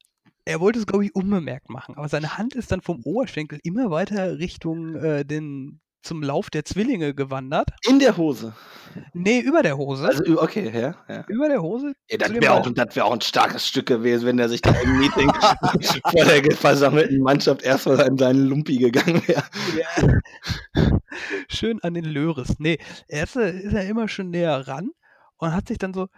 er 0.44 0.60
wollte 0.60 0.78
es, 0.78 0.86
glaube 0.86 1.04
ich, 1.04 1.14
unbemerkt 1.14 1.70
machen, 1.70 1.96
aber 1.96 2.08
seine 2.08 2.36
Hand 2.36 2.54
ist 2.54 2.70
dann 2.70 2.80
vom 2.80 3.00
Oberschenkel 3.04 3.60
immer 3.62 3.90
weiter 3.90 4.38
Richtung 4.38 4.94
äh, 4.96 5.24
den, 5.24 5.80
zum 6.02 6.22
Lauf 6.22 6.50
der 6.50 6.64
Zwillinge 6.64 7.14
gewandert. 7.14 7.70
In 7.88 7.98
der 7.98 8.16
Hose. 8.16 8.54
Nee, 9.14 9.40
über 9.40 9.62
der 9.62 9.78
Hose. 9.78 10.06
Also, 10.06 10.40
okay, 10.40 10.70
ja. 10.72 10.94
ja. 11.08 11.24
über 11.28 11.48
der 11.48 11.62
Hose. 11.62 11.94
Ja, 12.10 12.18
das 12.18 12.32
wäre 12.32 12.52
auch, 12.52 12.70
das 12.70 12.94
wär 12.94 13.06
auch 13.06 13.12
ein 13.14 13.20
starkes 13.22 13.66
Stück 13.66 13.86
gewesen, 13.86 14.26
wenn 14.26 14.38
er 14.38 14.48
sich 14.48 14.60
da 14.60 14.70
im 14.70 14.98
Meeting 14.98 15.32
vor 16.10 16.24
der 16.24 16.54
versammelten 16.54 17.20
Mannschaft 17.20 17.62
erstmal 17.62 18.06
in 18.06 18.18
seinen 18.18 18.44
Lumpi 18.46 18.76
gegangen 18.76 19.22
wäre. 19.26 19.44
Ja. 19.78 20.18
Schön 21.48 21.82
an 21.82 21.94
den 21.94 22.04
Löres. 22.04 22.58
Nee, 22.58 22.78
erst 23.08 23.36
ist 23.36 23.72
er 23.72 23.86
immer 23.86 24.08
schon 24.08 24.30
näher 24.30 24.68
ran 24.68 24.90
und 25.38 25.54
hat 25.54 25.68
sich 25.68 25.78
dann 25.78 25.94
so, 25.94 26.08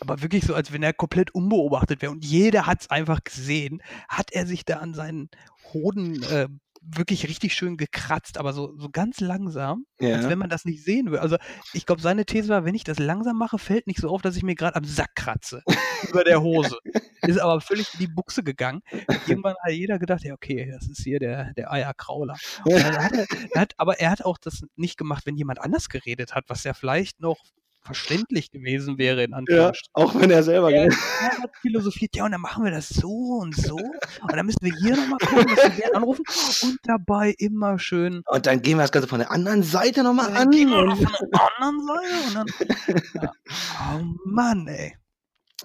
aber 0.00 0.22
wirklich 0.22 0.44
so, 0.44 0.54
als 0.54 0.72
wenn 0.72 0.82
er 0.82 0.92
komplett 0.92 1.34
unbeobachtet 1.34 2.02
wäre 2.02 2.12
und 2.12 2.24
jeder 2.24 2.66
hat 2.66 2.82
es 2.82 2.90
einfach 2.90 3.22
gesehen, 3.24 3.82
hat 4.08 4.32
er 4.32 4.46
sich 4.46 4.64
da 4.64 4.78
an 4.78 4.94
seinen 4.94 5.30
Hoden 5.72 6.22
äh, 6.24 6.48
wirklich 6.80 7.28
richtig 7.28 7.54
schön 7.54 7.76
gekratzt, 7.76 8.38
aber 8.38 8.52
so, 8.52 8.72
so 8.78 8.88
ganz 8.90 9.20
langsam, 9.20 9.84
als 10.00 10.24
Ja. 10.24 10.28
wenn 10.28 10.38
man 10.38 10.48
das 10.48 10.64
nicht 10.64 10.84
sehen 10.84 11.10
will. 11.10 11.18
Also 11.18 11.36
ich 11.72 11.86
glaube, 11.86 12.00
seine 12.00 12.24
These 12.24 12.48
war, 12.48 12.64
wenn 12.64 12.74
ich 12.74 12.84
das 12.84 12.98
langsam 12.98 13.36
mache, 13.36 13.58
fällt 13.58 13.86
nicht 13.86 14.00
so 14.00 14.08
auf, 14.08 14.22
dass 14.22 14.36
ich 14.36 14.42
mir 14.42 14.54
gerade 14.54 14.76
am 14.76 14.84
Sack 14.84 15.14
kratze. 15.14 15.62
über 16.08 16.24
der 16.24 16.40
Hose. 16.40 16.78
Ist 17.22 17.40
aber 17.40 17.60
völlig 17.60 17.92
in 17.94 18.00
die 18.00 18.06
Buchse 18.06 18.42
gegangen. 18.42 18.80
Irgendwann 19.26 19.54
hat 19.62 19.72
jeder 19.72 19.98
gedacht, 19.98 20.22
ja, 20.22 20.32
okay, 20.34 20.70
das 20.72 20.88
ist 20.88 21.02
hier 21.02 21.18
der, 21.18 21.52
der 21.54 21.72
Eierkrauler. 21.72 22.34
Hat 22.34 23.12
er, 23.12 23.26
er 23.52 23.60
hat, 23.60 23.74
aber 23.76 23.98
er 23.98 24.10
hat 24.10 24.24
auch 24.24 24.38
das 24.38 24.62
nicht 24.76 24.96
gemacht, 24.96 25.26
wenn 25.26 25.36
jemand 25.36 25.60
anders 25.60 25.88
geredet 25.88 26.34
hat, 26.34 26.44
was 26.48 26.64
ja 26.64 26.74
vielleicht 26.74 27.20
noch 27.20 27.38
verständlich 27.88 28.50
gewesen 28.52 28.96
wäre, 28.98 29.24
in 29.24 29.30
Ja, 29.32 29.36
Anführungsstrichen. 29.38 29.92
auch 29.94 30.14
wenn 30.20 30.30
er 30.30 30.42
selber. 30.44 30.70
Er, 30.70 30.84
er 30.84 31.38
hat 31.42 31.50
philosophiert, 31.60 32.14
ja, 32.14 32.24
und 32.24 32.30
dann 32.32 32.40
machen 32.40 32.62
wir 32.64 32.70
das 32.70 32.88
so 32.88 33.08
und 33.40 33.56
so. 33.56 33.74
Und 33.76 34.32
dann 34.32 34.46
müssen 34.46 34.60
wir 34.62 34.72
hier 34.80 34.96
nochmal 34.96 35.18
gucken, 35.18 35.56
dass 35.56 35.64
wir 35.76 35.84
den 35.86 35.94
anrufen. 35.96 36.22
Und 36.62 36.78
dabei 36.84 37.34
immer 37.38 37.78
schön. 37.78 38.22
Und 38.26 38.46
dann 38.46 38.62
gehen 38.62 38.76
wir 38.78 38.82
das 38.82 38.92
Ganze 38.92 39.08
von 39.08 39.18
der 39.18 39.30
anderen 39.32 39.62
Seite 39.62 40.02
nochmal 40.04 40.26
Dann 40.28 40.36
an. 40.36 40.50
gehen 40.50 40.68
wir 40.70 40.96
von 40.96 41.28
der 41.32 41.48
anderen 41.58 41.86
Seite 41.86 42.26
und 42.28 42.34
dann. 42.34 43.22
Ja. 43.22 43.32
Oh 43.98 44.04
Mann, 44.24 44.66
ey. 44.68 44.94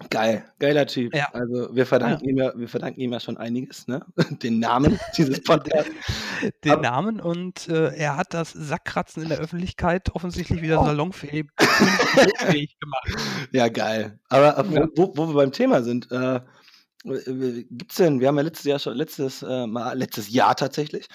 Geil, 0.10 0.43
geiler 0.60 0.86
Typ. 0.88 1.15
Ja. 1.15 1.29
Also 1.34 1.75
wir 1.75 1.86
verdanken, 1.86 2.27
ihm 2.27 2.38
ja, 2.38 2.51
wir 2.58 2.67
verdanken 2.67 2.99
ihm 2.99 3.13
ja 3.13 3.19
schon 3.19 3.38
einiges, 3.38 3.88
ne? 3.88 4.06
Den 4.43 4.60
Namen 4.60 4.99
dieses 5.17 5.41
Podcasts. 5.43 5.91
den 6.63 6.71
Aber- 6.73 6.82
Namen 6.82 7.19
und 7.21 7.67
äh, 7.69 7.93
er 7.95 8.17
hat 8.17 8.34
das 8.34 8.51
Sackkratzen 8.51 9.23
in 9.23 9.29
der 9.29 9.38
Öffentlichkeit 9.39 10.13
offensichtlich 10.15 10.62
wieder 10.62 10.82
Oh. 10.82 10.86
salonfähig 10.86 11.47
gemacht. 12.79 13.10
Ja, 13.51 13.67
geil. 13.69 14.19
Aber 14.29 14.58
äh, 14.58 14.69
wo, 14.69 14.75
Ja. 14.75 14.88
wo, 14.95 15.13
wo 15.17 15.27
wir 15.29 15.36
beim 15.36 15.51
Thema 15.51 15.84
sind, 15.84 16.12
äh, 16.12 16.38
äh, 17.06 17.63
gibt's 17.69 17.95
denn, 17.95 18.19
wir 18.19 18.27
haben 18.29 18.38
ja 18.38 18.43
letztes 18.43 18.65
Jahr 18.65 18.79
schon, 18.79 18.95
letztes 18.95 19.43
äh, 19.43 19.67
Mal, 19.67 19.97
letztes 19.97 20.29
Jahr 20.32 20.56
tatsächlich, 20.56 21.08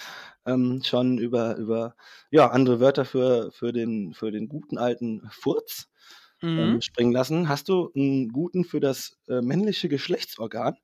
ähm, 0.47 0.83
schon 0.85 1.19
über, 1.19 1.57
über 1.57 1.95
ja, 2.31 2.49
andere 2.51 2.79
Wörter 2.81 3.05
für, 3.05 3.51
für, 3.53 3.73
den, 3.73 4.15
für 4.15 4.31
den 4.31 4.49
guten 4.49 4.79
alten 4.79 5.23
Furz 5.31 5.89
ähm, 6.57 6.77
Mhm. 6.77 6.81
springen 6.81 7.13
lassen. 7.13 7.49
Hast 7.49 7.69
du 7.69 7.91
einen 7.95 8.29
guten 8.31 8.65
für 8.65 8.81
das 8.81 9.19
äh, 9.29 9.41
männliche 9.43 9.89
Geschlechtsorgan? 9.89 10.77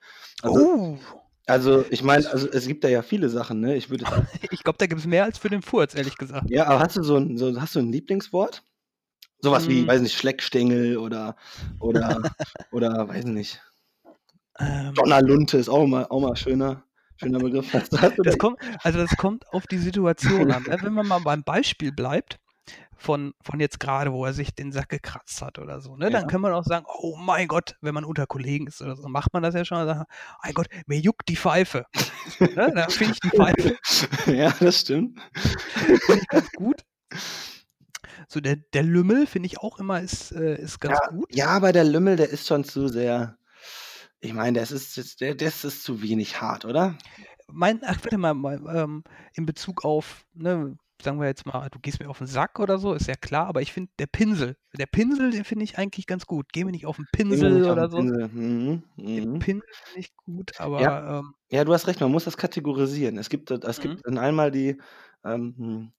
Also, 0.42 0.66
Oh, 0.66 0.98
also 1.46 1.86
ich 1.90 2.02
meine, 2.02 2.28
also 2.30 2.48
es 2.50 2.66
gibt 2.66 2.84
da 2.84 2.88
ja 2.88 3.02
viele 3.02 3.30
Sachen, 3.30 3.60
ne? 3.60 3.76
Ich 3.76 3.90
würde 3.90 4.06
ich 4.50 4.62
glaube, 4.64 4.78
da 4.78 4.86
gibt 4.86 5.00
es 5.00 5.06
mehr 5.06 5.24
als 5.24 5.38
für 5.38 5.50
den 5.50 5.62
Furz, 5.62 5.94
ehrlich 5.94 6.18
gesagt. 6.18 6.50
Ja, 6.50 6.66
aber 6.66 6.80
hast 6.80 6.96
du 6.96 7.02
so 7.02 7.16
ein, 7.16 7.36
so, 7.38 7.58
hast 7.60 7.74
du 7.74 7.80
ein 7.80 7.92
Lieblingswort? 7.92 8.62
Sowas 9.40 9.68
wie, 9.68 9.86
Mm. 9.86 9.88
weiß 9.88 10.02
nicht, 10.02 10.16
Schleckstängel 10.18 10.98
oder, 10.98 11.36
oder, 11.78 12.24
oder, 12.70 13.08
weiß 13.08 13.26
nicht, 13.26 13.62
Ähm, 14.58 14.94
Donnerlunte 14.94 15.58
ist 15.58 15.68
auch 15.68 15.86
mal, 15.86 16.06
auch 16.06 16.20
mal 16.20 16.36
schöner, 16.36 16.84
schöner 17.16 17.40
Begriff. 17.40 17.70
Das 18.22 18.36
da, 18.36 18.36
kommt, 18.38 18.58
also 18.82 18.98
das 18.98 19.16
kommt 19.16 19.48
auf 19.52 19.66
die 19.66 19.78
Situation 19.78 20.50
an. 20.50 20.64
Ne? 20.64 20.78
Wenn 20.82 20.92
man 20.94 21.06
mal 21.06 21.18
beim 21.20 21.42
Beispiel 21.44 21.92
bleibt, 21.92 22.38
von, 22.96 23.34
von 23.42 23.60
jetzt 23.60 23.80
gerade, 23.80 24.12
wo 24.12 24.24
er 24.24 24.32
sich 24.32 24.54
den 24.54 24.72
Sack 24.72 24.88
gekratzt 24.90 25.42
hat 25.42 25.58
oder 25.58 25.80
so, 25.80 25.96
ne? 25.96 26.10
dann 26.10 26.22
Ja. 26.22 26.26
kann 26.28 26.40
man 26.40 26.52
auch 26.52 26.64
sagen, 26.64 26.86
oh 26.88 27.16
mein 27.16 27.48
Gott, 27.48 27.76
wenn 27.80 27.94
man 27.94 28.04
unter 28.04 28.26
Kollegen 28.26 28.66
ist 28.66 28.80
oder 28.82 28.96
so, 28.96 29.08
macht 29.08 29.32
man 29.32 29.42
das 29.42 29.54
ja 29.54 29.64
schon, 29.64 29.78
und 29.78 29.86
sagt, 29.86 30.10
mein 30.42 30.54
Gott, 30.54 30.66
mir 30.86 30.98
juckt 30.98 31.28
die 31.28 31.36
Pfeife. 31.36 31.84
ne? 32.40 32.72
Da 32.74 32.88
finde 32.88 33.14
ich 33.14 33.20
die 33.20 33.30
Pfeife 33.30 33.76
ja, 34.32 34.50
das 34.60 34.80
stimmt. 34.80 35.20
finde 35.34 36.20
ich 36.22 36.28
ganz 36.28 36.50
gut. 36.52 36.82
So 38.28 38.40
der, 38.40 38.56
der 38.56 38.82
Lümmel 38.82 39.26
finde 39.26 39.46
ich 39.46 39.58
auch 39.58 39.78
immer 39.78 40.00
ist, 40.00 40.32
äh, 40.32 40.56
ist 40.60 40.80
ganz 40.80 40.98
Ja, 41.02 41.08
gut. 41.10 41.26
ja, 41.34 41.46
aber 41.48 41.72
der 41.72 41.84
Lümmel, 41.84 42.16
der 42.16 42.28
ist 42.30 42.46
schon 42.46 42.64
zu 42.64 42.88
sehr, 42.88 43.36
ich 44.20 44.32
meine, 44.32 44.58
das 44.60 44.72
ist, 44.72 44.96
das, 44.96 45.16
der, 45.16 45.34
das 45.34 45.64
ist 45.64 45.82
zu 45.84 46.00
wenig 46.02 46.40
hart, 46.40 46.64
oder? 46.64 46.96
Mein, 47.48 47.80
ach, 47.84 47.98
warte 48.02 48.18
mal, 48.18 48.34
mal 48.34 48.60
ähm, 48.74 49.04
in 49.34 49.44
Bezug 49.46 49.84
auf, 49.84 50.24
ne, 50.32 50.76
sagen 51.02 51.20
wir 51.20 51.26
jetzt 51.26 51.46
mal, 51.46 51.68
du 51.70 51.78
gehst 51.80 52.00
mir 52.00 52.08
auf 52.08 52.18
den 52.18 52.26
Sack 52.26 52.58
oder 52.60 52.78
so, 52.78 52.94
ist 52.94 53.06
ja 53.08 53.14
klar, 53.16 53.46
aber 53.46 53.62
ich 53.62 53.72
finde 53.72 53.92
der 53.98 54.06
Pinsel, 54.06 54.56
der 54.78 54.86
Pinsel, 54.86 55.30
den 55.30 55.44
finde 55.44 55.64
ich 55.64 55.78
eigentlich 55.78 56.06
ganz 56.06 56.26
gut. 56.26 56.52
Geh 56.52 56.64
mir 56.64 56.72
nicht 56.72 56.86
auf 56.86 56.96
den 56.96 57.08
Pinsel 57.12 57.64
oder 57.64 57.88
den 57.88 57.90
so. 57.90 57.96
Pinsel. 57.96 58.28
Mhm, 58.28 58.82
Den 58.96 59.28
mhm. 59.32 59.38
Pinsel 59.38 59.68
finde 59.84 60.00
ich 60.00 60.14
gut, 60.16 60.52
aber 60.58 61.20
ähm, 61.20 61.34
Ja, 61.50 61.64
du 61.64 61.72
hast 61.72 61.86
recht, 61.86 62.00
man 62.00 62.10
muss 62.10 62.24
das 62.24 62.36
kategorisieren. 62.36 63.18
Es 63.18 63.28
gibt, 63.28 63.50
es 63.50 63.78
Mhm. 63.78 63.82
gibt 63.82 64.00
dann 64.04 64.18
einmal 64.18 64.50
die, 64.50 64.80
ähm, 65.24 65.92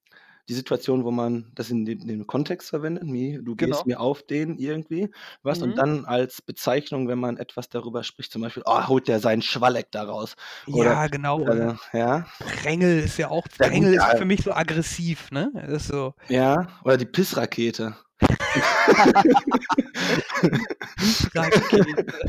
die 0.48 0.54
Situation, 0.54 1.04
wo 1.04 1.10
man 1.10 1.50
das 1.54 1.70
in 1.70 1.84
dem, 1.84 2.06
dem 2.06 2.26
Kontext 2.26 2.70
verwendet, 2.70 3.04
wie 3.06 3.40
du 3.42 3.56
Genau. 3.56 3.76
gehst 3.76 3.86
mir 3.86 4.00
auf 4.00 4.22
den 4.22 4.58
irgendwie, 4.58 5.10
was, 5.42 5.62
und 5.62 5.70
Mhm. 5.70 5.74
dann 5.74 6.04
als 6.04 6.40
Bezeichnung, 6.42 7.08
wenn 7.08 7.18
man 7.18 7.36
etwas 7.36 7.68
darüber 7.68 8.04
spricht, 8.04 8.32
zum 8.32 8.42
Beispiel, 8.42 8.62
oh, 8.66 8.86
holt 8.86 9.08
der 9.08 9.20
seinen 9.20 9.42
Schwalleck 9.42 9.90
da 9.90 10.04
raus. 10.04 10.36
Oder, 10.68 10.92
ja, 10.92 11.06
genau. 11.08 11.44
Äh, 11.46 11.74
ja, 11.92 12.26
Prängel 12.62 13.00
ist 13.00 13.18
ja 13.18 13.28
auch, 13.28 13.46
Ja, 13.60 13.68
Prängel 13.68 13.94
ist 13.94 14.02
ja. 14.02 14.16
für 14.16 14.24
mich 14.24 14.42
so 14.42 14.52
aggressiv, 14.52 15.30
ne? 15.30 15.50
Das 15.54 15.82
ist 15.82 15.88
so, 15.88 16.14
ja, 16.28 16.66
oder 16.84 16.96
die 16.96 17.06
Pissrakete. 17.06 17.96
Rakete. 21.34 22.06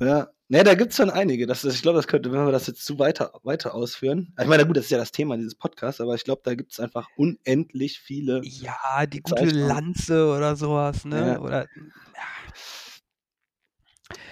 Ja, 0.00 0.28
ne, 0.50 0.64
da 0.64 0.74
gibt 0.74 0.90
es 0.90 0.96
schon 0.96 1.10
einige. 1.10 1.46
Das, 1.46 1.64
ich 1.64 1.80
glaube, 1.80 1.96
das 1.96 2.06
könnte, 2.06 2.30
wenn 2.32 2.44
wir 2.44 2.52
das 2.52 2.66
jetzt 2.66 2.84
zu 2.84 2.98
weiter, 2.98 3.32
weiter 3.44 3.74
ausführen. 3.74 4.34
Ich 4.38 4.46
meine, 4.46 4.66
gut, 4.66 4.76
das 4.76 4.84
ist 4.84 4.90
ja 4.90 4.98
das 4.98 5.12
Thema 5.12 5.36
dieses 5.36 5.54
Podcasts, 5.54 6.00
aber 6.00 6.14
ich 6.14 6.24
glaube, 6.24 6.42
da 6.44 6.54
gibt 6.54 6.72
es 6.72 6.80
einfach 6.80 7.08
unendlich 7.16 8.00
viele. 8.00 8.42
ja, 8.44 9.06
die 9.06 9.20
gute. 9.20 9.44
Lanze 9.46 10.26
oder 10.26 10.56
sowas, 10.56 11.04
ne? 11.04 11.34
Ja. 11.34 11.40
Oder, 11.40 11.66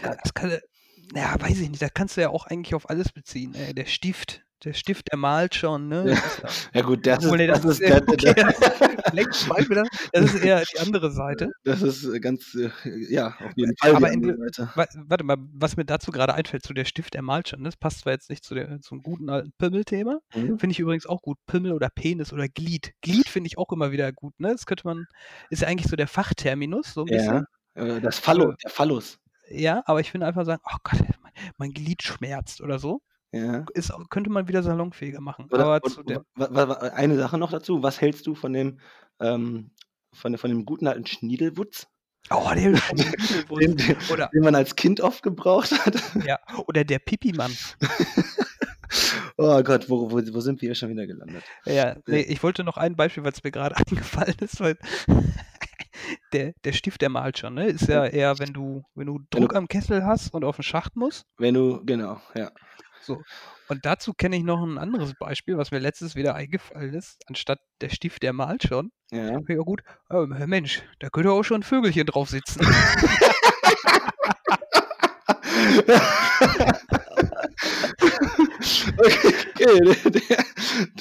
Ja. 0.03 0.17
Das 0.23 0.35
kann, 0.35 0.59
ja, 1.15 1.41
weiß 1.41 1.61
ich 1.61 1.71
nicht, 1.71 1.81
da 1.81 1.89
kannst 1.89 2.17
du 2.17 2.21
ja 2.21 2.31
auch 2.31 2.47
eigentlich 2.47 2.75
auf 2.75 2.91
alles 2.91 3.13
beziehen. 3.13 3.55
Der 3.73 3.87
Stift, 3.87 4.43
der 4.65 4.73
Stift, 4.73 5.11
der 5.13 5.19
malt 5.19 5.55
schon, 5.55 5.89
ne? 5.89 6.11
Ja. 6.11 6.49
Ja, 6.75 6.83
gut, 6.83 7.07
das 7.07 7.25
Obwohl, 7.25 7.41
ist, 7.41 7.49
das 7.49 7.63
das 7.63 7.81
ist, 7.81 7.93
okay, 8.09 8.35
das- 9.15 9.89
das, 10.13 10.35
ist 10.35 10.43
eher 10.43 10.63
die 10.73 10.79
andere 10.81 11.11
Seite. 11.11 11.51
das 11.65 11.83
ist 11.83 12.05
äh, 12.05 12.21
ganz, 12.21 12.55
äh, 12.55 12.71
ja, 13.11 13.37
auf 13.41 13.53
jeden 13.57 13.77
Fall 13.77 13.95
Aber 13.95 14.11
in 14.11 14.23
Warte 14.25 15.25
mal, 15.25 15.37
was 15.53 15.77
mir 15.77 15.85
dazu 15.85 16.11
gerade 16.11 16.35
einfällt, 16.35 16.65
zu 16.65 16.75
der 16.75 16.85
Stift, 16.85 17.15
der 17.15 17.23
malt 17.23 17.49
schon, 17.49 17.65
das 17.65 17.77
passt 17.77 18.01
zwar 18.01 18.13
jetzt 18.13 18.31
nicht 18.31 18.45
zu 18.45 18.55
der, 18.55 18.81
zum 18.81 19.03
guten 19.03 19.31
alten 19.31 19.53
Pimmel-Thema, 19.59 20.19
Mhm. 20.35 20.59
finde 20.59 20.73
ich 20.73 20.81
übrigens 20.81 21.07
auch 21.07 21.23
gut, 21.23 21.39
Pimmel 21.47 21.73
oder 21.73 21.89
Penis 21.89 22.33
oder 22.33 22.49
Glied. 22.49 22.93
Glied 23.01 23.29
finde 23.29 23.49
ich 23.49 23.59
auch 23.59 23.71
immer 23.73 23.93
wieder 23.93 24.13
gut, 24.13 24.39
ne? 24.39 24.53
Das 24.53 24.67
könnte 24.67 24.87
man, 24.87 25.05
ist 25.51 25.63
ja 25.63 25.69
eigentlich 25.69 25.89
so 25.91 25.97
der 25.97 26.09
Fachterminus, 26.09 26.93
so 26.95 27.03
ein 27.03 27.07
Ja, 27.09 27.15
bisschen. 27.17 27.47
äh, 27.75 28.01
das 28.01 28.19
Phallus, 28.19 28.57
der 28.63 28.71
Phallus. 28.71 29.19
Ja, 29.51 29.83
aber 29.87 30.01
ich 30.01 30.11
finde 30.11 30.27
einfach 30.27 30.45
sagen, 30.45 30.61
oh 30.65 30.77
Gott, 30.85 31.01
mein, 31.23 31.33
mein 31.57 31.71
Glied 31.73 32.03
schmerzt 32.03 32.61
oder 32.61 32.79
so, 32.79 33.01
Ja. 33.33 33.67
ist, 33.75 33.93
könnte 34.09 34.31
man 34.31 34.49
wieder 34.49 34.63
salonfähiger 34.63 35.21
machen. 35.21 35.49
Oder, 35.51 35.81
und, 35.83 36.25
eine 36.95 37.17
Sache 37.17 37.37
noch 37.37 37.51
dazu. 37.51 37.83
Was 37.83 38.01
hältst 38.01 38.27
du 38.27 38.35
von 38.35 38.53
dem, 38.55 38.79
ähm, 39.21 39.71
von, 40.15 40.37
von 40.39 40.51
dem 40.51 40.65
guten 40.65 40.87
alten 40.87 41.07
Schniedelwutz, 41.07 41.89
oh, 42.31 42.49
der 42.55 42.73
den, 43.61 43.77
den, 43.77 43.97
oder, 44.11 44.31
den 44.33 44.43
man 44.43 44.55
als 44.55 44.77
Kind 44.77 45.01
oft 45.01 45.23
gebraucht 45.23 45.73
hat? 45.85 46.03
ja, 46.25 46.39
oder 46.67 46.85
der 46.85 46.99
Pipi-Mann. 46.99 47.53
Oh 49.41 49.63
Gott, 49.63 49.89
wo, 49.89 50.11
wo, 50.11 50.17
wo 50.17 50.41
sind 50.41 50.61
wir 50.61 50.69
hier 50.69 50.75
schon 50.75 50.89
wieder 50.89 51.07
gelandet? 51.07 51.45
Ja, 51.65 51.97
nee, 52.07 52.23
ich 52.23 52.43
wollte 52.43 52.65
noch 52.65 52.77
ein 52.77 52.97
Beispiel, 52.97 53.23
weil 53.23 53.33
es 53.33 53.45
mir 53.45 53.53
gerade 53.53 53.77
eingefallen 53.77 54.35
ist, 54.41 54.61
weil 54.61 54.77
der, 56.33 56.55
der 56.65 56.73
Stift, 56.73 57.01
der 57.03 57.09
malt 57.09 57.39
schon, 57.39 57.55
ne? 57.55 57.67
Ist 57.67 57.89
ja 57.89 58.05
eher, 58.05 58.39
wenn 58.41 58.53
du, 58.53 58.83
wenn 58.95 59.07
du 59.07 59.21
Druck 59.31 59.55
am 59.55 59.69
Kessel 59.69 60.05
hast 60.05 60.35
und 60.35 60.45
auf 60.45 60.57
den 60.57 60.65
Schacht 60.65 60.97
musst. 60.97 61.25
Wenn 61.37 61.55
du, 61.55 61.85
genau, 61.85 62.21
ja. 62.35 62.51
So. 63.09 63.23
Und 63.69 63.85
dazu 63.85 64.13
kenne 64.13 64.37
ich 64.37 64.45
noch 64.45 64.63
ein 64.63 64.79
anderes 64.79 65.15
Beispiel, 65.19 65.57
was 65.57 65.71
mir 65.71 65.79
letztes 65.79 66.15
wieder 66.15 66.35
eingefallen 66.35 66.95
ist. 66.95 67.19
Anstatt 67.27 67.59
der 67.81 67.89
Stift, 67.89 68.23
der 68.23 68.33
malt 68.33 68.63
schon. 68.65 68.93
Ja. 69.11 69.39
Ja 69.49 69.57
gut, 69.57 69.83
ähm, 70.11 70.37
Mensch, 70.47 70.83
da 71.01 71.09
könnte 71.09 71.33
auch 71.33 71.43
schon 71.43 71.61
ein 71.61 71.65
Vögelchen 71.65 72.07
drauf 72.07 72.29
sitzen. 72.29 72.61
Okay, 78.99 79.33
der, 79.59 80.11
der, 80.11 80.45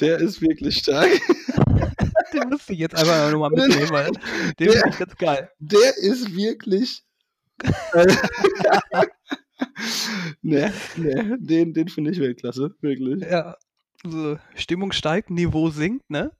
der 0.00 0.18
ist 0.18 0.40
wirklich 0.40 0.78
stark. 0.78 1.10
Den 2.32 2.48
musste 2.50 2.72
ich 2.72 2.78
jetzt 2.78 2.94
einfach 2.94 3.30
nur 3.30 3.40
mal 3.40 3.50
mitnehmen, 3.50 3.90
weil 3.90 4.10
den 4.58 4.70
finde 4.70 4.90
ich 4.90 4.98
ganz 4.98 5.16
geil. 5.16 5.50
Der 5.58 5.96
ist 5.96 6.34
wirklich. 6.34 7.02
äh, 9.58 10.34
ne, 10.42 10.72
ne, 10.96 11.38
den, 11.40 11.74
den 11.74 11.88
finde 11.88 12.10
ich 12.12 12.20
Weltklasse, 12.20 12.74
wirklich. 12.80 13.20
Ja, 13.22 13.56
so 14.04 14.38
Stimmung 14.54 14.92
steigt, 14.92 15.30
Niveau 15.30 15.70
sinkt, 15.70 16.08
ne? 16.10 16.32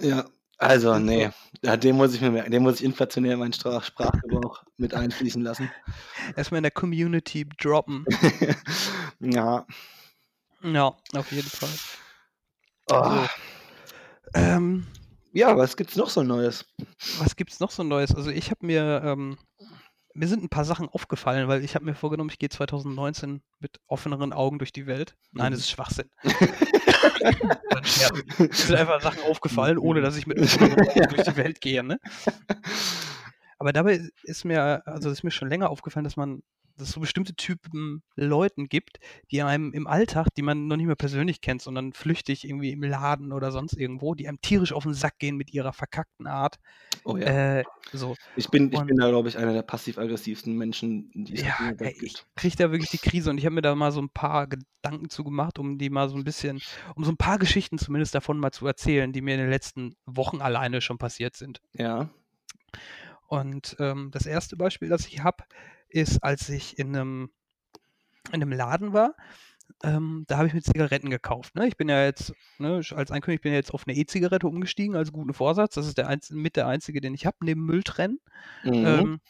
Ja, 0.00 0.24
also 0.58 0.98
nee, 0.98 1.30
ja, 1.62 1.76
den 1.76 1.96
muss 1.96 2.14
ich 2.14 2.20
mir 2.20 2.30
merken. 2.30 2.50
Den 2.50 2.62
muss 2.62 2.76
ich 2.76 2.84
inflationär 2.84 3.34
in 3.34 3.38
meinen 3.40 3.52
Sprach 3.52 3.82
Sprachgebrauch 3.84 4.62
mit 4.76 4.94
einfließen 4.94 5.42
lassen. 5.42 5.70
Erstmal 6.36 6.58
in 6.58 6.62
der 6.64 6.72
Community 6.72 7.46
droppen. 7.60 8.04
Ja. 9.20 9.66
Ja, 10.62 10.96
auf 11.14 11.32
jeden 11.32 11.48
Fall. 11.48 11.70
Oh. 12.90 13.26
Ähm, 14.34 14.86
Ja, 15.32 15.56
was 15.56 15.76
gibt's 15.76 15.96
noch 15.96 16.10
so 16.10 16.22
Neues? 16.22 16.64
was 17.18 17.36
gibt's 17.36 17.60
noch 17.60 17.70
so 17.70 17.82
Neues? 17.84 18.14
Also 18.14 18.30
ich 18.30 18.50
habe 18.50 18.66
mir, 18.66 19.02
ähm, 19.04 19.38
mir 20.14 20.28
sind 20.28 20.42
ein 20.44 20.48
paar 20.48 20.64
Sachen 20.64 20.88
aufgefallen, 20.88 21.48
weil 21.48 21.64
ich 21.64 21.74
habe 21.74 21.84
mir 21.84 21.94
vorgenommen, 21.94 22.30
ich 22.30 22.38
gehe 22.38 22.48
2019 22.48 23.42
mit 23.58 23.80
offeneren 23.86 24.32
Augen 24.32 24.58
durch 24.58 24.72
die 24.72 24.86
Welt. 24.86 25.16
Nein, 25.32 25.50
das 25.50 25.60
ist 25.60 25.70
Schwachsinn. 25.70 26.08
Scherz. 27.82 28.22
Mir 28.38 28.48
sind 28.52 28.76
einfach 28.76 29.02
Sachen 29.02 29.22
aufgefallen, 29.24 29.76
ohne 29.76 30.00
dass 30.00 30.16
ich 30.16 30.26
mit 30.26 30.38
offeneren 30.38 30.88
Augen 30.88 31.08
durch 31.14 31.24
die 31.24 31.36
Welt 31.36 31.60
gehe, 31.60 31.82
ne? 31.82 31.98
Aber 33.58 33.72
dabei 33.72 34.08
ist 34.22 34.44
mir, 34.44 34.86
also 34.86 35.10
ist 35.10 35.24
mir 35.24 35.30
schon 35.32 35.48
länger 35.48 35.70
aufgefallen, 35.70 36.04
dass 36.04 36.16
man, 36.16 36.42
dass 36.76 36.88
es 36.88 36.94
so 36.94 37.00
bestimmte 37.00 37.34
Typen 37.34 38.02
Leuten 38.16 38.68
gibt, 38.68 38.98
die 39.30 39.42
einem 39.42 39.72
im 39.72 39.86
Alltag, 39.86 40.28
die 40.36 40.42
man 40.42 40.66
noch 40.66 40.76
nicht 40.76 40.86
mehr 40.86 40.96
persönlich 40.96 41.40
kennt, 41.40 41.62
sondern 41.62 41.92
flüchtig 41.92 42.44
irgendwie 42.44 42.70
im 42.72 42.82
Laden 42.82 43.32
oder 43.32 43.52
sonst 43.52 43.74
irgendwo, 43.74 44.14
die 44.14 44.26
einem 44.28 44.40
tierisch 44.40 44.72
auf 44.72 44.82
den 44.82 44.94
Sack 44.94 45.18
gehen 45.18 45.36
mit 45.36 45.52
ihrer 45.52 45.72
verkackten 45.72 46.26
Art. 46.26 46.58
Oh 47.04 47.16
ja. 47.16 47.58
Äh, 47.58 47.64
so. 47.92 48.16
Ich 48.36 48.48
bin, 48.48 48.72
ich 48.72 48.78
und- 48.78 48.86
bin 48.88 48.96
da, 48.96 49.08
glaube 49.08 49.28
ich, 49.28 49.38
einer 49.38 49.52
der 49.52 49.62
passiv-aggressivsten 49.62 50.56
Menschen, 50.56 51.10
die 51.14 51.34
es 51.34 51.42
Ja, 51.42 51.72
ey, 51.78 51.96
ich 52.02 52.24
kriege 52.34 52.56
da 52.56 52.70
wirklich 52.70 52.90
die 52.90 52.98
Krise 52.98 53.30
und 53.30 53.38
ich 53.38 53.44
habe 53.44 53.54
mir 53.54 53.62
da 53.62 53.74
mal 53.74 53.92
so 53.92 54.00
ein 54.00 54.10
paar 54.10 54.46
Gedanken 54.48 55.10
zu 55.10 55.24
gemacht, 55.24 55.58
um 55.58 55.78
die 55.78 55.90
mal 55.90 56.08
so 56.08 56.16
ein 56.16 56.24
bisschen, 56.24 56.60
um 56.94 57.04
so 57.04 57.12
ein 57.12 57.16
paar 57.16 57.38
Geschichten 57.38 57.78
zumindest 57.78 58.14
davon 58.14 58.38
mal 58.38 58.50
zu 58.52 58.66
erzählen, 58.66 59.12
die 59.12 59.20
mir 59.20 59.34
in 59.34 59.40
den 59.40 59.50
letzten 59.50 59.96
Wochen 60.06 60.40
alleine 60.40 60.80
schon 60.80 60.98
passiert 60.98 61.36
sind. 61.36 61.60
Ja. 61.74 62.10
Und 63.26 63.76
ähm, 63.78 64.10
das 64.12 64.26
erste 64.26 64.56
Beispiel, 64.56 64.88
das 64.88 65.06
ich 65.06 65.22
habe, 65.22 65.44
ist, 65.94 66.22
als 66.22 66.48
ich 66.48 66.78
in 66.78 66.94
einem, 66.94 67.30
in 68.28 68.42
einem 68.42 68.52
Laden 68.52 68.92
war. 68.92 69.14
Ähm, 69.82 70.24
da 70.28 70.36
habe 70.36 70.46
ich 70.46 70.54
mir 70.54 70.62
Zigaretten 70.62 71.08
gekauft. 71.08 71.54
Ne? 71.54 71.66
Ich 71.66 71.76
bin 71.76 71.88
ja 71.88 72.04
jetzt, 72.04 72.34
ne, 72.58 72.82
als 72.94 73.10
Einkönig, 73.10 73.38
ich 73.38 73.42
bin 73.42 73.52
ja 73.52 73.58
jetzt 73.58 73.72
auf 73.72 73.84
eine 73.86 73.96
E-Zigarette 73.96 74.46
umgestiegen 74.46 74.96
als 74.96 75.12
guten 75.12 75.32
Vorsatz. 75.32 75.74
Das 75.74 75.86
ist 75.86 75.96
der 75.96 76.08
einz 76.08 76.30
mit 76.30 76.56
der 76.56 76.66
einzige, 76.66 77.00
den 77.00 77.14
ich 77.14 77.26
habe, 77.26 77.38
neben 77.40 77.64
Mülltrennen. 77.64 78.20
Mhm. 78.62 78.74
Ähm, 78.74 79.20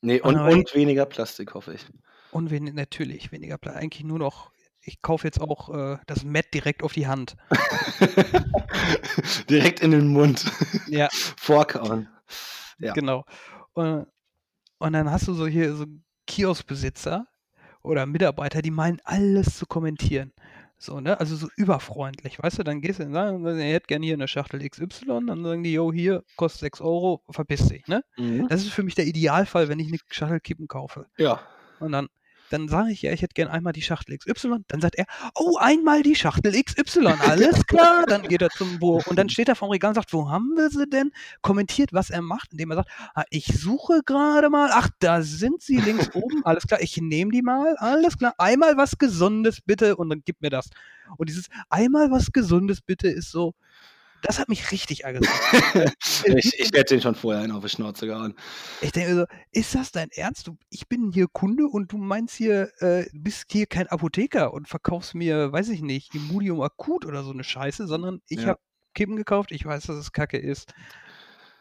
nee, 0.00 0.20
und 0.20 0.36
und, 0.36 0.48
und 0.48 0.74
weniger 0.74 1.06
Plastik, 1.06 1.54
hoffe 1.54 1.74
ich. 1.74 1.86
und 2.30 2.50
wen, 2.50 2.64
natürlich 2.74 3.32
weniger 3.32 3.58
Platz. 3.58 3.76
Eigentlich 3.76 4.04
nur 4.04 4.18
noch, 4.18 4.52
ich 4.80 5.02
kaufe 5.02 5.26
jetzt 5.26 5.40
auch 5.40 5.74
äh, 5.74 5.98
das 6.06 6.24
Met 6.24 6.54
direkt 6.54 6.82
auf 6.82 6.92
die 6.92 7.06
Hand. 7.06 7.36
Direkt 9.50 9.80
in 9.80 9.90
den 9.90 10.08
Mund. 10.08 10.44
Ja, 10.86 11.08
Vorkauen. 11.36 12.08
Ja. 12.78 12.92
genau. 12.92 13.24
Und, 13.72 14.06
und 14.78 14.92
dann 14.92 15.10
hast 15.10 15.28
du 15.28 15.34
so 15.34 15.46
hier 15.46 15.74
so 15.74 15.86
Kioskbesitzer 16.26 17.26
oder 17.82 18.06
Mitarbeiter, 18.06 18.62
die 18.62 18.70
meinen, 18.70 19.00
alles 19.04 19.56
zu 19.56 19.66
kommentieren. 19.66 20.32
So, 20.80 21.00
ne? 21.00 21.18
Also 21.18 21.34
so 21.34 21.48
überfreundlich, 21.56 22.40
weißt 22.40 22.58
du? 22.58 22.62
Dann 22.62 22.80
gehst 22.80 23.00
du 23.00 23.04
und 23.04 23.12
sagst, 23.12 23.40
ihr 23.44 23.64
hättet 23.64 23.88
gerne 23.88 24.06
hier 24.06 24.14
eine 24.14 24.28
Schachtel 24.28 24.66
XY, 24.68 25.26
dann 25.26 25.42
sagen 25.42 25.64
die, 25.64 25.72
yo, 25.72 25.92
hier, 25.92 26.22
kostet 26.36 26.60
6 26.60 26.80
Euro, 26.82 27.24
verpiss 27.30 27.66
dich, 27.66 27.86
ne? 27.88 28.04
Mhm. 28.16 28.46
Das 28.48 28.62
ist 28.62 28.70
für 28.70 28.84
mich 28.84 28.94
der 28.94 29.06
Idealfall, 29.06 29.68
wenn 29.68 29.80
ich 29.80 29.88
eine 29.88 29.98
Schachtel 30.08 30.38
Kippen 30.38 30.68
kaufe. 30.68 31.06
Ja. 31.16 31.40
Und 31.80 31.92
dann, 31.92 32.08
dann 32.50 32.68
sage 32.68 32.92
ich, 32.92 33.02
ja, 33.02 33.12
ich 33.12 33.22
hätte 33.22 33.34
gern 33.34 33.48
einmal 33.48 33.72
die 33.72 33.82
Schachtel 33.82 34.16
XY. 34.18 34.58
Dann 34.68 34.80
sagt 34.80 34.96
er, 34.96 35.06
oh, 35.34 35.56
einmal 35.58 36.02
die 36.02 36.14
Schachtel 36.14 36.52
XY. 36.52 37.06
Alles 37.20 37.66
klar. 37.66 38.04
Dann 38.06 38.22
geht 38.22 38.42
er 38.42 38.50
zum 38.50 38.80
Wo. 38.80 39.00
Und 39.06 39.16
dann 39.18 39.28
steht 39.28 39.48
er 39.48 39.54
vom 39.54 39.70
Regal 39.70 39.90
und 39.90 39.94
sagt, 39.94 40.12
wo 40.12 40.30
haben 40.30 40.54
wir 40.56 40.70
sie 40.70 40.88
denn? 40.88 41.10
Kommentiert, 41.42 41.92
was 41.92 42.10
er 42.10 42.22
macht, 42.22 42.52
indem 42.52 42.70
er 42.70 42.76
sagt, 42.76 42.90
ah, 43.14 43.24
ich 43.30 43.46
suche 43.46 44.02
gerade 44.04 44.50
mal. 44.50 44.70
Ach, 44.72 44.88
da 44.98 45.22
sind 45.22 45.62
sie 45.62 45.78
links 45.78 46.10
oben. 46.14 46.44
Alles 46.44 46.66
klar, 46.66 46.80
ich 46.80 46.96
nehme 46.96 47.30
die 47.30 47.42
mal. 47.42 47.76
Alles 47.78 48.18
klar. 48.18 48.34
Einmal 48.38 48.76
was 48.76 48.98
Gesundes 48.98 49.60
bitte. 49.60 49.96
Und 49.96 50.10
dann 50.10 50.22
gib 50.24 50.40
mir 50.40 50.50
das. 50.50 50.70
Und 51.16 51.28
dieses 51.28 51.46
einmal 51.70 52.10
was 52.10 52.32
Gesundes 52.32 52.80
bitte 52.80 53.08
ist 53.08 53.30
so, 53.30 53.54
das 54.22 54.38
hat 54.38 54.48
mich 54.48 54.70
richtig 54.72 55.06
aggressiv. 55.06 55.32
Ich, 56.24 56.58
ich 56.58 56.70
hätte 56.74 56.94
den 56.94 57.00
schon 57.00 57.14
vorher 57.14 57.42
einen 57.42 57.52
auf 57.52 57.62
die 57.62 57.68
Schnauze 57.70 58.06
gehauen. 58.06 58.34
Ich 58.80 58.92
denke 58.92 59.14
so, 59.14 59.24
ist 59.52 59.74
das 59.74 59.92
dein 59.92 60.08
Ernst? 60.10 60.46
Du, 60.46 60.56
ich 60.70 60.88
bin 60.88 61.10
hier 61.12 61.26
Kunde 61.32 61.66
und 61.66 61.92
du 61.92 61.96
meinst 61.98 62.34
hier, 62.36 62.70
äh, 62.80 63.06
bist 63.12 63.46
hier 63.52 63.66
kein 63.66 63.86
Apotheker 63.86 64.52
und 64.52 64.68
verkaufst 64.68 65.14
mir, 65.14 65.52
weiß 65.52 65.68
ich 65.70 65.80
nicht, 65.82 66.14
Immunium 66.14 66.60
akut 66.60 67.06
oder 67.06 67.22
so 67.22 67.30
eine 67.30 67.44
Scheiße, 67.44 67.86
sondern 67.86 68.20
ich 68.28 68.40
Ja. 68.40 68.48
habe 68.48 68.60
Kippen 68.94 69.16
gekauft, 69.16 69.52
ich 69.52 69.64
weiß, 69.64 69.84
dass 69.86 69.96
es 69.96 70.12
Kacke 70.12 70.38
ist. 70.38 70.72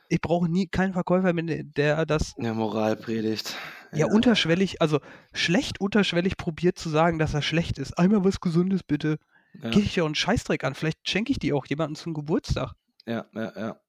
Ich 0.09 0.21
brauche 0.21 0.49
nie 0.49 0.67
keinen 0.67 0.93
Verkäufer, 0.93 1.33
der 1.33 2.05
das 2.05 2.33
Ja, 2.37 2.53
Moralpredigt. 2.53 3.55
ja. 3.93 4.07
unterschwellig, 4.07 4.81
also 4.81 4.99
schlecht 5.33 5.79
unterschwellig 5.81 6.37
probiert 6.37 6.79
zu 6.79 6.89
sagen, 6.89 7.19
dass 7.19 7.33
er 7.33 7.41
schlecht 7.41 7.77
ist. 7.77 7.97
Einmal 7.99 8.23
was 8.23 8.39
Gesundes 8.39 8.83
bitte. 8.83 9.17
Ja. 9.63 9.69
Geh 9.69 9.79
ich 9.79 9.95
ja 9.95 10.05
einen 10.05 10.15
Scheißdreck 10.15 10.63
an. 10.63 10.75
Vielleicht 10.75 11.07
schenke 11.07 11.31
ich 11.31 11.39
die 11.39 11.53
auch 11.53 11.65
jemandem 11.65 11.95
zum 11.95 12.13
Geburtstag. 12.13 12.73
Ja, 13.05 13.25
ja, 13.33 13.53
ja. 13.55 13.79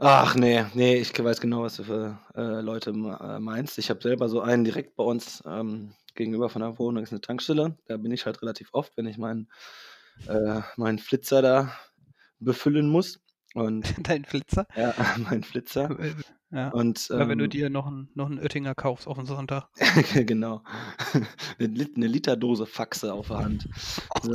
Ach 0.00 0.36
nee, 0.36 0.64
nee, 0.74 0.96
ich 0.96 1.12
weiß 1.18 1.40
genau, 1.40 1.62
was 1.62 1.76
du 1.76 1.84
für 1.84 2.18
äh, 2.36 2.60
Leute 2.60 2.90
äh, 2.90 3.40
meinst. 3.40 3.78
Ich 3.78 3.90
habe 3.90 4.00
selber 4.00 4.28
so 4.28 4.40
einen 4.40 4.64
direkt 4.64 4.94
bei 4.94 5.02
uns 5.02 5.42
ähm, 5.44 5.92
gegenüber 6.14 6.48
von 6.48 6.62
der 6.62 6.78
Wohnung, 6.78 7.02
ist 7.02 7.12
eine 7.12 7.20
Tankstelle. 7.20 7.76
Da 7.86 7.96
bin 7.96 8.12
ich 8.12 8.24
halt 8.24 8.40
relativ 8.42 8.68
oft, 8.72 8.96
wenn 8.96 9.06
ich 9.06 9.18
meinen 9.18 9.48
äh, 10.28 10.60
meinen 10.76 10.98
Flitzer 10.98 11.42
da 11.42 11.72
befüllen 12.40 12.88
muss. 12.88 13.20
Und 13.54 13.84
Dein 14.08 14.24
Flitzer. 14.24 14.66
ja, 14.76 14.94
meinen 15.18 15.42
Flitzer. 15.42 15.98
Äh, 15.98 16.14
Ja. 16.50 16.70
Und 16.70 17.10
Oder 17.10 17.28
wenn 17.28 17.36
du 17.38 17.44
ähm, 17.44 17.50
dir 17.50 17.68
noch 17.68 17.86
einen, 17.86 18.08
noch 18.14 18.24
einen 18.24 18.38
Oettinger 18.38 18.74
kaufst 18.74 19.06
auf 19.06 19.18
den 19.18 19.26
Sonntag. 19.26 19.68
genau. 20.14 20.62
Eine, 21.58 21.68
Lit 21.68 21.96
eine 21.96 22.06
Literdose 22.06 22.64
Faxe 22.64 23.12
auf 23.12 23.28
der 23.28 23.38
Hand. 23.40 23.68
So. 24.22 24.32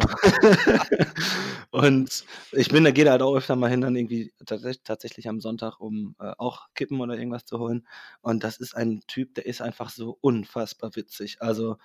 und 1.71 2.23
ich 2.51 2.67
bin, 2.69 2.83
da 2.83 2.91
gehe 2.91 3.05
da 3.05 3.11
halt 3.11 3.23
auch 3.23 3.35
öfter 3.35 3.55
mal 3.55 3.69
hin, 3.71 3.81
dann 3.81 3.95
irgendwie 3.95 4.31
tatsächlich, 4.45 4.83
tatsächlich 4.83 5.27
am 5.27 5.39
Sonntag, 5.41 5.79
um 5.79 6.15
äh, 6.19 6.33
auch 6.37 6.67
Kippen 6.75 7.01
oder 7.01 7.17
irgendwas 7.17 7.45
zu 7.45 7.57
holen. 7.57 7.87
Und 8.21 8.43
das 8.43 8.57
ist 8.57 8.75
ein 8.75 9.01
Typ, 9.07 9.33
der 9.33 9.47
ist 9.47 9.61
einfach 9.61 9.89
so 9.89 10.15
unfassbar 10.21 10.95
witzig. 10.95 11.37
Also, 11.41 11.77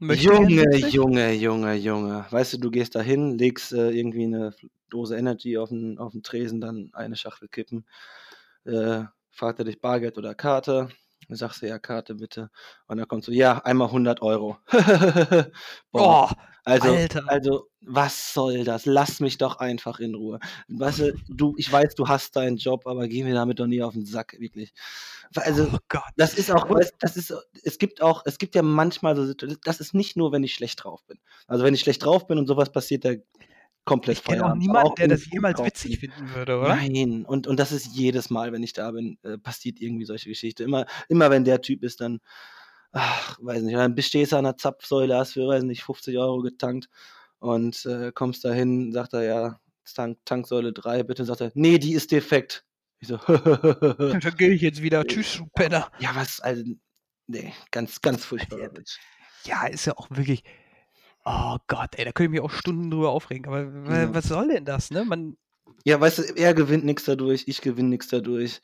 Möchte 0.00 0.28
gern 0.28 0.48
Junge? 0.48 0.76
Junge, 0.78 1.32
Junge, 1.34 1.74
Junge. 1.74 2.26
Weißt 2.30 2.54
du, 2.54 2.58
du 2.58 2.70
gehst 2.70 2.94
da 2.94 3.02
hin, 3.02 3.36
legst 3.36 3.72
äh, 3.72 3.90
irgendwie 3.90 4.24
eine 4.24 4.54
Dose 4.88 5.16
Energy 5.16 5.58
auf 5.58 5.68
den, 5.68 5.98
auf 5.98 6.12
den 6.12 6.22
Tresen, 6.22 6.60
dann 6.60 6.90
eine 6.94 7.16
Schachtel 7.16 7.48
Kippen. 7.48 7.84
Äh, 8.64 9.04
fragt 9.30 9.58
er 9.58 9.66
dich 9.66 9.80
Bargeld 9.80 10.16
oder 10.16 10.34
Karte. 10.34 10.88
Dann 11.30 11.36
sagst 11.36 11.62
du 11.62 11.68
ja, 11.68 11.78
Karte 11.78 12.16
bitte. 12.16 12.50
Und 12.88 12.96
dann 12.98 13.06
kommst 13.06 13.28
du, 13.28 13.32
ja, 13.32 13.58
einmal 13.58 13.86
100 13.86 14.20
Euro. 14.20 14.58
Boah, 15.92 16.28
Oh, 16.30 16.34
also, 16.64 16.88
Alter. 16.92 17.22
also, 17.26 17.68
was 17.80 18.34
soll 18.34 18.64
das? 18.64 18.84
Lass 18.84 19.20
mich 19.20 19.38
doch 19.38 19.56
einfach 19.60 20.00
in 20.00 20.14
Ruhe. 20.14 20.40
Weißt 20.68 20.98
du, 20.98 21.14
du, 21.28 21.54
ich 21.56 21.70
weiß, 21.72 21.94
du 21.94 22.08
hast 22.08 22.36
deinen 22.36 22.56
Job, 22.58 22.86
aber 22.86 23.08
geh 23.08 23.24
mir 23.24 23.34
damit 23.34 23.60
doch 23.60 23.66
nie 23.66 23.82
auf 23.82 23.94
den 23.94 24.04
Sack, 24.04 24.36
wirklich. 24.40 24.72
Also, 25.36 25.68
oh 25.72 25.78
Gott. 25.88 26.02
das 26.16 26.34
ist 26.34 26.50
auch, 26.50 26.66
das 26.98 27.16
ist, 27.16 27.32
es 27.64 27.78
gibt 27.78 28.02
auch, 28.02 28.22
es 28.26 28.38
gibt 28.38 28.54
ja 28.56 28.62
manchmal 28.62 29.16
so 29.16 29.24
Situationen, 29.24 29.60
das 29.64 29.80
ist 29.80 29.94
nicht 29.94 30.16
nur, 30.16 30.32
wenn 30.32 30.42
ich 30.44 30.54
schlecht 30.54 30.84
drauf 30.84 31.04
bin. 31.06 31.18
Also 31.46 31.64
wenn 31.64 31.74
ich 31.74 31.80
schlecht 31.80 32.04
drauf 32.04 32.26
bin 32.26 32.38
und 32.38 32.46
sowas 32.48 32.72
passiert, 32.72 33.04
da 33.04 33.12
komplett 33.84 34.18
Ich 34.18 34.24
kenne 34.24 34.44
auch 34.44 34.54
niemanden, 34.54 34.94
der 34.96 35.08
das 35.08 35.26
jemals 35.30 35.56
drauf 35.56 35.66
witzig 35.66 35.98
finden 35.98 36.34
würde, 36.34 36.58
oder? 36.58 36.68
Nein, 36.68 37.24
und, 37.26 37.46
und 37.46 37.58
das 37.58 37.72
ist 37.72 37.86
jedes 37.94 38.30
Mal, 38.30 38.52
wenn 38.52 38.62
ich 38.62 38.72
da 38.72 38.90
bin, 38.90 39.18
äh, 39.22 39.38
passiert 39.38 39.80
irgendwie 39.80 40.04
solche 40.04 40.28
Geschichte. 40.28 40.64
Immer, 40.64 40.86
immer 41.08 41.30
wenn 41.30 41.44
der 41.44 41.60
Typ 41.60 41.82
ist, 41.82 42.00
dann, 42.00 42.20
ach, 42.92 43.38
weiß 43.40 43.62
nicht, 43.62 43.76
dann 43.76 43.94
bestehst 43.94 44.32
du 44.32 44.36
an 44.36 44.44
der 44.44 44.56
Zapfsäule, 44.56 45.16
hast 45.16 45.32
für, 45.32 45.48
weiß 45.48 45.62
nicht, 45.64 45.82
50 45.82 46.16
Euro 46.18 46.40
getankt 46.42 46.88
und 47.38 47.84
äh, 47.86 48.12
kommst 48.12 48.44
da 48.44 48.52
hin, 48.52 48.92
sagt 48.92 49.14
er, 49.14 49.22
ja, 49.22 49.60
Tank, 49.94 50.18
Tanksäule 50.24 50.72
3, 50.72 51.02
bitte, 51.02 51.24
sagt 51.24 51.40
er, 51.40 51.50
nee, 51.54 51.78
die 51.78 51.94
ist 51.94 52.12
defekt. 52.12 52.64
Ich 53.00 53.08
so, 53.08 53.16
Dann 53.26 54.20
gehe 54.36 54.50
ich 54.50 54.60
jetzt 54.60 54.82
wieder. 54.82 55.04
Tschüss, 55.04 55.38
du 55.38 55.46
Penner. 55.54 55.90
ja, 55.98 56.10
was, 56.14 56.40
also, 56.40 56.62
nee, 57.26 57.52
ganz, 57.70 58.00
ganz 58.00 58.24
furchtbar. 58.24 58.58
Ja, 58.60 58.68
Ja, 59.44 59.66
ist 59.66 59.86
ja 59.86 59.96
auch 59.96 60.08
wirklich. 60.10 60.44
Oh 61.24 61.56
Gott, 61.68 61.90
ey, 61.96 62.04
da 62.04 62.12
könnte 62.12 62.24
ich 62.28 62.30
mich 62.30 62.40
auch 62.40 62.50
Stunden 62.50 62.90
drüber 62.90 63.10
aufregen. 63.10 63.46
Aber 63.46 63.62
Ja. 63.94 64.14
was 64.14 64.24
soll 64.24 64.48
denn 64.48 64.64
das, 64.64 64.90
ne? 64.90 65.04
Man, 65.04 65.36
Ja, 65.84 66.00
weißt 66.00 66.18
du, 66.18 66.22
er 66.36 66.54
gewinnt 66.54 66.84
nichts 66.84 67.04
dadurch, 67.04 67.44
ich 67.46 67.60
gewinne 67.60 67.88
nichts 67.90 68.08
dadurch. 68.08 68.60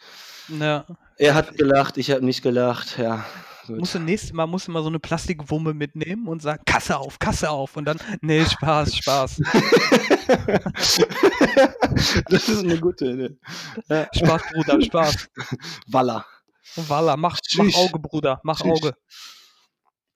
na, 0.49 0.87
Er 1.19 1.35
hat 1.35 1.57
gelacht, 1.57 1.97
ich 1.99 2.11
habe 2.11 2.25
nicht 2.25 2.43
gelacht, 2.43 2.99
ja. 2.99 3.25
Musst 3.69 3.95
du 3.97 3.99
nächstes 3.99 4.33
Mal 4.33 4.47
musst 4.47 4.69
du 4.69 4.73
mal 4.73 4.83
so 4.83 4.89
eine 4.89 5.01
Plastikwumme 5.01 5.75
mitnehmen 5.75 6.29
und 6.29 6.41
sagen, 6.41 6.63
Kasse 6.67 6.99
auf, 6.99 7.19
Kasse 7.19 7.51
auf. 7.51 7.77
Und 7.77 7.85
dann, 7.87 7.99
nee, 8.21 8.45
Spaß, 8.45 8.95
Spaß. 8.99 9.41
das 12.31 12.49
ist 12.49 12.63
eine 12.65 12.79
gute 12.79 13.07
Idee. 13.07 13.37
Ja. 13.89 14.07
Spaß, 14.15 14.43
Bruder, 14.53 14.81
Spaß. 14.83 15.29
Walla. 15.89 16.25
Walla, 16.77 17.17
mach, 17.17 17.39
mach. 17.57 17.75
Auge, 17.75 17.99
Bruder, 17.99 18.41
mach 18.45 18.61
Tschüss. 18.61 18.71
Auge. 18.71 18.95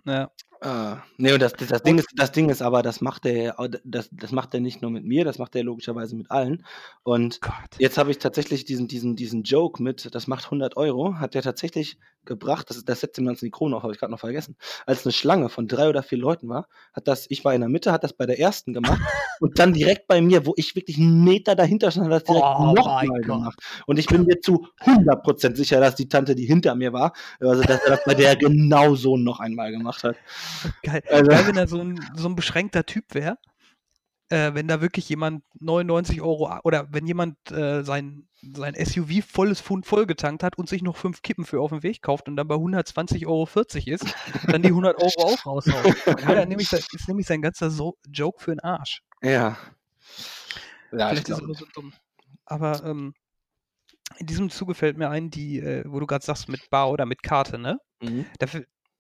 Ja. 0.05 0.31
Ah, 0.63 0.99
ne, 1.17 1.33
und 1.33 1.41
das 1.41 1.57
das 1.57 1.69
das 1.69 1.83
Ding 1.83 1.97
ist 1.99 2.09
das 2.17 2.33
Ding 2.33 2.51
ist 2.51 2.61
aber, 2.61 2.83
das 2.83 3.01
macht 3.01 3.25
er 3.25 3.55
das 3.83 4.11
das 4.13 4.31
macht 4.31 4.53
er 4.53 4.61
nicht 4.61 4.83
nur 4.83 4.91
mit 4.91 5.05
mir, 5.05 5.25
das 5.25 5.39
macht 5.39 5.57
er 5.57 5.65
logischerweise 5.65 6.15
mit 6.17 6.31
allen. 6.31 6.67
Und 7.03 7.41
Gott. 7.43 7.79
jetzt 7.79 7.97
habe 7.97 8.11
ich 8.11 8.19
tatsächlich 8.19 8.67
diesen 8.67 8.87
diesen 8.87 9.17
diesen 9.17 9.43
Joke 9.43 9.83
mit, 9.83 10.15
das 10.15 10.27
macht 10.27 10.51
100 10.51 10.77
Euro, 10.77 11.15
hat 11.19 11.33
der 11.35 11.41
tatsächlich 11.41 11.97
gebracht, 12.27 12.69
das 12.69 12.85
das 12.85 13.01
setzt 13.01 13.17
ihm 13.19 13.25
dann 13.25 13.37
die 13.37 13.51
Krone 13.51 13.75
auf, 13.75 13.83
habe 13.85 13.95
ich 13.95 13.99
grad 13.99 14.11
noch 14.11 14.21
vergessen. 14.21 14.57
Als 14.85 15.07
'ne 15.07 15.13
Schlange 15.13 15.49
von 15.49 15.67
3 15.67 15.89
oder 15.89 16.03
4 16.03 16.19
Leuten 16.19 16.51
war, 16.51 16.69
hat 16.93 17.09
das 17.09 17.25
ich 17.31 17.43
war 17.43 17.55
in 17.55 17.63
der 17.63 17.71
Mitte, 17.71 17.91
hat 17.91 18.05
das 18.05 18.13
bei 18.13 18.27
der 18.27 18.39
ersten 18.39 18.75
gemacht 18.75 19.03
und 19.39 19.59
dann 19.59 19.73
direkt 19.73 20.09
bei 20.09 20.21
mir, 20.21 20.45
wo 20.45 20.53
ich 20.57 20.77
wirklich 20.77 20.99
'n 20.99 21.25
Meter 21.25 21.55
dahinter 21.57 21.91
stand, 21.91 22.05
hat 22.09 22.13
er's 22.13 22.25
direkt 22.25 22.59
Oh 22.59 22.75
noch 22.75 22.93
mein 22.97 23.09
mal 23.09 23.25
Gott. 23.25 23.25
gemacht. 23.25 23.61
Und 23.87 23.99
ich 23.99 24.11
bin 24.11 24.25
mir 24.27 24.41
zu 24.43 24.67
100 24.85 25.57
sicher, 25.57 25.81
dass 25.81 25.95
die 25.95 26.09
Tante, 26.09 26.35
die 26.35 26.45
hinter 26.45 26.75
mir 26.75 26.93
war 26.93 27.15
also, 27.41 27.65
dass 27.65 27.81
er 27.83 27.93
das 27.93 28.05
bei 28.05 28.15
der 28.15 28.37
genauso 28.37 29.17
noch 29.17 29.41
einmal 29.41 29.71
gemacht 29.73 30.05
hat. 30.05 30.19
Geil. 30.83 31.03
Also 31.11 31.29
Geil, 31.29 31.47
wenn 31.47 31.57
er 31.57 31.69
so 31.69 31.81
'n 31.81 32.13
so 32.17 32.29
'n 32.29 32.35
beschränkter 32.37 32.85
Typ 32.87 33.15
wäre. 33.15 33.39
Äh, 34.31 34.55
wenn 34.55 34.69
da 34.69 34.81
wirklich 34.83 35.09
jemand 35.09 35.45
99 35.61 36.23
€ 36.23 36.49
a 36.49 36.61
oder 36.65 36.89
wenn 36.93 37.07
jemand, 37.07 37.37
äh, 37.53 37.85
sein 37.85 38.29
sein 38.55 38.75
SUV 38.75 39.23
volles 39.27 39.61
Pfund 39.63 39.87
vollgetankt 39.87 40.43
hat 40.45 40.59
und 40.59 40.69
sich 40.69 40.83
noch 40.83 40.97
5 40.99 41.23
Kippen 41.23 41.47
für 41.47 41.61
auf 41.63 41.73
'n 41.73 41.83
Weg 41.85 42.03
kauft 42.03 42.29
und 42.29 42.37
dann 42.37 42.49
bei 42.49 42.57
120,40 42.57 43.27
€ 43.29 43.89
ist, 43.89 44.09
dann 44.51 44.63
die 44.63 44.73
100 44.73 44.97
€ 44.99 45.25
auch 45.25 45.47
raushaut. 45.47 45.91
Dann 46.27 46.39
er 46.39 46.47
nämlich 46.47 46.71
sein 46.71 46.85
ist 46.93 47.09
nämlich 47.09 47.27
sein 47.29 47.43
ganzer 47.43 47.71
so 47.71 47.99
Joke 48.09 48.43
für 48.43 48.53
'n 48.53 48.61
Arsch. 48.61 49.01
Ja. 49.23 49.57
Ja, 50.93 51.13
ich 51.13 51.23
Vielleicht 51.23 51.29
ist 51.29 51.41
er 51.41 51.55
so 51.55 51.67
dumm. 51.73 51.93
Aber, 52.47 52.83
ähm, 52.85 53.15
in 54.19 54.27
diesem 54.27 54.51
Zuge 54.51 54.75
fällt 54.75 54.99
mir 54.99 55.11
ein, 55.11 55.31
die, 55.31 55.61
äh 55.61 55.85
wo 55.87 56.01
du 56.01 56.07
grad 56.07 56.23
sagst 56.25 56.49
mit 56.49 56.71
Bar 56.71 56.91
oder 56.93 57.07
mit 57.07 57.23
Karte, 57.23 57.59
ne? 57.59 57.81
Mhm. 58.03 58.31
Da 58.39 58.47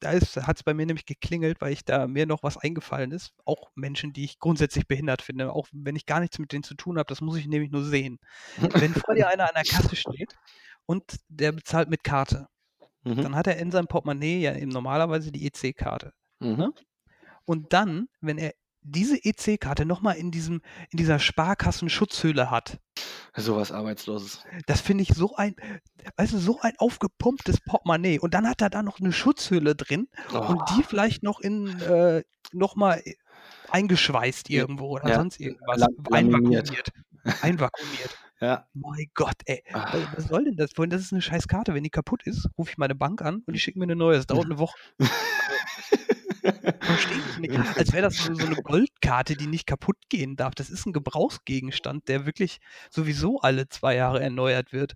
da 0.00 0.12
ist 0.12 0.36
hat's 0.36 0.62
bei 0.62 0.74
mir 0.74 0.86
nämlich 0.86 1.06
geklingelt, 1.06 1.60
weil 1.60 1.72
ich 1.72 1.84
da 1.84 2.06
mir 2.08 2.26
noch 2.26 2.42
was 2.42 2.56
eingefallen 2.56 3.12
ist. 3.12 3.32
Auch 3.44 3.70
Menschen, 3.74 4.12
die 4.12 4.24
ich 4.24 4.38
grundsätzlich 4.38 4.86
behindert 4.88 5.22
finde, 5.22 5.52
auch 5.52 5.68
wenn 5.72 5.96
ich 5.96 6.06
gar 6.06 6.20
nichts 6.20 6.38
mit 6.38 6.52
denen 6.52 6.62
zu 6.64 6.74
tun 6.74 6.98
habe, 6.98 7.06
das 7.06 7.20
muss 7.20 7.36
ich 7.36 7.46
nämlich 7.46 7.70
nur 7.70 7.84
sehen. 7.84 8.18
Wenn 8.56 8.94
vor 8.94 9.14
dir 9.14 9.28
einer 9.28 9.44
an 9.44 9.54
der 9.54 9.64
Kasse 9.64 9.96
steht 9.96 10.34
und 10.86 11.04
der 11.28 11.52
bezahlt 11.52 11.88
mit 11.90 12.04
Karte, 12.04 12.46
Mhm. 13.04 13.22
dann 13.22 13.34
hat 13.34 13.46
er 13.46 13.56
in 13.56 13.70
seinem 13.70 13.86
Portemonnaie 13.86 14.40
ja 14.42 14.54
eben 14.54 14.70
normalerweise 14.70 15.32
die 15.32 15.46
EC-Karte, 15.46 16.12
Mhm. 16.40 16.56
ne? 16.56 16.72
Und 17.46 17.72
dann, 17.72 18.08
wenn 18.20 18.38
er 18.38 18.52
diese 18.82 19.16
EC-Karte 19.16 19.84
noch 19.86 20.02
mal 20.02 20.12
in 20.12 20.30
diesem 20.30 20.60
in 20.90 20.98
dieser 20.98 21.18
Sparkassenschutzhülle 21.18 22.50
hat 22.50 22.78
So 23.40 23.56
was 23.56 23.70
Arbeitsloses. 23.72 24.46
das 24.66 24.80
finde 24.80 25.02
ich 25.02 25.10
so 25.14 25.34
ein 25.36 25.54
weißt 26.16 26.32
du, 26.34 26.38
so 26.38 26.60
ein 26.60 26.72
aufgepumptes 26.78 27.60
Portemonnaie 27.60 28.18
und 28.18 28.34
dann 28.34 28.48
hat 28.48 28.60
er 28.62 28.70
da 28.70 28.82
noch 28.82 28.98
'ne 29.00 29.12
Schutzhülle 29.12 29.74
drin 29.76 30.08
und 30.46 30.68
die 30.68 30.82
Oh. 30.82 30.84
vielleicht 30.84 31.22
noch 31.22 31.40
in 31.40 31.80
äh, 31.82 32.22
noch 32.52 32.76
mal, 32.76 33.00
äh, 33.04 33.14
eingeschweißt 33.68 34.50
irgendwo 34.50 34.88
oder 34.88 35.12
ja, 35.12 35.14
sonst 35.14 35.40
irgendwas. 35.40 35.88
Einvakuumiert. 36.10 36.90
Einvakuumiert. 37.40 38.18
Ja. 38.40 38.68
Mein 38.74 39.06
Gott, 39.14 39.36
ey. 39.46 39.62
Ah. 39.72 40.10
Was 40.12 40.26
soll 40.26 40.44
denn 40.46 40.56
das? 40.56 40.70
Das 40.74 41.02
ist 41.02 41.12
'ne 41.12 41.22
scheiß 41.22 41.48
Karte. 41.48 41.74
Wenn 41.74 41.84
die 41.84 41.90
kaputt 41.90 42.22
ist, 42.24 42.48
rufe 42.58 42.72
ich 42.72 42.78
meine 42.78 42.94
Bank 42.96 43.22
an 43.22 43.42
und 43.46 43.54
die 43.54 43.60
schicken 43.60 43.80
mir 43.80 43.86
'ne 43.88 43.96
neue. 43.96 44.16
Das 44.16 44.26
dauert 44.26 44.48
'ne 44.48 44.58
Woche. 44.58 44.78
Verstehe 46.82 47.18
ich 47.20 47.36
nicht. 47.36 47.54
Als 47.76 47.92
wäre 47.92 48.02
das 48.02 48.16
so 48.22 48.34
so 48.34 48.46
'ne 48.46 48.56
Goldkarte, 48.56 49.36
die 49.36 49.46
nicht 49.46 49.66
kaputtgehen 49.66 50.36
darf. 50.36 50.54
Das 50.54 50.70
ist 50.70 50.86
'n 50.86 50.92
Gebrauchsgegenstand, 50.94 52.08
der 52.08 52.26
wirklich 52.26 52.58
sowieso 52.90 53.40
alle 53.40 53.68
2 53.68 53.96
Jahre 53.96 54.20
erneuert 54.22 54.72
wird. 54.72 54.94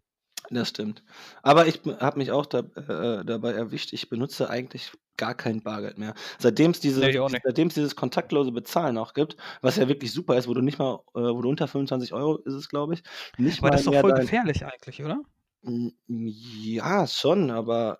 Das 0.51 0.69
stimmt. 0.69 1.03
Aber 1.43 1.67
ich 1.67 1.81
habe 2.01 2.19
mich 2.19 2.31
auch 2.31 2.45
da 2.47 2.59
äh, 2.61 3.25
dabei 3.25 3.53
erwischt, 3.53 3.93
ich 3.95 4.09
benutze 4.11 4.51
eigentlich 4.51 4.93
gar 5.17 5.35
kein 5.35 5.63
Bargeld 5.63 5.97
mehr. 5.97 6.15
Auch 7.21 7.29
nicht. 7.31 7.45
seitdem's 7.45 7.75
dieses 7.75 7.97
kontaktlose 7.97 8.53
Bezahlen 8.53 8.99
auch 8.99 9.15
gibt, 9.15 9.37
was 9.63 9.77
ja 9.77 9.89
wirklich 9.89 10.13
super 10.13 10.37
ist, 10.37 10.47
wo 10.49 10.55
du 10.55 10.61
nicht 10.61 10.79
mal 10.79 10.97
äh, 11.15 11.21
wo 11.21 11.41
du 11.41 11.49
unter 11.49 11.67
25 11.69 12.13
€ 12.13 12.37
ist 12.45 12.55
es, 12.55 12.69
glaube 12.69 12.95
ich, 12.95 13.03
nicht 13.37 13.63
Aber 13.63 13.71
mal 13.71 13.71
das 13.71 13.81
ist 13.83 13.87
doch 13.87 13.95
voll 13.95 14.13
dein 14.13 14.15
gefährlich 14.15 14.65
eigentlich, 14.65 15.03
oder? 15.03 15.21
Ja, 16.09 17.07
schon, 17.07 17.51
aber 17.51 17.99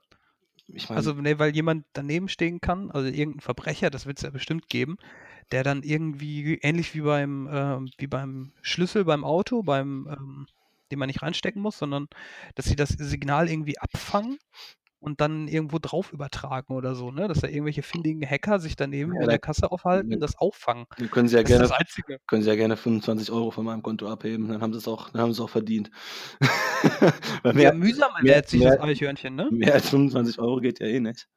ich 0.69 0.89
meine 0.89 0.99
Also, 0.99 1.13
ne, 1.15 1.39
weil 1.39 1.55
jemand 1.55 1.87
daneben 1.93 2.29
stehen 2.29 2.61
kann, 2.61 2.91
also 2.91 3.09
irgend 3.09 3.37
'n 3.37 3.41
Verbrecher, 3.41 3.91
das 3.91 4.07
wird's 4.07 4.23
ja 4.23 4.31
bestimmt 4.31 4.69
geben, 4.69 4.97
der 5.53 5.63
dann 5.65 5.83
irgendwie 5.83 6.59
ähnlich 6.63 6.95
wie 6.95 7.03
beim 7.03 7.49
ähm, 7.53 7.91
wie 7.99 8.07
beim 8.07 8.53
Schlüssel 8.63 9.05
beim 9.05 9.25
Auto, 9.25 9.63
beim 9.63 10.09
ähm, 10.11 10.47
den 10.91 10.99
man 10.99 11.09
nicht 11.09 11.23
reinstecken 11.23 11.63
muss, 11.63 11.79
sondern 11.79 12.09
dass 12.55 12.67
sie 12.67 12.77
das 12.77 12.91
Signal 12.91 13.51
irgendwie 13.51 13.79
abfangen 13.79 14.39
und 15.05 15.21
dann 15.21 15.49
irgendwo 15.49 15.79
drauf 15.81 16.13
übertragen 16.13 16.75
oder 16.75 16.95
so, 16.97 17.11
ne? 17.13 17.29
Dass 17.29 17.41
da 17.41 17.49
irgendwelche 17.49 17.83
findigen 17.83 18.29
Hacker 18.29 18.59
sich 18.61 18.77
daneben 18.77 19.21
Ja, 19.21 19.23
in 19.23 19.29
der 19.31 19.39
Kasse 19.39 19.71
aufhalten 19.73 20.09
ne 20.09 20.17
und 20.17 20.21
das 20.23 20.37
auffangen. 20.39 20.87
dann 20.97 21.11
können 21.11 21.29
sie 21.29 21.37
ja 21.37 21.43
Das 21.43 21.53
ist 21.55 21.61
gerne 21.61 21.71
das 21.71 21.73
Einzige. 21.73 22.19
können 22.29 22.43
sie 22.43 22.51
ja 22.51 22.57
gerne 22.57 22.77
25 22.77 23.31
€ 23.33 23.51
von 23.53 23.65
meinem 23.67 23.83
Konto 23.83 24.09
abheben, 24.09 24.49
dann 24.49 24.63
haben 24.63 24.75
sie's 24.75 24.89
auch 24.89 25.11
dann 25.11 25.23
haben 25.23 25.33
sie's 25.33 25.41
auch 25.41 25.51
verdient. 25.51 25.91
Weil 27.45 27.55
Ja, 27.57 27.71
mehr 27.71 27.73
mühsam 27.73 28.13
mehr 28.19 28.35
ernährt 28.35 28.49
sich 28.49 28.63
das 28.63 28.77
mehr 28.77 28.81
Eichhörnchen, 28.81 29.35
ne? 29.37 29.51
mehr 29.51 29.75
als 29.75 29.91
25 29.91 30.39
€ 30.41 30.61
geht 30.61 30.81
ja 30.81 30.87
eh 30.89 31.01
nicht. 31.01 31.29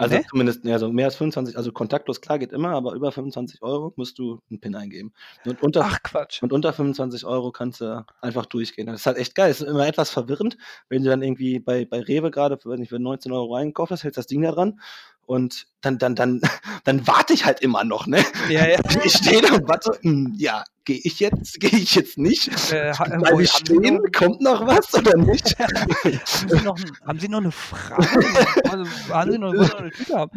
Also, 0.00 0.16
Ne? 0.16 0.24
zumindest 0.28 0.66
also 0.66 0.90
mehr 0.92 1.06
als 1.06 1.14
25 1.16 1.56
also 1.56 1.70
kontaktlos, 1.70 2.20
klar, 2.20 2.38
geht 2.40 2.52
immer, 2.52 2.70
aber 2.70 2.94
über 2.94 3.12
25 3.12 3.62
€ 3.62 3.92
musst 3.96 4.18
du 4.18 4.40
'n 4.50 4.58
PIN 4.60 4.74
eingeben. 4.74 5.12
Und 5.46 5.62
unter 5.62 5.82
Ach 5.84 6.02
Quatsch. 6.02 6.42
und 6.42 6.52
unter 6.52 6.72
25 6.72 7.24
€ 7.26 7.52
kannst 7.52 7.80
du 7.80 8.04
einfach 8.20 8.46
durchgehen. 8.46 8.86
Das 8.88 9.00
ist 9.00 9.06
halt 9.06 9.18
echt 9.18 9.34
geil. 9.36 9.50
Ist 9.52 9.60
immer 9.62 9.86
etwas 9.86 10.10
verwirrend, 10.10 10.56
wenn 10.88 11.04
du 11.04 11.10
dann 11.10 11.22
irgendwie 11.22 11.60
bei 11.60 11.84
bei 11.84 12.00
Rewe 12.00 12.30
weiß 12.34 12.78
nicht, 12.80 12.88
für 12.88 12.98
19 12.98 13.30
€ 13.32 13.54
eingekauft 13.54 13.92
hast, 13.92 14.02
hältst 14.02 14.18
das 14.18 14.26
Ding 14.26 14.42
da 14.42 14.50
dran 14.50 14.80
und 15.26 15.66
dann 15.80 15.98
dann 15.98 16.16
dann 16.16 16.40
dann 16.84 17.06
warte 17.06 17.32
ich 17.32 17.44
halt 17.44 17.60
immer 17.60 17.84
noch, 17.84 18.06
ne? 18.08 18.24
Ja, 18.48 18.66
ja. 18.66 18.78
Ich 19.04 19.12
stehe 19.14 19.42
da 19.42 19.54
und 19.54 19.68
warte, 19.68 19.92
hm, 20.02 20.32
ja, 20.36 20.64
gehe 20.84 21.00
ich 21.02 21.20
jetzt 21.20 21.60
gehe 21.60 21.70
ich 21.78 21.94
jetzt 21.94 22.18
nicht? 22.18 22.48
Äh, 22.70 22.92
äh, 22.92 23.18
Bleibe 23.18 23.26
wohl 23.30 23.44
ich 23.44 23.50
stehen? 23.50 23.98
noch 23.98 24.02
Kommt 24.16 24.40
noch 24.40 24.66
was 24.66 24.94
oder 24.94 25.16
nicht? 25.16 25.56
haben 26.32 26.48
Sie 26.50 26.60
noch 26.60 26.78
haben 27.06 27.18
Sie 27.18 27.28
noch 27.28 27.40
'ne 27.40 27.52
Frage? 27.52 28.38
Also, 28.64 28.86
haben 29.08 29.30
Sie 29.30 29.38
noch 29.38 29.54
noch 29.54 29.80
'ne 29.80 29.92
Tüte 29.92 30.14
haben? 30.16 30.30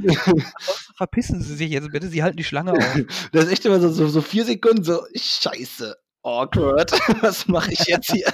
Verpissen 0.95 1.41
Sie 1.41 1.55
sich 1.55 1.71
jetzt 1.71 1.91
bitte, 1.91 2.07
Sie 2.09 2.23
halten 2.23 2.37
die 2.37 2.43
Schlange 2.43 2.73
auf. 2.73 3.01
Das 3.31 3.45
ist 3.45 3.51
echt 3.51 3.65
immer 3.65 3.79
so 3.79 3.89
so 3.89 4.07
so 4.07 4.21
4 4.21 4.45
Sekunden 4.45 4.83
so: 4.83 5.01
„Scheiße, 5.15 5.95
awkward. 6.23 6.91
Was 7.21 7.47
mache 7.47 7.71
ich 7.73 7.85
jetzt 7.87 8.11
hier?“ 8.11 8.27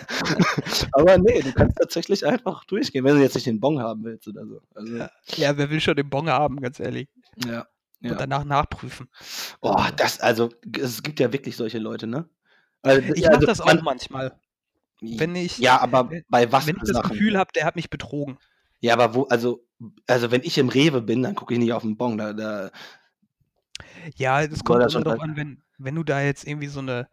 Aber 0.93 1.17
ne, 1.17 1.41
du 1.43 1.53
kannst 1.53 1.77
tatsächlich 1.77 2.25
einfach 2.25 2.65
durchgehen, 2.65 3.03
wenn 3.05 3.15
du 3.17 3.21
jetzt 3.21 3.35
nicht 3.35 3.47
den 3.47 3.59
Bon 3.59 3.79
haben 3.79 4.03
willst 4.03 4.27
oder 4.27 4.45
so. 4.47 4.61
Also 4.75 5.05
Ja. 5.37 5.57
Wer 5.57 5.69
will 5.69 5.79
schon 5.81 5.95
den 5.95 6.09
Bon 6.09 6.29
haben, 6.29 6.59
ganz 6.61 6.79
ehrlich. 6.79 7.07
Ja, 7.47 7.67
Und 8.09 8.19
ja. 8.19 8.21
danach 8.21 8.43
nachprüfen. 8.43 9.07
Oh, 9.65 9.81
das 9.95 10.19
also, 10.19 10.49
es 10.77 11.03
gibt 11.03 11.21
ja 11.21 11.31
wirklich 11.31 11.55
solche 11.55 11.79
Leute, 11.79 12.05
ne? 12.05 12.29
Also, 12.81 13.01
Ich 13.15 13.29
mache 13.29 13.43
also 13.43 13.47
das 13.47 13.61
auch 13.61 13.79
man 13.79 13.81
manchmal. 13.81 14.39
Wenn 15.01 15.35
ich 15.35 15.59
Ja, 15.59 15.79
aber 15.81 16.09
wenn 16.09 16.23
bei 16.27 16.51
was 16.51 16.67
wenn 16.67 16.77
ich 16.77 16.83
das 16.85 17.01
Sachen? 17.01 17.01
Gefühl 17.01 17.37
habe, 17.37 17.51
der 17.53 17.65
hat 17.65 17.75
mich 17.75 17.89
betrogen. 17.89 18.37
Ja, 18.81 18.93
aber 18.93 19.15
wo 19.15 19.23
also 19.23 19.65
also, 20.07 20.29
wenn 20.31 20.41
ich 20.43 20.57
im 20.57 20.67
Rewe 20.69 21.01
bin, 21.01 21.23
dann 21.23 21.35
gucke 21.35 21.53
ich 21.53 21.59
nicht 21.59 21.71
auf 21.73 21.83
'n 21.85 21.95
Bon, 21.97 22.17
da 22.17 22.33
da 22.33 22.69
Ja, 24.15 24.45
das 24.47 24.63
kommt 24.63 24.83
das 24.83 24.95
halt 24.95 25.07
an, 25.19 25.35
wenn 25.35 25.63
wenn 25.77 25.95
du 25.95 26.03
da 26.03 26.21
jetzt 26.21 26.45
irgendwie 26.45 26.67
so 26.67 26.81
'ne 26.81 27.09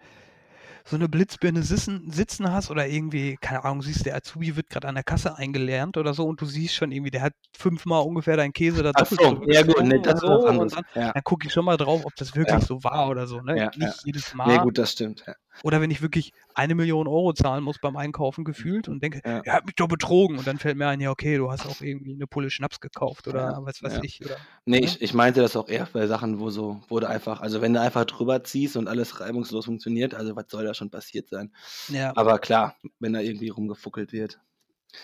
so 0.85 0.97
'ne 0.97 1.09
Blitzbirne 1.09 1.63
sissen 1.63 2.11
sitzen 2.11 2.51
hast 2.53 2.71
oder 2.71 2.87
irgendwie, 2.89 3.37
keine 3.41 3.65
Ahnung, 3.65 3.83
siehst, 3.83 4.07
der 4.07 4.17
Azubi 4.17 4.57
wird 4.57 4.69
grad 4.71 4.85
an 4.85 4.95
der 4.95 5.05
Kasse 5.05 5.37
eingelernt 5.37 5.97
oder 5.97 6.15
so 6.15 6.27
und 6.27 6.41
du 6.41 6.47
siehst 6.47 6.75
schon 6.75 6.93
irgendwie, 6.93 7.11
der 7.11 7.23
hat 7.23 7.35
fünfmal 7.57 8.03
ungefähr 8.05 8.37
deinen 8.37 8.53
Käse 8.53 8.83
da 8.83 8.93
Ach 8.95 9.07
so, 9.07 9.41
ja 9.47 9.63
gut, 9.63 9.85
ne, 9.85 10.01
gezogen 10.01 10.01
das 10.01 10.21
so 10.21 10.33
und 10.59 10.73
dann 10.75 10.83
Ja. 10.95 11.15
dann 11.15 11.23
gucke 11.25 11.47
ich 11.47 11.53
schon 11.53 11.65
mal 11.65 11.77
drauf, 11.77 12.03
ob 12.05 12.17
das 12.17 12.35
Ja. 12.47 12.59
wirklich 12.59 12.65
so 12.67 12.83
war 12.85 13.09
oder 13.09 13.27
so, 13.27 13.43
ne? 13.43 13.59
Ja, 13.59 13.73
ja. 13.81 13.95
Nicht 13.95 14.05
jedes 14.05 14.33
Mal. 14.35 14.61
gut, 14.61 14.79
das 14.79 14.93
stimmt, 14.93 15.25
ja. 15.27 15.35
Oder 15.63 15.81
wenn 15.83 15.91
ich 15.91 16.03
wirklich 16.03 16.33
1.000.000 16.55 17.09
€ 17.09 17.33
zahlen 17.35 17.65
muss 17.65 17.79
beim 17.79 17.97
Einkaufen 17.97 18.45
gefühlt 18.45 18.89
und 18.89 19.03
denke: 19.03 19.21
Ja. 19.25 19.45
„Er 19.45 19.55
hat 19.55 19.67
mich 19.67 19.75
doch 19.77 19.89
betrogen.“ 19.89 20.39
Und 20.39 20.47
dann 20.47 20.59
fällt 20.59 20.77
mir 20.79 20.89
ein, 20.89 21.01
ja, 21.01 21.11
okay, 21.11 21.37
du 21.39 21.51
hast 21.51 21.67
auch 21.67 21.81
irgendwie 21.83 22.15
'ne 22.17 22.27
Pulle 22.29 22.51
Schnaps 22.51 22.81
gekauft 22.81 23.29
oder 23.29 23.43
Ja, 23.43 23.61
was 23.65 23.83
weiß 23.83 23.99
ja. 23.99 24.03
ich, 24.03 24.25
oder 24.25 24.39
Ne, 24.67 24.79
ne? 24.79 24.97
ich 24.97 25.01
ich 25.03 25.15
meinte 25.15 25.41
das 25.41 25.57
auch 25.57 25.69
eher 25.69 25.87
bei 25.93 26.07
Sachen, 26.07 26.41
wo 26.41 26.51
so 26.51 26.81
wo 26.89 27.01
du 27.01 27.09
einfach 27.09 27.41
also, 27.41 27.61
wenn 27.61 27.73
du 27.75 27.81
einfach 27.81 28.05
drüber 28.05 28.43
ziehst 28.45 28.77
und 28.77 28.89
alles 28.89 29.21
reibungslos 29.21 29.67
funktioniert, 29.67 30.15
also, 30.15 30.37
was 30.37 30.47
soll 30.51 30.65
da 30.71 30.75
schon 30.75 30.91
passiert 30.91 31.29
sein? 31.31 31.55
Ja. 31.89 32.15
Aber 32.15 32.39
klar, 32.41 32.77
wenn 33.01 33.13
da 33.15 33.21
irgendwie 33.21 33.49
rumgefuckelt 33.51 34.13
wird. 34.13 34.41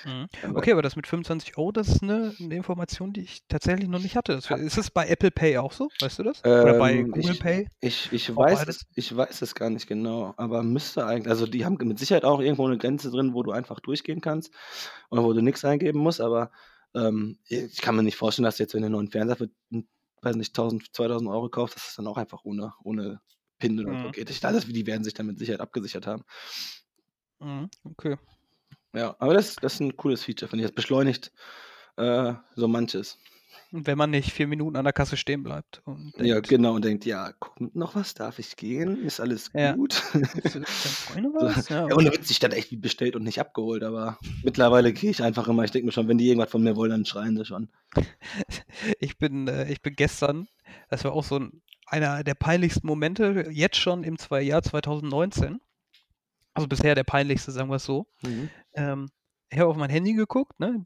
Mhm. 0.04 0.28
Okay, 0.54 0.72
aber 0.72 0.82
das 0.82 0.96
mit 0.96 1.06
25 1.06 1.54
€, 1.56 1.72
das 1.72 1.88
ist 1.88 2.02
'ne 2.02 2.34
'ne 2.38 2.54
Information, 2.56 3.12
die 3.12 3.22
ich 3.22 3.46
tatsächlich 3.48 3.88
noch 3.88 3.98
nicht 3.98 4.16
hatte. 4.16 4.34
Das 4.34 4.50
ist 4.50 4.78
es 4.78 4.90
bei 4.90 5.06
Apple 5.08 5.30
Pay 5.30 5.58
auch 5.58 5.72
so? 5.72 5.90
Weißt 5.98 6.18
du 6.18 6.22
das? 6.22 6.44
Oder 6.60 6.74
bei 6.74 7.04
Ähm, 7.04 7.10
Google 7.10 7.34
ich 7.34 7.36
Pay? 7.36 7.68
ich 7.80 8.12
ich 8.12 8.34
weiß 8.36 8.64
es 8.68 8.86
ich 8.94 9.14
weiß 9.16 9.42
es 9.42 9.54
gar 9.54 9.70
nicht 9.70 9.86
genau, 9.86 10.34
aber 10.36 10.62
müsste 10.62 11.06
eigen 11.06 11.28
also, 11.28 11.46
die 11.46 11.64
haben 11.64 11.76
mit 11.86 11.98
Sicherheit 11.98 12.24
auch 12.24 12.40
irgendwo 12.40 12.66
'ne 12.68 12.78
Grenze 12.78 13.10
drin, 13.10 13.34
wo 13.34 13.42
du 13.42 13.52
einfach 13.52 13.80
durchgehen 13.80 14.20
kannst 14.20 14.52
und 15.10 15.22
wo 15.22 15.32
du 15.32 15.42
nix 15.42 15.64
eingeben 15.64 15.98
musst, 16.00 16.20
aber, 16.20 16.50
ähm, 16.94 17.38
ich 17.48 17.80
kann 17.80 17.96
mir 17.96 18.02
nicht 18.02 18.16
vorstellen, 18.16 18.44
dass 18.44 18.56
du 18.58 18.62
jetzt, 18.62 18.74
wenn 18.74 18.82
du 18.82 18.88
'n 18.88 18.92
neuen 18.92 19.10
Fernseher 19.10 19.36
für, 19.36 19.50
hm, 19.70 19.88
weiß 20.22 20.36
nicht, 20.36 20.54
1.000, 20.56 20.94
2.000 20.94 21.28
€ 21.30 21.48
kaufst, 21.50 21.76
dass 21.76 21.88
es 21.88 21.94
dann 21.96 22.06
auch 22.06 22.16
einfach 22.18 22.44
ohne 22.44 22.72
ohne 22.84 23.20
PIN 23.58 23.80
oder 23.80 23.96
so 24.02 24.08
Mhm. 24.08 24.12
geht. 24.12 24.30
Ich 24.30 24.40
glaube, 24.40 24.60
die 24.60 24.86
werden 24.86 25.04
sich 25.04 25.14
da 25.14 25.22
mit 25.22 25.38
Sicherheit 25.38 25.60
abgesichert 25.60 26.06
haben. 26.06 26.24
Mhm, 27.40 27.70
okay. 27.84 28.16
Ja, 28.94 29.14
aber 29.20 29.34
das 29.34 29.60
das 29.60 29.74
ist 29.74 29.80
'n 29.80 29.96
cooles 29.96 30.24
Feature, 30.24 30.48
finde 30.48 30.64
ich. 30.64 30.70
Das 30.70 30.74
beschleunigt, 30.74 31.32
äh, 31.96 32.34
so 32.56 32.68
manches. 32.68 33.18
wenn 33.70 33.98
man 33.98 34.10
nicht 34.10 34.32
vier 34.32 34.46
Minuten 34.48 34.76
an 34.76 34.84
der 34.84 34.92
Kasse 34.92 35.16
stehen 35.16 35.42
bleibt 35.42 35.80
und 35.84 36.18
Ja, 36.18 36.40
denkt, 36.40 36.40
genau, 36.40 36.74
und 36.74 36.84
denkt: 36.84 37.04
„Ja, 37.04 37.32
kommt 37.32 37.74
noch 37.76 37.94
was? 37.94 38.14
Darf 38.14 38.38
ich 38.38 38.56
gehen? 38.56 39.04
Ist 39.04 39.20
alles 39.20 39.52
ja, 39.54 39.74
gut?“ 39.74 40.02
ist 40.42 40.56
deine 40.84 40.96
Freundin 40.96 41.34
So, 41.38 41.48
was? 41.48 41.68
Ja, 41.68 41.86
ja, 41.88 41.94
ohne 41.94 42.10
okay. 42.10 42.12
Witz, 42.12 42.30
ich 42.30 42.36
stand 42.38 42.54
echt 42.54 42.70
wie 42.70 42.76
bestellt 42.76 43.16
und 43.16 43.24
nicht 43.24 43.40
abgeholt, 43.40 43.82
aber 43.84 44.18
mittlerweile 44.42 44.92
gehe 44.94 45.10
ich 45.10 45.22
einfach 45.22 45.48
immer 45.48 45.64
ich 45.64 45.70
denke 45.70 45.86
mir 45.86 45.92
schon, 45.92 46.08
wenn 46.08 46.18
die 46.18 46.28
irgendwas 46.28 46.50
von 46.50 46.62
mir 46.62 46.76
wollen, 46.76 46.90
dann 46.90 47.04
schreien 47.04 47.36
sie 47.36 47.44
schon. 47.44 47.70
Ich 49.00 49.18
bin, 49.18 49.48
äh, 49.48 49.70
ich 49.70 49.82
bin 49.82 49.94
gestern, 49.96 50.48
das 50.88 51.04
war 51.04 51.12
auch 51.12 51.24
so 51.24 51.36
'n 51.36 51.62
einer 51.86 52.24
der 52.24 52.34
peinlichsten 52.34 52.86
Momente 52.86 53.46
jetzt 53.50 53.76
schon 53.78 54.04
im 54.04 54.18
zwei 54.18 54.42
Jahr 54.42 54.62
2019. 54.62 55.60
Also, 56.54 56.68
bisher 56.68 56.94
der 56.96 57.04
peinlichste, 57.04 57.52
sagen 57.52 57.70
wir's 57.70 57.84
so. 57.84 58.06
Mhm. 58.22 58.50
Ähm, 58.74 59.08
ich 59.50 59.58
habe 59.60 59.70
auf 59.70 59.76
mein 59.78 59.90
Handy 59.90 60.14
geguckt, 60.14 60.60
ne, 60.60 60.82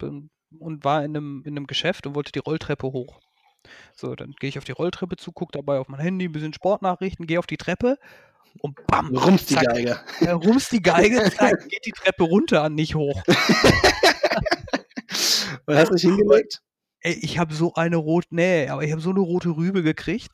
und 0.60 0.84
war 0.84 1.04
in 1.04 1.12
'nem 1.12 1.42
in 1.46 1.54
'nem 1.54 1.66
Geschäft 1.68 2.06
und 2.06 2.14
wollte 2.16 2.32
die 2.32 2.40
Rolltreppe 2.40 2.88
hoch. 2.88 3.20
So, 3.96 4.14
dann 4.16 4.32
gehe 4.40 4.50
ich 4.50 4.58
auf 4.58 4.64
die 4.64 4.72
Rolltreppe 4.72 5.16
zu, 5.16 5.32
gucke 5.32 5.52
dabei 5.52 5.78
auf 5.80 5.88
mein 5.88 6.00
Handy, 6.00 6.28
bisschen 6.28 6.54
Sportnachrichten, 6.54 7.26
gehe 7.26 7.38
auf 7.40 7.46
die 7.46 7.58
Treppe 7.58 7.98
und 8.60 8.76
bam, 8.88 9.12
Rums 9.12 9.46
die 9.46 9.58
zack, 9.58 9.58
Geige. 9.58 10.00
äh, 10.20 10.30
rums 10.32 10.68
die 10.70 10.82
Geige, 10.82 11.22
zack, 11.24 11.56
geht 11.68 11.86
die 11.86 11.92
Treppe 11.92 12.24
runter, 12.24 12.68
nicht 12.70 12.94
hoch. 12.96 13.24
Und 15.66 15.76
hast 15.76 15.92
dich 15.92 16.02
Und 16.02 16.16
hingelegt? 16.16 16.60
ey, 17.02 17.14
ich 17.22 17.38
habe 17.38 17.54
so 17.54 17.74
eine 17.74 17.96
rot 17.96 18.26
ne, 18.30 18.68
aber 18.70 18.84
ich 18.84 18.92
habe 18.92 19.00
so 19.02 19.12
'ne 19.12 19.20
rote 19.20 19.50
Rübe 19.50 19.82
gekriegt. 19.82 20.30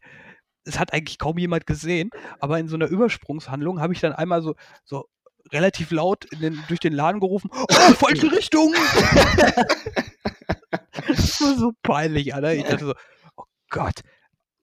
Es 0.67 0.79
hat 0.79 0.93
eigentlich 0.93 1.19
kaum 1.19 1.39
jemand 1.39 1.67
gesehen, 1.67 2.11
aber 2.41 2.59
in 2.59 2.69
so 2.69 2.77
'ner 2.77 2.89
Übersprungshandlung 2.89 3.81
habe 3.81 3.93
ich 3.95 4.01
dann 4.01 4.13
einmal 4.13 4.43
so 4.43 4.55
so 4.85 5.07
relativ 5.53 5.93
laut 5.93 6.27
den 6.33 6.67
durch 6.67 6.81
den 6.81 6.93
Laden 6.93 7.21
gerufen: 7.21 7.51
„Oh, 7.53 7.93
falsche 7.95 8.31
Richtung!“ 8.33 8.75
Das 11.09 11.41
war 11.41 11.57
so 11.57 11.73
peinlich, 11.83 12.35
Alter. 12.35 12.55
Ich 12.55 12.65
dachte 12.65 12.87
so: 12.87 12.95
„Oh 13.37 13.45
Gott.“ 13.71 14.01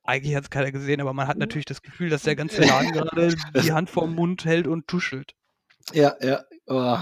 Eigentlich 0.04 0.36
hat's 0.36 0.49
keiner 0.49 0.72
gesehen, 0.72 1.01
aber 1.01 1.14
man 1.14 1.28
hat 1.28 1.38
natürlich 1.38 1.66
das 1.66 1.82
Gefühl, 1.82 2.10
dass 2.10 2.24
der 2.24 2.36
ganze 2.36 2.64
Laden 2.66 2.91
gerade 2.93 3.36
die 3.56 3.72
Hand 3.74 3.89
vorm 3.89 4.16
Mund 4.16 4.45
hält 4.45 4.68
und 4.68 4.88
tuschelt. 4.88 5.34
Ja, 5.93 6.16
ja. 6.22 6.43
Oh, 6.68 6.97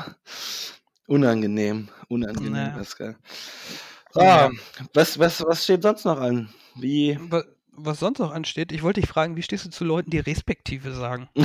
unangenehm, 1.07 1.89
unangenehm, 2.09 2.55
Ja. 2.55 2.69
Pascal. 2.71 3.17
Ah, 4.15 4.49
was 4.93 5.17
was 5.19 5.41
was 5.45 5.63
steht 5.63 5.83
sonst 5.83 6.05
noch 6.05 6.19
an? 6.19 6.49
Wie 6.75 7.17
was 7.71 7.99
sonst 7.99 8.19
noch 8.19 8.31
ansteht, 8.31 8.71
ich 8.71 8.83
wollte 8.83 9.01
dich 9.01 9.09
fragen, 9.09 9.35
wie 9.37 9.41
stehst 9.43 9.65
du 9.65 9.69
zu 9.69 9.83
Leuten, 9.85 10.09
die 10.11 10.19
respektive 10.19 10.91
sagen? 10.93 11.29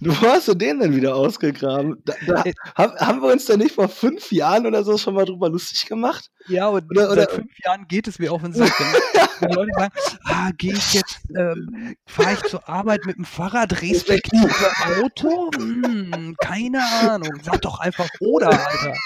Wo 0.00 0.12
hast 0.28 0.48
du 0.48 0.54
den 0.54 0.80
denn 0.80 0.94
wieder 0.96 1.14
ausgegraben? 1.16 2.02
Da 2.04 2.14
da 2.26 2.44
haben 2.76 3.22
wir 3.22 3.32
uns 3.32 3.46
da 3.46 3.56
nicht 3.56 3.74
vor 3.74 3.88
5 3.88 4.30
Jahren 4.32 4.66
oder 4.66 4.84
so 4.84 4.96
schon 4.98 5.14
mal 5.14 5.24
drüber 5.24 5.48
lustig 5.50 5.86
gemacht? 5.86 6.30
Ja, 6.46 6.68
und 6.68 6.84
Oder 6.90 7.08
seit 7.08 7.10
oder 7.10 7.28
5 7.30 7.52
Jahren 7.64 7.86
geht 7.88 8.08
es 8.08 8.18
mir 8.18 8.32
auf 8.32 8.42
'n 8.44 8.52
Sack, 8.54 8.74
wenn 9.40 9.52
Leute 9.52 9.72
sagen: 9.74 9.92
„Ah, 10.24 10.50
gehe 10.56 10.74
ich 10.74 10.92
jetzt 10.92 11.20
ähm, 11.36 11.96
fahre 12.06 12.34
ich 12.34 12.44
zur 12.44 12.68
Arbeit 12.68 13.04
mit'm 13.04 13.24
Fahrrad 13.26 13.82
respektive 13.82 14.78
Auto? 14.78 15.52
Hm, 15.56 16.36
keine 16.40 16.88
Ahnung. 16.90 17.40
Sag 17.42 17.60
doch 17.62 17.80
einfach 17.80 18.10
oder, 18.20 18.66
Alter.“ 18.66 19.00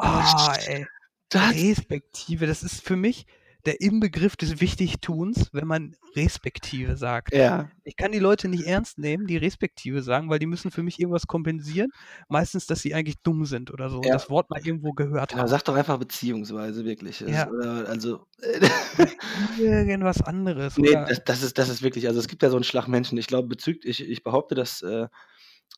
Ah, 0.00 0.56
ey. 0.64 0.88
Das 1.30 1.54
Respektive, 1.54 2.46
das 2.46 2.62
ist 2.62 2.82
für 2.82 2.96
mich 2.96 3.26
der 3.66 3.80
Inbegriff 3.80 4.36
des 4.36 4.60
Wichtigtuns, 4.60 5.50
wenn 5.52 5.66
man 5.66 5.96
respektive 6.16 6.96
sagt. 6.96 7.32
Ja. 7.32 7.70
Ich 7.84 7.96
kann 7.96 8.12
die 8.12 8.18
Leute 8.20 8.48
nicht 8.48 8.64
ernst 8.64 8.98
nehmen, 8.98 9.26
die 9.26 9.36
respektive 9.36 10.02
sagen, 10.02 10.30
weil 10.30 10.38
die 10.38 10.46
müssen 10.46 10.70
für 10.70 10.82
mich 10.82 10.98
irgendwas 11.00 11.26
kompensieren. 11.26 11.90
Meistens, 12.28 12.66
dass 12.66 12.80
sie 12.80 12.94
eigentlich 12.94 13.20
dumm 13.22 13.44
sind 13.44 13.70
oder 13.72 13.90
so 13.90 14.00
und 14.00 14.10
Ja. 14.10 14.14
das 14.14 14.30
Wort 14.30 14.48
mal 14.50 14.60
irgendwo 14.64 14.92
gehört 14.94 15.34
Genau, 15.34 15.46
haben. 15.46 15.46
sag 15.46 15.62
doch 15.64 15.74
einfach 15.74 15.98
beziehungsweise 15.98 16.84
wirklich. 16.86 17.20
Ja. 17.26 17.50
oder 17.50 17.86
also 17.88 18.26
Oder 18.54 18.70
irgendwas 19.86 20.22
anderes, 20.22 20.78
Ne, 20.78 20.88
oder 20.88 21.06
das 21.06 21.24
das 21.24 21.42
ist 21.42 21.58
das 21.58 21.68
ist 21.68 21.82
wirklich 21.82 22.06
also, 22.06 22.20
es 22.20 22.28
gibt 22.28 22.42
ja 22.42 22.50
so 22.50 22.56
'n 22.56 22.64
Schlag 22.64 22.88
Menschen. 22.88 23.18
Ich 23.18 23.26
glaube 23.26 23.48
bezüglich 23.48 24.00
ich 24.00 24.08
ich 24.10 24.22
behaupte, 24.24 24.54
dass, 24.54 24.82
äh, 24.82 25.08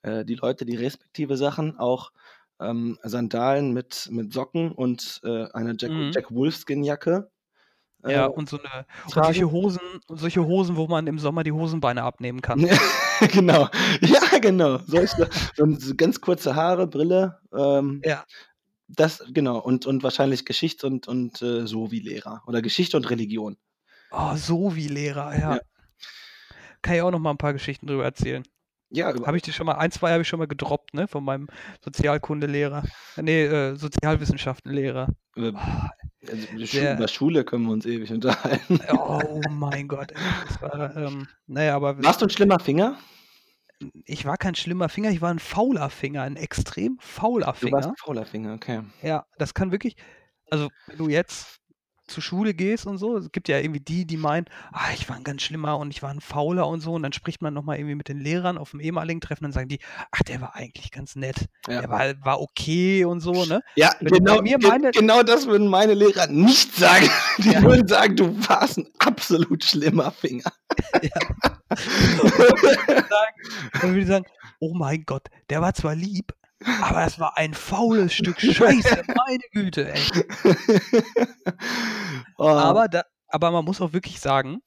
äh, 0.02 0.24
die 0.24 0.36
Leute, 0.36 0.66
die 0.66 0.76
respektive 0.76 1.36
Sachen 1.36 1.78
auch, 1.78 2.12
ähm, 2.60 2.98
Sandalen 3.04 3.72
mit 3.74 4.08
mit 4.12 4.32
Socken 4.32 4.72
und, 4.72 5.20
äh, 5.24 5.46
einer 5.52 5.74
Jack 5.78 5.92
Mhm. 5.92 6.14
Jack 6.14 6.30
Wolfskin 6.32 6.84
Jacke, 6.84 7.30
äh, 8.04 8.08
Ja, 8.08 8.26
und 8.26 8.48
so 8.48 8.56
'ne 8.56 8.86
und 9.14 9.24
solche 9.24 9.50
Hosen 9.50 9.80
solche 10.08 10.44
Hosen, 10.44 10.76
wo 10.76 10.86
man 10.86 11.06
im 11.06 11.18
Sommer 11.18 11.44
die 11.44 11.52
Hosenbeine 11.52 12.02
abnehmen 12.02 12.40
kann. 12.40 12.64
Genau. 13.32 13.68
Ja, 14.00 14.38
genau. 14.40 14.78
Solche 14.86 15.28
und 15.58 15.80
so 15.82 15.94
ganz 15.94 16.20
kurze 16.20 16.54
Haare, 16.56 16.86
Brille, 16.86 17.38
ähm, 17.52 18.04
Ja. 18.04 18.24
das 18.88 19.24
genau. 19.32 19.58
Und 19.60 19.86
und 19.86 20.02
wahrscheinlich 20.04 20.44
Geschichts 20.46 20.84
und 20.84 21.08
und, 21.08 21.42
äh, 21.42 21.66
Sovi-Lehrer 21.66 22.42
oder 22.46 22.62
Geschichte 22.62 22.96
und 22.98 23.10
Religion. 23.10 23.56
Oh, 24.12 24.34
Sovi-Lehrer, 24.36 25.34
ja. 25.38 25.56
Ja. 25.56 25.60
Kann 26.84 26.94
ich 26.96 27.02
auch 27.02 27.10
noch 27.10 27.18
mal 27.18 27.30
'n 27.32 27.38
paar 27.38 27.52
Geschichten 27.52 27.86
drüber 27.86 28.04
erzählen. 28.04 28.42
Ja, 28.92 29.12
über 29.12 29.26
Habe 29.26 29.36
ich 29.36 29.42
dir 29.42 29.52
schon 29.52 29.66
mal 29.66 29.74
1, 29.74 29.90
2 29.90 30.12
habe 30.12 30.22
ich 30.22 30.28
schon 30.28 30.38
mal 30.38 30.46
gedroppt, 30.48 30.94
ne, 30.94 31.06
von 31.06 31.22
meinem 31.24 31.48
Sozialkundelehrer. 31.84 32.84
Ne, 33.16 33.32
äh, 33.44 33.76
Sozialwissenschaftenlehrer. 33.76 35.08
Äh, 35.36 35.52
Oh, 35.54 35.88
also, 36.30 36.48
der 36.72 36.88
über 36.88 37.08
Schule 37.08 37.44
können 37.44 37.64
wir 37.66 37.72
uns 37.72 37.86
ewig 37.86 38.10
unterhalten. 38.12 38.80
Oh 38.88 39.48
mein 39.48 39.88
Gott. 39.88 40.12
Das 40.46 40.60
war, 40.60 40.96
ähm 40.96 41.28
na 41.46 41.64
ja, 41.64 41.76
aber 41.76 41.96
Warst 42.02 42.22
du 42.22 42.26
'n 42.26 42.30
schlimmer 42.30 42.58
Finger? 42.58 42.96
Ich 44.06 44.24
war 44.26 44.36
kein 44.36 44.54
schlimmer 44.54 44.88
Finger, 44.88 45.10
ich 45.10 45.20
war 45.20 45.30
'n 45.30 45.38
fauler 45.38 45.90
Finger, 45.90 46.24
'n 46.24 46.36
extrem 46.36 46.98
fauler 47.00 47.54
Du 47.62 47.70
warst 47.70 47.88
Finger. 47.88 47.92
'n 47.92 47.96
fauler 47.98 48.24
Finger, 48.24 48.54
okay. 48.54 48.82
Ja, 49.02 49.26
das 49.38 49.54
kann 49.54 49.72
wirklich 49.72 49.96
also, 50.50 50.70
wenn 50.86 50.98
du 50.98 51.08
jetzt 51.08 51.59
zur 52.10 52.22
Schule 52.22 52.54
gehst 52.54 52.86
und 52.86 52.98
so, 52.98 53.16
es 53.16 53.32
gibt 53.32 53.48
ja 53.48 53.58
irgendwie 53.58 53.80
die, 53.80 54.06
die 54.06 54.16
meinen: 54.18 54.46
„Ah, 54.72 54.90
ich 54.94 55.08
war 55.08 55.16
'n 55.16 55.24
ganz 55.24 55.42
schlimmer 55.42 55.78
und 55.78 55.90
ich 55.92 56.02
war 56.02 56.10
'n 56.10 56.20
Fauler 56.20 56.68
und 56.68 56.80
so.“ 56.80 56.94
Und 56.94 57.02
dann 57.04 57.12
spricht 57.14 57.42
man 57.42 57.54
noch 57.54 57.62
mal 57.64 57.76
irgendwie 57.78 57.94
mit 57.96 58.08
den 58.08 58.18
Lehrern 58.20 58.58
auf'm 58.58 58.80
ehemaligen 58.80 59.20
Treffen, 59.20 59.44
dann 59.44 59.52
sagen 59.52 59.68
die: 59.68 59.80
„Ach, 60.12 60.22
der 60.22 60.40
war 60.40 60.54
eigentlich 60.56 60.90
ganz 60.92 61.16
nett. 61.16 61.46
Ja. 61.68 61.82
Der 61.82 61.88
war 61.90 62.14
war 62.24 62.40
okay 62.40 63.04
und 63.04 63.20
so“, 63.20 63.44
ne? 63.46 63.60
Ja, 63.76 63.94
Wenn 64.00 64.12
genau 64.12 64.40
mir 64.42 64.58
meine 64.58 64.92
genau 64.92 65.22
das 65.22 65.46
würden 65.46 65.68
meine 65.68 65.94
Lehrer 65.94 66.26
nicht 66.26 66.74
sagen. 66.74 67.08
Die 67.38 67.50
Ja. 67.52 67.62
würden 67.62 67.86
sagen: 67.86 68.16
„Du 68.16 68.36
warst 68.48 68.78
'n 68.78 68.88
absolut 68.98 69.62
schlimmer 69.64 70.10
Finger.“ 70.10 70.52
Ja. 71.02 71.22
Und 72.18 73.82
dann 73.82 73.90
würden 73.92 74.00
die 74.02 74.06
sagen: 74.06 74.26
„Oh 74.60 74.74
mein 74.74 75.04
Gott, 75.04 75.28
der 75.50 75.62
war 75.62 75.74
zwar 75.74 75.94
lieb, 75.96 76.34
aber 76.82 77.00
das 77.00 77.18
war 77.18 77.36
ein 77.36 77.54
faules 77.54 78.12
Stück 78.12 78.40
Scheiße, 78.40 79.02
meine 79.26 79.44
Güte, 79.52 79.92
ey.“ 79.92 80.00
Oh. 82.38 82.48
Aber 82.48 82.88
da 82.88 83.02
aber 83.28 83.50
man 83.50 83.64
muss 83.64 83.80
auch 83.80 83.92
wirklich 83.92 84.18
sagen, 84.20 84.60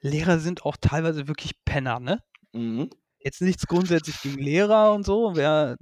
Lehrer 0.00 0.38
sind 0.38 0.66
auch 0.66 0.76
teilweise 0.78 1.28
wirklich 1.28 1.52
Penner, 1.64 1.98
ne? 2.00 2.18
Mhm. 2.52 2.90
Jetzt 3.18 3.40
nichts 3.40 3.66
grundsätzlich 3.66 4.20
gegen 4.20 4.38
Lehrer 4.38 4.92
und 4.92 5.06
so, 5.06 5.34
wer 5.34 5.76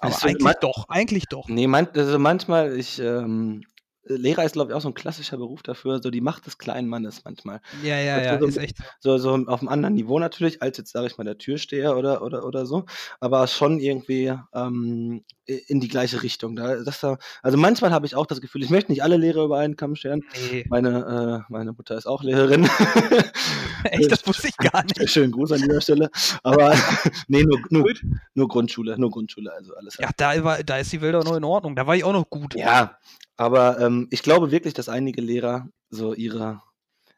aber 0.00 0.14
Es 0.14 0.20
sind 0.20 0.30
eigentlich 0.30 0.56
doch, 0.60 0.88
eigentlich 0.88 1.24
doch. 1.28 1.48
Ne, 1.48 1.66
man 1.66 1.88
also, 1.88 2.18
manchmal 2.18 2.76
ich, 2.76 2.98
ähm 2.98 3.62
Lehrer 4.08 4.44
ist, 4.44 4.52
glaube 4.52 4.72
ich, 4.72 4.76
auch 4.76 4.80
so 4.80 4.88
'n 4.88 4.94
klassischer 4.94 5.36
Beruf 5.38 5.62
dafür, 5.62 6.00
so 6.02 6.10
die 6.10 6.20
Macht 6.20 6.46
des 6.46 6.58
kleinen 6.58 6.88
Mannes 6.88 7.24
manchmal. 7.24 7.60
Ja, 7.72 7.98
ja, 8.00 8.18
ja, 8.22 8.40
so 8.40 8.46
ist 8.46 8.56
echt 8.58 8.76
so. 8.76 8.84
so 9.00 9.18
so 9.18 9.34
auf'm 9.34 9.68
anderen 9.68 9.94
Niveau 9.94 10.18
natürlich 10.18 10.62
als 10.62 10.78
jetzt, 10.78 10.92
sage 10.92 11.06
ich 11.08 11.18
mal, 11.18 11.24
der 11.24 11.38
Türsteher 11.38 11.96
oder 11.96 12.22
oder 12.22 12.44
oder 12.44 12.66
so, 12.66 12.84
aber 13.20 13.46
schon 13.48 13.80
irgendwie, 13.80 14.32
ähm, 14.54 15.24
in 15.48 15.80
die 15.80 15.88
gleiche 15.88 16.22
Richtung. 16.22 16.56
Da 16.56 16.76
dass 16.76 17.00
da 17.00 17.18
also, 17.42 17.56
manchmal 17.56 17.90
habe 17.90 18.06
ich 18.06 18.14
auch 18.14 18.26
das 18.26 18.40
Gefühl 18.40 18.62
ich 18.62 18.70
möchte 18.70 18.92
nicht 18.92 19.02
alle 19.02 19.16
Lehrer 19.16 19.44
über 19.44 19.58
einen 19.58 19.76
Kamm 19.76 19.96
scheren. 19.96 20.22
Ne. 20.52 20.64
Meine 20.68 21.44
äh, 21.48 21.52
meine 21.52 21.72
Mutter 21.72 21.96
ist 21.96 22.06
auch 22.06 22.22
Lehrerin. 22.22 22.64
Echt, 23.84 24.12
das 24.12 24.26
wusste 24.26 24.48
ich 24.48 24.56
gar 24.72 24.84
nicht. 24.84 25.10
Schönen 25.10 25.32
Gruß 25.32 25.52
an 25.52 25.62
dieser 25.62 25.80
Stelle. 25.80 26.10
Aber 26.42 26.74
ne, 27.28 27.44
nur 27.44 27.60
nur 27.70 27.92
nur 28.34 28.48
Grundschule 28.48 28.98
nur 28.98 29.10
Grundschule, 29.10 29.52
also 29.52 29.74
alles 29.74 29.96
Ja, 29.98 30.10
da 30.16 30.44
war 30.44 30.62
da 30.62 30.78
ist 30.78 30.92
die 30.92 31.00
Welt 31.00 31.14
auch 31.14 31.24
noch 31.24 31.36
in 31.36 31.44
Ordnung. 31.44 31.76
Da 31.76 31.86
war 31.86 31.96
ich 31.96 32.04
auch 32.04 32.12
noch 32.12 32.28
gut. 32.28 32.54
Ja, 32.54 32.98
aber, 33.38 33.78
ähm, 33.78 34.08
ich 34.10 34.22
glaube 34.22 34.50
wirklich, 34.50 34.74
dass 34.74 34.88
einige 34.88 35.22
Lehrer 35.22 35.68
so 35.90 36.12
ihre 36.12 36.60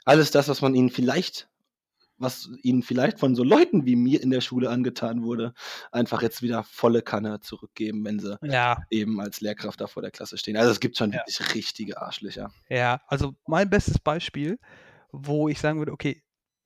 alles 0.05 0.31
das, 0.31 0.49
was 0.49 0.61
man 0.61 0.75
ihnen 0.75 0.91
vielleicht 0.91 1.49
was 2.21 2.51
ihnen 2.63 2.83
vielleicht 2.85 3.19
von 3.21 3.35
so 3.37 3.45
Leuten 3.45 3.87
wie 3.87 3.97
mir 3.97 4.23
in 4.23 4.31
der 4.31 4.41
Schule 4.43 4.71
angetan 4.71 5.25
wurde, 5.25 5.55
einfach 5.93 6.23
jetzt 6.23 6.43
wieder 6.43 6.65
volle 6.65 7.03
Kanne 7.03 7.41
zurückgeben, 7.41 8.05
wenn 8.05 8.21
sie 8.21 8.39
Ja. 8.43 8.87
eben 8.91 9.21
als 9.21 9.41
Lehrkraft 9.41 9.81
da 9.81 9.87
vor 9.89 10.03
der 10.03 10.13
Klasse 10.13 10.39
stehen. 10.39 10.57
Also, 10.59 10.71
es 10.73 10.81
gibt 10.81 10.97
schon 10.99 11.13
Ja. 11.13 11.25
wirklich 11.25 11.55
richtige 11.55 12.01
Arschlöcher. 12.03 12.53
Ja, 12.69 13.01
also, 13.09 13.35
mein 13.47 13.69
bestes 13.69 13.99
Beispiel, 13.99 14.59
wo 15.13 15.49
ich 15.49 15.59
sagen 15.61 15.79
würde: 15.81 15.93
„Okay, 15.93 16.23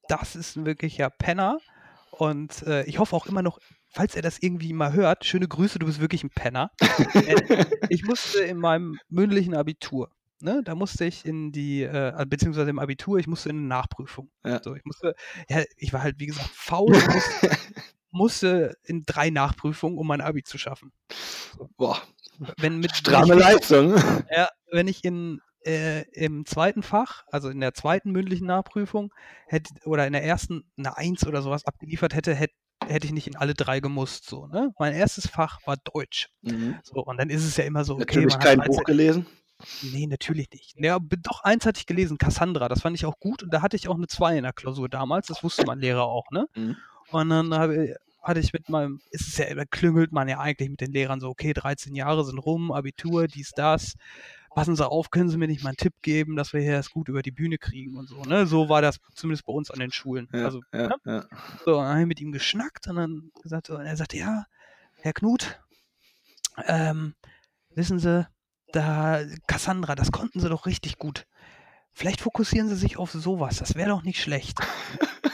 das 0.09 0.37
ist 0.37 0.57
'n 0.57 0.67
wirklicher 0.67 1.11
Penner.“ 1.11 1.63
Und, 2.11 2.63
äh, 2.65 2.85
ich 2.87 2.99
hoffe 2.99 3.17
auch 3.17 3.27
immer 3.27 3.43
noch, 3.43 3.61
falls 3.89 4.15
er 4.17 4.23
das 4.23 4.39
irgendwie 4.41 4.73
mal 4.75 4.93
hört, 4.93 5.25
schöne 5.25 5.49
Grüße, 5.49 5.79
du 5.79 5.87
bist 5.87 6.01
wirklich 6.01 6.23
'n 6.25 6.31
Penner. 6.35 6.73
Ich 7.89 8.05
musste 8.05 8.41
in 8.41 8.59
meinem 8.59 9.01
mündlichen 9.09 9.55
Abitur, 9.57 10.11
ne, 10.45 10.63
da 10.63 10.75
musste 10.75 11.05
ich 11.05 11.25
in 11.25 11.51
die 11.51 11.83
äh, 11.83 12.25
beziehungsweise 12.29 12.71
im 12.71 12.79
Abitur, 12.79 13.19
ich 13.19 13.27
musste 13.27 13.49
in 13.49 13.63
'ne 13.63 13.69
Nachprüfung. 13.69 14.31
Ja. 14.45 14.63
So, 14.63 14.75
ich 14.75 14.85
musste 14.85 15.15
ja, 15.49 15.65
ich 15.77 15.93
war 15.93 16.03
halt, 16.03 16.21
wie 16.21 16.27
gesagt, 16.27 16.51
faul 16.53 16.93
musste 16.93 17.51
musste 18.11 18.77
in 18.85 19.03
drei 19.05 19.31
Nachprüfungen, 19.31 19.99
um 19.99 20.07
mein 20.07 20.21
Abi 20.21 20.45
zu 20.45 20.57
schaffen. 20.57 20.93
Boah, 21.77 22.01
Wenn 22.59 22.79
mit, 22.79 22.95
stramme 22.95 23.31
wenn 23.31 23.39
ich, 23.39 23.45
Leistung. 23.45 23.97
ja, 24.31 24.49
wenn 24.71 24.87
ich 24.87 25.05
in, 25.05 25.41
äh, 25.67 26.03
im 26.13 26.47
zweiten 26.47 26.83
Fach, 26.85 27.25
also 27.33 27.49
in 27.49 27.61
der 27.61 27.75
zweiten 27.75 28.13
mündlichen 28.13 28.47
Nachprüfung, 28.47 29.13
hätte, 29.47 29.73
oder 29.85 30.07
in 30.07 30.13
der 30.13 30.23
ersten 30.23 30.63
eine 30.77 30.97
Eins 30.97 31.27
oder 31.27 31.43
sowas 31.43 31.67
abgeliefert 31.67 32.15
hätte, 32.15 32.35
hätte 32.35 32.55
hätte 32.87 33.07
ich 33.07 33.13
nicht 33.15 33.27
in 33.27 33.37
alle 33.37 33.55
drei 33.55 33.81
gemusst. 33.81 34.27
So, 34.29 34.47
ne? 34.47 34.75
Mein 34.79 34.93
erstes 34.93 35.27
Fach 35.27 35.61
war 35.65 35.77
Deutsch. 35.77 36.29
Mhm. 36.43 36.79
So, 36.83 37.03
und 37.03 37.17
dann 37.17 37.31
ist 37.31 37.45
es 37.45 37.57
ja 37.57 37.65
immer 37.65 37.85
so, 37.85 37.95
okay, 37.95 38.05
Natürlich 38.05 38.35
man 38.35 38.41
kein 38.41 38.59
Buch 38.59 38.83
13 38.83 38.85
gelesen. 38.85 39.27
Nee, 39.83 40.07
natürlich 40.07 40.51
nicht. 40.51 40.75
Ja, 40.79 40.99
doch, 41.01 41.43
eins 41.43 41.65
hatte 41.65 41.79
ich 41.79 41.87
gelesen, 41.87 42.19
Cassandra, 42.19 42.69
das 42.69 42.83
fand 42.83 42.97
ich 42.97 43.07
auch 43.07 43.19
gut. 43.19 43.43
Und 43.43 43.53
da 43.53 43.63
hatte 43.63 43.77
ich 43.77 43.89
auch 43.89 43.95
eine 43.95 44.07
2 44.09 44.37
in 44.37 44.43
der 44.43 44.53
Klausur 44.53 44.89
damals, 44.89 45.27
das 45.29 45.43
wusste 45.43 45.65
mein 45.67 45.79
Lehrer 45.79 46.05
auch, 46.05 46.31
ne? 46.31 46.49
Mhm. 46.55 46.77
Und 47.11 47.29
dann 47.31 47.55
habe, 47.55 47.97
hatte 48.23 48.41
ich 48.41 48.53
mit 48.53 48.69
meinem, 48.69 49.01
ist 49.11 49.29
es 49.29 49.39
ja, 49.39 49.55
da 49.55 49.65
klüngelt 49.65 50.13
man 50.13 50.29
ja 50.29 50.39
eigentlich 50.41 50.71
mit 50.71 50.81
den 50.81 50.93
Lehrern 50.93 51.21
so, 51.21 51.29
okay, 51.29 51.53
13 51.53 51.95
Jahre 51.95 52.25
sind 52.25 52.39
rum, 52.39 52.73
Abitur, 52.73 53.29
dies, 53.29 53.53
das. 53.53 53.95
Passen 54.55 54.77
Sie 54.77 54.89
auf, 54.89 55.11
können 55.11 55.29
Sie 55.29 55.37
mir 55.37 55.49
nicht 55.49 55.63
mal 55.65 55.71
einen 55.71 55.77
Tipp 55.77 55.95
geben, 56.01 56.37
dass 56.37 56.53
wir 56.53 56.61
hier 56.61 56.73
das 56.73 56.91
gut 56.91 57.09
über 57.09 57.23
die 57.23 57.33
Bühne 57.33 57.59
kriegen 57.59 57.97
und 57.97 58.09
so, 58.09 58.23
ne? 58.23 58.47
So 58.47 58.69
war 58.69 58.83
das 58.83 58.99
zumindest 59.15 59.47
bei 59.47 59.53
uns 59.53 59.71
an 59.71 59.81
den 59.81 59.91
Schulen. 59.93 60.29
Ja, 60.33 60.45
Also, 60.45 60.61
ja, 60.73 60.89
ne? 60.89 60.97
ja. 61.05 61.25
So, 61.65 61.77
dann 61.77 61.89
habe 61.89 62.01
ich 62.01 62.07
mit 62.07 62.21
ihm 62.21 62.33
geschnackt 62.33 62.87
und 62.89 62.97
dann 62.97 63.31
gesagt, 63.43 63.67
so, 63.69 63.77
und 63.77 63.87
er 63.87 63.97
sagte, 63.97 64.17
ja, 64.17 64.45
Herr 65.01 65.13
Knut, 65.13 65.61
ähm, 66.67 67.15
wissen 67.75 67.99
Sie, 67.99 68.27
da, 68.75 69.21
Cassandra, 69.47 69.95
das 69.95 70.13
konnten 70.13 70.41
Sie 70.41 70.49
doch 70.49 70.67
richtig 70.67 70.99
gut. 70.99 71.27
Vielleicht 71.97 72.21
fokussieren 72.21 72.69
Sie 72.69 72.75
sich 72.75 72.97
auf 72.97 73.13
sowas, 73.13 73.59
das 73.59 73.77
wäre 73.77 73.91
doch 73.91 74.03
nicht 74.03 74.21
schlecht. 74.21 74.59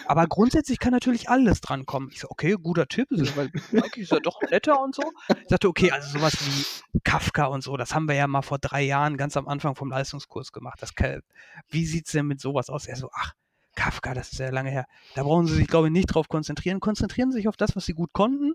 Aber 0.06 0.26
grundsätzlich 0.26 0.78
kann 0.78 0.92
natürlich 0.92 1.30
alles 1.30 1.60
drankommen. 1.62 2.10
Ich 2.12 2.20
so, 2.20 2.28
okay, 2.28 2.56
guter 2.60 2.86
Tipp, 2.86 3.08
so, 3.10 3.24
weil 3.36 3.50
eigentlich 3.72 3.98
ist 4.04 4.12
er 4.12 4.20
doch 4.20 4.40
netter 4.50 4.82
und 4.82 4.94
so. 4.94 5.02
Ich 5.42 5.48
sagte, 5.48 5.68
okay, 5.68 5.90
also 5.90 6.18
sowas 6.18 6.34
wie 6.44 7.00
Kafka 7.04 7.46
und 7.46 7.62
so, 7.62 7.76
das 7.78 7.94
haben 7.94 8.08
wir 8.08 8.14
ja 8.16 8.26
mal 8.26 8.42
vor 8.42 8.58
drei 8.58 8.82
Jahren 8.82 9.16
ganz 9.16 9.36
am 9.38 9.48
Anfang 9.48 9.74
vom 9.74 9.88
Leistungskurs 9.90 10.52
gemacht. 10.52 10.82
Das, 10.82 10.94
kann- 10.94 11.22
wie 11.70 11.86
sieht 11.86 12.06
es 12.06 12.12
denn 12.12 12.26
mit 12.26 12.40
sowas 12.40 12.68
aus? 12.68 12.86
Er 12.86 12.96
so, 12.96 13.08
ach, 13.14 13.32
Kafka, 13.76 14.12
das 14.12 14.32
ist 14.32 14.38
ja 14.40 14.50
lange 14.50 14.70
her. 14.70 14.84
Da 15.14 15.22
brauchen 15.22 15.46
Sie 15.46 15.54
sich, 15.54 15.68
glaube 15.68 15.86
ich, 15.86 15.92
nicht 15.92 16.06
drauf 16.06 16.28
konzentrieren. 16.28 16.80
Konzentrieren 16.80 17.30
Sie 17.30 17.38
sich 17.38 17.48
auf 17.48 17.56
das, 17.56 17.74
was 17.76 17.86
Sie 17.86 17.94
gut 17.94 18.12
konnten. 18.12 18.52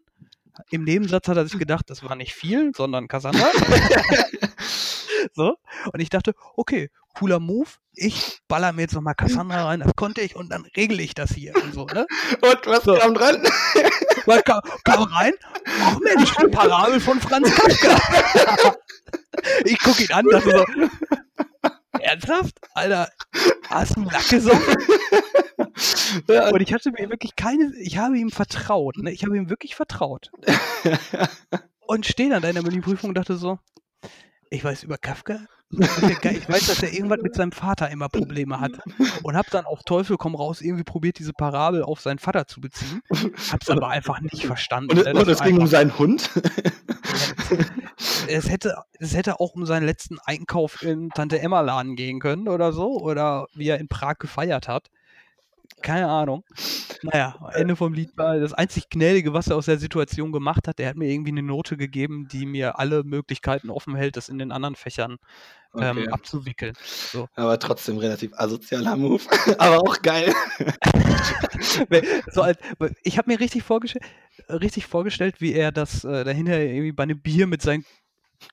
Im 0.69 0.83
Nebensatz 0.83 1.27
hat 1.27 1.37
er 1.37 1.47
sich 1.47 1.59
gedacht, 1.59 1.89
das 1.89 2.03
war 2.03 2.15
nicht 2.15 2.33
viel, 2.33 2.71
sondern 2.75 3.07
Cassandra. 3.07 3.47
so. 5.33 5.55
Und 5.91 5.99
ich 5.99 6.09
dachte, 6.09 6.33
okay, 6.55 6.89
cooler 7.15 7.39
Move. 7.39 7.69
Ich 7.93 8.39
baller 8.47 8.73
mir 8.73 8.81
jetzt 8.81 8.93
nochmal 8.93 9.15
Cassandra 9.15 9.65
rein, 9.65 9.79
das 9.79 9.95
konnte 9.95 10.21
ich 10.21 10.35
und 10.35 10.49
dann 10.49 10.65
regle 10.75 11.01
ich 11.01 11.13
das 11.13 11.31
hier 11.31 11.53
und 11.55 11.73
so, 11.73 11.85
ne? 11.85 12.05
Und 12.41 12.65
was 12.65 12.83
So. 12.83 12.95
kam 12.95 13.13
dran? 13.13 13.41
Weil 14.25 14.41
kam, 14.41 14.59
kam 14.83 15.03
rein, 15.03 15.33
ach 15.81 15.99
Mensch, 15.99 16.33
Parabel 16.51 16.99
von 16.99 17.21
Franz 17.21 17.53
Kafka. 17.53 18.75
ich 19.65 19.79
gucke 19.79 20.03
ihn 20.03 20.11
an, 20.11 20.25
dachte 20.29 20.49
so, 20.49 21.17
ernsthaft? 22.05 22.59
Alter, 22.73 23.09
hast 23.69 23.97
du 23.97 24.01
Lack 24.03 24.29
gesoffen? 24.29 24.75
Ja, 26.29 26.49
Und 26.49 26.61
ich 26.61 26.73
hatte 26.73 26.91
mir 26.91 27.09
wirklich 27.09 27.35
keine, 27.35 27.73
ich 27.81 27.97
habe 27.97 28.17
ihm 28.17 28.31
vertraut, 28.31 28.97
ne? 28.97 29.11
Ich 29.11 29.23
habe 29.23 29.35
ihm 29.35 29.49
wirklich 29.49 29.75
vertraut. 29.75 30.31
Und 31.87 32.05
stehe 32.05 32.29
dann 32.29 32.41
da 32.41 32.47
in 32.47 32.55
der 32.55 32.63
Menüprüfung 32.63 33.09
und 33.09 33.15
dachte 33.15 33.35
so, 33.35 33.59
ich 34.49 34.63
weiß 34.63 34.83
über 34.83 34.97
Kafka, 34.97 35.45
ich 35.71 36.49
weiß, 36.49 36.67
dass 36.67 36.83
er 36.83 36.93
irgendwas 36.93 37.21
mit 37.21 37.35
seinem 37.35 37.51
Vater 37.51 37.89
immer 37.89 38.07
Probleme 38.07 38.59
hat. 38.59 38.71
Und 39.23 39.35
habe 39.35 39.49
dann 39.51 39.65
auf 39.65 39.83
Teufel 39.83 40.17
komm 40.17 40.35
raus 40.35 40.61
irgendwie 40.61 40.83
probiert, 40.83 41.19
diese 41.19 41.33
Parabel 41.33 41.83
auf 41.83 41.99
seinen 42.01 42.19
Vater 42.19 42.47
zu 42.47 42.61
beziehen. 42.61 43.01
Hab's 43.51 43.69
aber 43.69 43.89
einfach 43.89 44.21
nicht 44.21 44.45
verstanden. 44.45 44.99
und, 44.99 45.07
und 45.07 45.27
es 45.27 45.41
ging 45.41 45.59
um 45.59 45.67
seinen 45.67 45.97
Hund. 45.97 46.29
es 48.27 48.49
hätte, 48.49 48.75
es 48.99 49.15
hätte 49.15 49.39
auch 49.39 49.53
um 49.55 49.65
seinen 49.65 49.85
letzten 49.85 50.19
Einkauf 50.19 50.81
im 50.83 51.09
Tante 51.09 51.39
Emma 51.39 51.61
Laden 51.61 51.95
gehen 51.95 52.19
können 52.19 52.47
oder 52.47 52.71
so. 52.71 52.99
Oder 52.99 53.47
wie 53.53 53.67
er 53.67 53.79
in 53.79 53.87
Prag 53.87 54.19
gefeiert 54.19 54.67
hat. 54.67 54.89
Keine 55.85 56.07
Ahnung. 56.07 56.43
Naja, 57.03 57.35
Ende 57.53 57.75
vom 57.75 57.93
Lied 57.93 58.17
war 58.17 58.39
das 58.39 58.53
einzig 58.53 58.89
Gnädige, 58.89 59.33
was 59.33 59.49
er 59.49 59.55
aus 59.55 59.67
der 59.67 59.77
Situation 59.77 60.31
gemacht 60.31 60.67
hat. 60.67 60.79
Der 60.79 60.89
hat 60.89 60.95
mir 60.95 61.07
irgendwie 61.07 61.29
eine 61.29 61.43
Note 61.43 61.77
gegeben, 61.77 62.27
die 62.27 62.47
mir 62.47 62.79
alle 62.79 63.03
Möglichkeiten 63.03 63.69
offen 63.69 63.95
hält, 63.95 64.17
das 64.17 64.27
in 64.27 64.39
den 64.39 64.51
anderen 64.51 64.75
Fächern 64.75 65.17
ähm, 65.77 65.99
Okay. 65.99 66.07
abzuwickeln. 66.09 66.73
So. 67.11 67.27
Aber 67.35 67.59
trotzdem 67.59 67.99
relativ 67.99 68.33
asozialer 68.33 68.95
Move. 68.95 69.21
Aber 69.59 69.77
auch 69.77 70.01
geil. 70.01 70.33
so 72.31 72.41
als, 72.41 72.57
ich 73.03 73.19
habe 73.19 73.31
mir 73.31 73.39
richtig, 73.39 73.61
vorgestell, 73.61 74.01
richtig 74.49 74.87
vorgestellt, 74.87 75.39
wie 75.41 75.53
er 75.53 75.71
das 75.71 76.03
äh, 76.03 76.23
dahinter 76.23 76.59
irgendwie 76.59 76.93
bei 76.93 77.03
einem 77.03 77.21
Bier 77.21 77.45
mit 77.45 77.61
seinen 77.61 77.85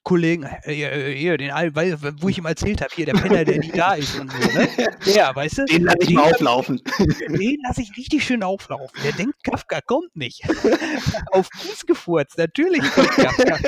Kollegen, 0.02 0.44
äh, 0.44 0.72
hier, 0.72 0.90
hier, 1.08 1.36
den, 1.38 1.50
weil- 1.50 1.98
wo 2.20 2.28
ich 2.28 2.38
ihm 2.38 2.46
erzählt 2.46 2.80
habe, 2.80 2.90
hier 2.94 3.06
der 3.06 3.14
Penner, 3.14 3.44
der 3.44 3.58
nie 3.58 3.72
da 3.72 3.94
ist 3.94 4.18
und 4.18 4.30
so, 4.32 4.58
ne? 4.58 4.68
Der, 5.06 5.34
weißt 5.34 5.58
du? 5.58 5.64
Den 5.66 5.84
lasse 5.84 5.98
ich 6.00 6.06
Den 6.08 6.16
mal 6.16 6.30
auflaufen. 6.32 6.80
Den 7.28 7.58
lasse 7.66 7.82
ich 7.82 7.96
richtig 7.96 8.24
schön 8.24 8.42
auflaufen. 8.42 8.96
Der 9.04 9.12
denkt, 9.12 9.42
Kafka 9.44 9.80
kommt 9.80 10.14
nicht. 10.16 10.42
Auf 11.32 11.48
Fuß 11.54 11.86
gefurzt, 11.86 12.38
natürlich 12.38 12.82
kommt 12.92 13.08
Kafka. 13.10 13.58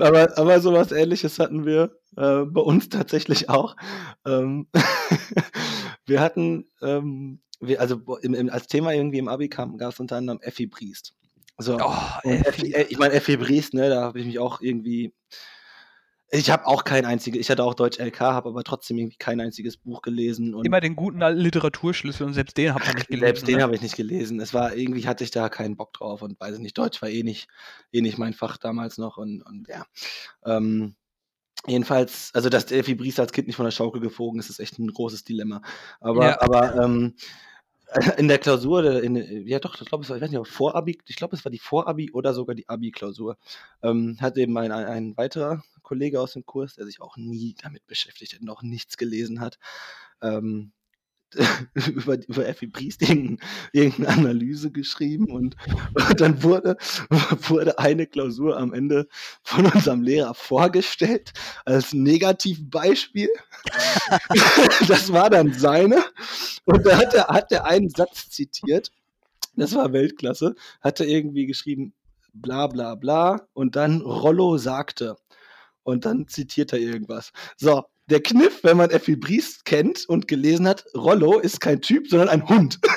aber, 0.00 0.36
aber 0.38 0.60
sowas 0.60 0.92
ähnliches 0.92 1.38
hatten 1.38 1.64
wir 1.64 1.96
äh, 2.16 2.44
bei 2.44 2.60
uns 2.60 2.88
tatsächlich 2.88 3.48
auch. 3.48 3.76
Ähm, 4.26 4.68
wir 6.06 6.20
hatten, 6.20 6.66
ähm, 6.82 7.40
wir, 7.60 7.80
also 7.80 8.00
im, 8.22 8.34
im, 8.34 8.50
als 8.50 8.66
Thema 8.66 8.92
irgendwie 8.92 9.18
im 9.18 9.28
Abi 9.28 9.48
kam, 9.48 9.76
gab 9.78 9.92
es 9.92 10.00
unter 10.00 10.16
anderem 10.16 10.40
Effi 10.42 10.66
Briest. 10.66 11.14
So, 11.58 11.78
Oh, 11.80 11.94
äh, 12.24 12.84
ich 12.88 12.98
meine, 12.98 13.14
Effi 13.14 13.36
Briest, 13.36 13.74
ne, 13.74 13.88
da 13.88 14.02
habe 14.02 14.20
ich 14.20 14.26
mich 14.26 14.38
auch 14.38 14.60
irgendwie. 14.60 15.14
Ich 16.30 16.50
habe 16.50 16.66
auch 16.66 16.82
kein 16.82 17.04
einziges, 17.04 17.40
ich 17.40 17.50
hatte 17.50 17.62
auch 17.62 17.74
Deutsch 17.74 18.00
LK, 18.00 18.18
habe 18.20 18.48
aber 18.48 18.64
trotzdem 18.64 18.98
irgendwie 18.98 19.16
kein 19.16 19.40
einziges 19.40 19.76
Buch 19.76 20.02
gelesen. 20.02 20.56
Und 20.56 20.66
Immer 20.66 20.80
den 20.80 20.96
guten 20.96 21.22
alten 21.22 21.38
Literaturschlüssel 21.38 22.26
und 22.26 22.34
selbst 22.34 22.56
den 22.56 22.74
hat 22.74 22.84
man 22.84 22.96
nicht 22.96 23.06
gelesen. 23.06 23.26
Selbst 23.26 23.48
den 23.48 23.56
ne? 23.58 23.62
habe 23.62 23.76
ich 23.76 23.80
nicht 23.80 23.94
gelesen. 23.94 24.40
Es 24.40 24.52
war 24.52 24.74
irgendwie 24.74 25.06
hatte 25.06 25.22
ich 25.22 25.30
da 25.30 25.48
keinen 25.48 25.76
Bock 25.76 25.92
drauf 25.92 26.22
und 26.22 26.38
weiß 26.40 26.56
ich 26.56 26.60
nicht, 26.60 26.76
Deutsch 26.76 27.00
war 27.00 27.08
eh 27.08 27.22
nicht, 27.22 27.48
eh 27.92 28.00
nicht 28.00 28.18
mein 28.18 28.34
Fach 28.34 28.56
damals 28.56 28.98
noch 28.98 29.18
und, 29.18 29.40
und 29.42 29.68
ja. 29.68 29.86
Ähm, 30.44 30.96
jedenfalls, 31.64 32.32
also 32.34 32.48
dass 32.48 32.66
der 32.66 32.78
Effi 32.80 32.96
Briest 32.96 33.20
als 33.20 33.32
Kind 33.32 33.46
nicht 33.46 33.56
von 33.56 33.64
der 33.64 33.70
Schaukel 33.70 34.00
geflogen 34.00 34.40
ist, 34.40 34.50
ist 34.50 34.58
echt 34.58 34.80
ein 34.80 34.92
großes 34.92 35.22
Dilemma. 35.22 35.62
Aber, 36.00 36.26
Ja. 36.26 36.40
aber 36.40 36.74
ähm, 36.82 37.14
in 38.18 38.28
der 38.28 38.38
Klausur, 38.38 38.82
der- 38.82 39.02
in, 39.02 39.16
ja 39.46 39.58
doch, 39.58 39.80
ich 39.80 39.86
glaube, 39.88 40.04
es 40.04 40.10
war, 40.10 40.16
ich 40.16 40.22
weiß 40.22 40.30
nicht, 40.30 40.46
Vorabi, 40.48 40.98
ich 41.06 41.16
glaube, 41.16 41.36
es 41.36 41.44
war 41.44 41.50
die 41.52 41.58
Vorabi 41.58 42.10
oder 42.12 42.34
sogar 42.34 42.54
die 42.54 42.68
Abi-Klausur, 42.68 43.36
ähm, 43.82 44.16
hat 44.20 44.36
eben 44.36 44.56
ein, 44.58 44.72
ein, 44.72 45.16
weiterer 45.16 45.62
Kollege 45.82 46.20
aus 46.20 46.32
dem 46.32 46.44
Kurs, 46.46 46.74
der 46.74 46.86
sich 46.86 47.00
auch 47.00 47.16
nie 47.16 47.54
damit 47.62 47.86
beschäftigt 47.86 48.34
hat 48.34 48.48
auch 48.50 48.62
nichts 48.62 48.96
gelesen 48.96 49.40
hat, 49.40 49.58
ähm, 50.22 50.72
über, 51.74 52.18
über 52.26 52.46
Effi 52.46 52.66
Briest 52.66 53.02
irgendein, 53.02 53.38
irgendeine 53.72 54.08
Analyse 54.08 54.70
geschrieben 54.70 55.30
und, 55.30 55.56
dann 56.16 56.42
wurde, 56.42 56.76
wurde 57.48 57.78
eine 57.78 58.06
Klausur 58.06 58.56
am 58.56 58.72
Ende 58.72 59.08
von 59.42 59.66
unserem 59.66 60.02
Lehrer 60.02 60.34
vorgestellt 60.34 61.32
als 61.64 61.92
Negativbeispiel. 61.92 63.28
das 64.88 65.12
war 65.12 65.30
dann 65.30 65.52
seine 65.52 66.04
und 66.64 66.84
da 66.86 66.96
hat 66.96 67.14
er, 67.14 67.28
hat 67.28 67.52
er 67.52 67.64
einen 67.64 67.90
Satz 67.90 68.30
zitiert, 68.30 68.90
das 69.54 69.74
war 69.74 69.92
Weltklasse, 69.92 70.54
hat 70.80 71.00
er 71.00 71.06
irgendwie 71.06 71.46
geschrieben, 71.46 71.94
bla 72.32 72.66
bla 72.66 72.94
bla 72.94 73.46
und 73.54 73.76
dann 73.76 74.00
Rollo 74.00 74.58
sagte 74.58 75.16
und 75.82 76.04
dann 76.04 76.28
zitiert 76.28 76.72
er 76.72 76.78
irgendwas. 76.78 77.32
So, 77.56 77.84
der 78.08 78.22
Kniff, 78.22 78.62
wenn 78.62 78.76
man 78.76 78.90
Effi 78.90 79.16
Briest 79.16 79.64
kennt 79.64 80.08
und 80.08 80.28
gelesen 80.28 80.68
hat, 80.68 80.84
Rollo 80.94 81.38
ist 81.40 81.60
kein 81.60 81.80
Typ, 81.80 82.08
sondern 82.08 82.28
ein 82.28 82.48
Hund. 82.48 82.78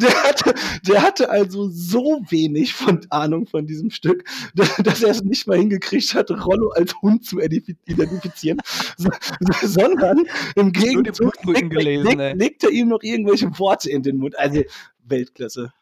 der, 0.00 0.22
hatte, 0.22 0.54
der 0.86 1.02
hatte 1.02 1.30
also 1.30 1.68
so 1.68 2.22
wenig 2.28 2.74
von 2.74 3.04
Ahnung 3.10 3.46
von 3.46 3.66
diesem 3.66 3.90
Stück, 3.90 4.22
dass, 4.54 4.76
dass 4.84 5.02
er 5.02 5.10
es 5.10 5.22
nicht 5.22 5.48
mal 5.48 5.58
hingekriegt 5.58 6.14
hat, 6.14 6.30
Rollo 6.30 6.70
als 6.70 6.94
Hund 7.02 7.24
zu 7.24 7.38
identif- 7.38 7.76
identifizieren, 7.86 8.58
so, 8.96 9.10
so, 9.40 9.66
sondern 9.66 10.26
im 10.54 10.72
Gegenzug 10.72 11.32
Blutbrücken 11.42 11.70
gelesen, 11.70 12.06
legt, 12.06 12.20
ey. 12.20 12.34
legt 12.34 12.62
er 12.64 12.70
ihm 12.70 12.88
noch 12.88 13.02
irgendwelche 13.02 13.58
Worte 13.58 13.90
in 13.90 14.02
den 14.02 14.18
Mund. 14.18 14.38
Also 14.38 14.62
Weltklasse. 15.04 15.72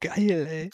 Geil, 0.00 0.46
ey. 0.50 0.70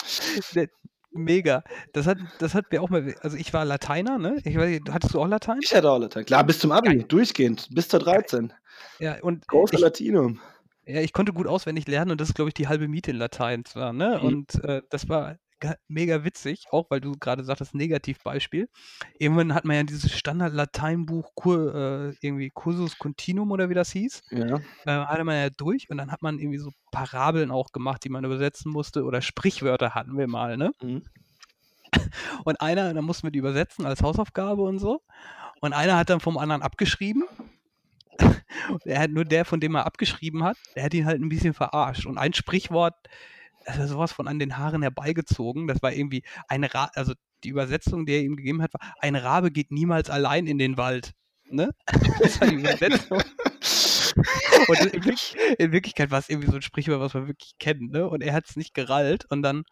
Mega. 1.13 1.63
Das 1.93 2.07
hat, 2.07 2.17
das 2.39 2.55
hat 2.55 2.71
mir 2.71 2.81
auch 2.81 2.89
mal, 2.89 3.15
also 3.21 3.37
ich 3.37 3.53
war 3.53 3.65
Lateiner, 3.65 4.17
ne? 4.17 4.37
Ich 4.43 4.57
weiß, 4.57 4.69
nicht, 4.69 4.91
hattest 4.91 5.13
du 5.13 5.21
auch 5.21 5.27
Latein? 5.27 5.59
Ich 5.61 5.73
hatte 5.75 5.89
auch 5.89 5.99
Latein. 5.99 6.25
Klar, 6.25 6.43
bis 6.43 6.59
zum 6.59 6.71
Abi, 6.71 7.03
durchgehend, 7.03 7.67
bis 7.71 7.87
zur 7.87 7.99
13. 7.99 8.51
Ja, 8.99 9.19
und 9.21 9.47
Großer 9.47 9.77
Latinum. 9.79 10.39
ja, 10.85 11.01
ich 11.01 11.13
konnte 11.13 11.33
gut 11.33 11.47
auswendig 11.47 11.87
lernen 11.87 12.11
und 12.11 12.21
das 12.21 12.29
ist, 12.29 12.35
glaube 12.35 12.49
ich, 12.49 12.53
die 12.55 12.67
halbe 12.67 12.87
Miete 12.87 13.11
in 13.11 13.17
Latein 13.17 13.63
zwar, 13.65 13.93
ne? 13.93 14.19
Mhm. 14.19 14.27
Und 14.27 14.63
äh, 14.63 14.81
das 14.89 15.07
war 15.09 15.37
mega 15.87 16.23
witzig, 16.23 16.65
auch 16.71 16.89
weil 16.89 17.01
du 17.01 17.13
gerade 17.13 17.43
sagtest, 17.43 17.73
Negativbeispiel. 17.73 18.69
Irgendwann 19.17 19.53
hat 19.53 19.65
man 19.65 19.75
ja 19.75 19.83
dieses 19.83 20.11
Standard-Lateinbuch 20.11 21.31
Kur, 21.35 21.73
äh, 21.73 22.15
irgendwie 22.21 22.49
Cursus 22.49 22.97
Continuum 22.97 23.51
oder 23.51 23.69
wie 23.69 23.73
das 23.73 23.91
hieß. 23.91 24.23
Ja. 24.31 24.59
Äh, 24.85 25.05
hatte 25.05 25.23
man 25.23 25.35
ja 25.35 25.49
durch 25.49 25.89
und 25.89 25.97
dann 25.97 26.11
hat 26.11 26.21
man 26.21 26.39
irgendwie 26.39 26.59
so 26.59 26.71
Parabeln 26.91 27.51
auch 27.51 27.71
gemacht, 27.71 28.03
die 28.03 28.09
man 28.09 28.23
übersetzen 28.23 28.71
musste 28.71 29.03
oder 29.03 29.21
Sprichwörter 29.21 29.95
hatten 29.95 30.17
wir 30.17 30.27
mal, 30.27 30.57
ne? 30.57 30.71
Mhm. 30.81 31.03
Und 32.43 32.59
einer, 32.61 32.93
dann 32.93 33.05
mussten 33.05 33.27
wir 33.27 33.31
die 33.31 33.39
übersetzen 33.39 33.85
als 33.85 34.01
Hausaufgabe 34.01 34.63
und 34.63 34.79
so. 34.79 35.01
Und 35.61 35.73
einer 35.73 35.97
hat 35.97 36.09
dann 36.09 36.19
vom 36.19 36.37
anderen 36.37 36.61
abgeschrieben. 36.61 37.23
er 38.85 38.99
hat 38.99 39.11
nur 39.11 39.25
der, 39.25 39.45
von 39.45 39.59
dem 39.59 39.75
er 39.75 39.85
abgeschrieben 39.85 40.43
hat, 40.43 40.57
der 40.75 40.83
hat 40.83 40.93
ihn 40.93 41.05
halt 41.05 41.21
ein 41.21 41.29
bisschen 41.29 41.53
verarscht. 41.53 42.05
Und 42.05 42.17
ein 42.17 42.33
Sprichwort, 42.33 42.95
das 43.65 43.77
war 43.77 43.87
sowas 43.87 44.11
von 44.11 44.27
an 44.27 44.39
den 44.39 44.57
Haaren 44.57 44.81
herbeigezogen. 44.81 45.67
Das 45.67 45.81
war 45.81 45.93
irgendwie 45.93 46.23
ein 46.47 46.63
Ra 46.63 46.89
also 46.95 47.13
die 47.43 47.49
Übersetzung, 47.49 48.05
die 48.05 48.13
er 48.13 48.21
ihm 48.21 48.35
gegeben 48.35 48.61
hat, 48.61 48.73
war, 48.73 48.81
ein 48.99 49.15
Rabe 49.15 49.51
geht 49.51 49.71
niemals 49.71 50.09
allein 50.09 50.47
in 50.47 50.57
den 50.57 50.77
Wald. 50.77 51.13
Ne? 51.45 51.71
Das 52.19 52.39
war 52.39 52.47
die 52.47 52.55
Übersetzung. 52.55 53.21
Und 54.67 54.79
in, 54.79 54.93
Wirklich, 54.93 55.35
in, 55.57 55.71
Wirklichkeit 55.71 56.11
war 56.11 56.19
es 56.19 56.29
irgendwie 56.29 56.49
so 56.49 56.55
ein 56.55 56.61
Sprichwort, 56.61 56.99
was 56.99 57.13
man 57.13 57.27
wirklich 57.27 57.53
kennt, 57.59 57.91
ne? 57.91 58.07
Und 58.07 58.21
er 58.21 58.33
hat 58.33 58.45
es 58.47 58.55
nicht 58.55 58.73
gerallt 58.73 59.25
und 59.29 59.41
dann, 59.41 59.63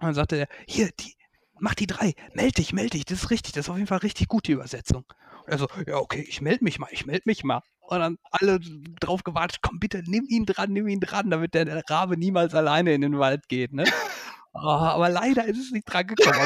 dann 0.00 0.14
sagte 0.14 0.36
er, 0.36 0.48
hier, 0.66 0.90
die, 0.98 1.14
mach 1.58 1.74
die 1.74 1.86
drei, 1.86 2.14
meld 2.34 2.58
dich, 2.58 2.72
meld 2.72 2.94
dich, 2.94 3.04
das 3.04 3.24
ist 3.24 3.30
richtig, 3.30 3.52
das 3.52 3.66
ist 3.66 3.70
auf 3.70 3.76
jeden 3.76 3.86
Fall 3.86 3.98
richtig 3.98 4.28
gut, 4.28 4.48
die 4.48 4.52
Übersetzung. 4.52 5.04
Und 5.44 5.52
er 5.52 5.58
so, 5.58 5.68
ja, 5.86 5.96
okay, 5.96 6.24
ich 6.28 6.40
melde 6.40 6.64
mich 6.64 6.78
mal, 6.78 6.88
ich 6.90 7.06
melde 7.06 7.22
mich 7.24 7.44
mal. 7.44 7.62
Und 7.90 7.98
dann 7.98 8.18
alle 8.30 8.60
drauf 9.00 9.24
gewartet, 9.24 9.58
komm 9.62 9.80
bitte, 9.80 10.02
nimm 10.06 10.24
ihn 10.28 10.46
dran, 10.46 10.72
nimm 10.72 10.86
ihn 10.86 11.00
dran, 11.00 11.28
damit 11.28 11.54
der 11.54 11.82
Rabe 11.90 12.16
niemals 12.16 12.54
alleine 12.54 12.94
in 12.94 13.00
den 13.00 13.18
Wald 13.18 13.48
geht, 13.48 13.72
ne? 13.72 13.82
Oh, 14.52 14.58
aber 14.60 15.08
leider 15.08 15.44
ist 15.44 15.58
es 15.58 15.72
nicht 15.72 15.92
dran 15.92 16.06
gekommen. 16.06 16.36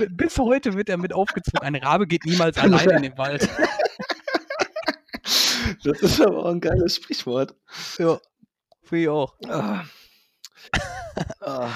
Er, 0.00 0.06
bis 0.08 0.38
heute 0.38 0.72
wird 0.74 0.88
er 0.88 0.96
mit 0.96 1.12
aufgezogen. 1.12 1.60
Ein 1.60 1.76
Rabe 1.76 2.06
geht 2.06 2.24
niemals 2.24 2.56
alleine 2.56 2.96
in 2.96 3.02
den 3.02 3.18
Wald. 3.18 3.48
Das 5.82 6.00
ist 6.00 6.20
aber 6.20 6.38
auch 6.38 6.50
ein 6.50 6.60
geiles 6.60 6.96
Sprichwort. 6.96 7.54
Ja, 7.98 8.18
für 8.82 8.96
ich 8.96 9.08
auch. 9.08 9.34
Ah. 9.46 9.84
Ah. 11.40 11.70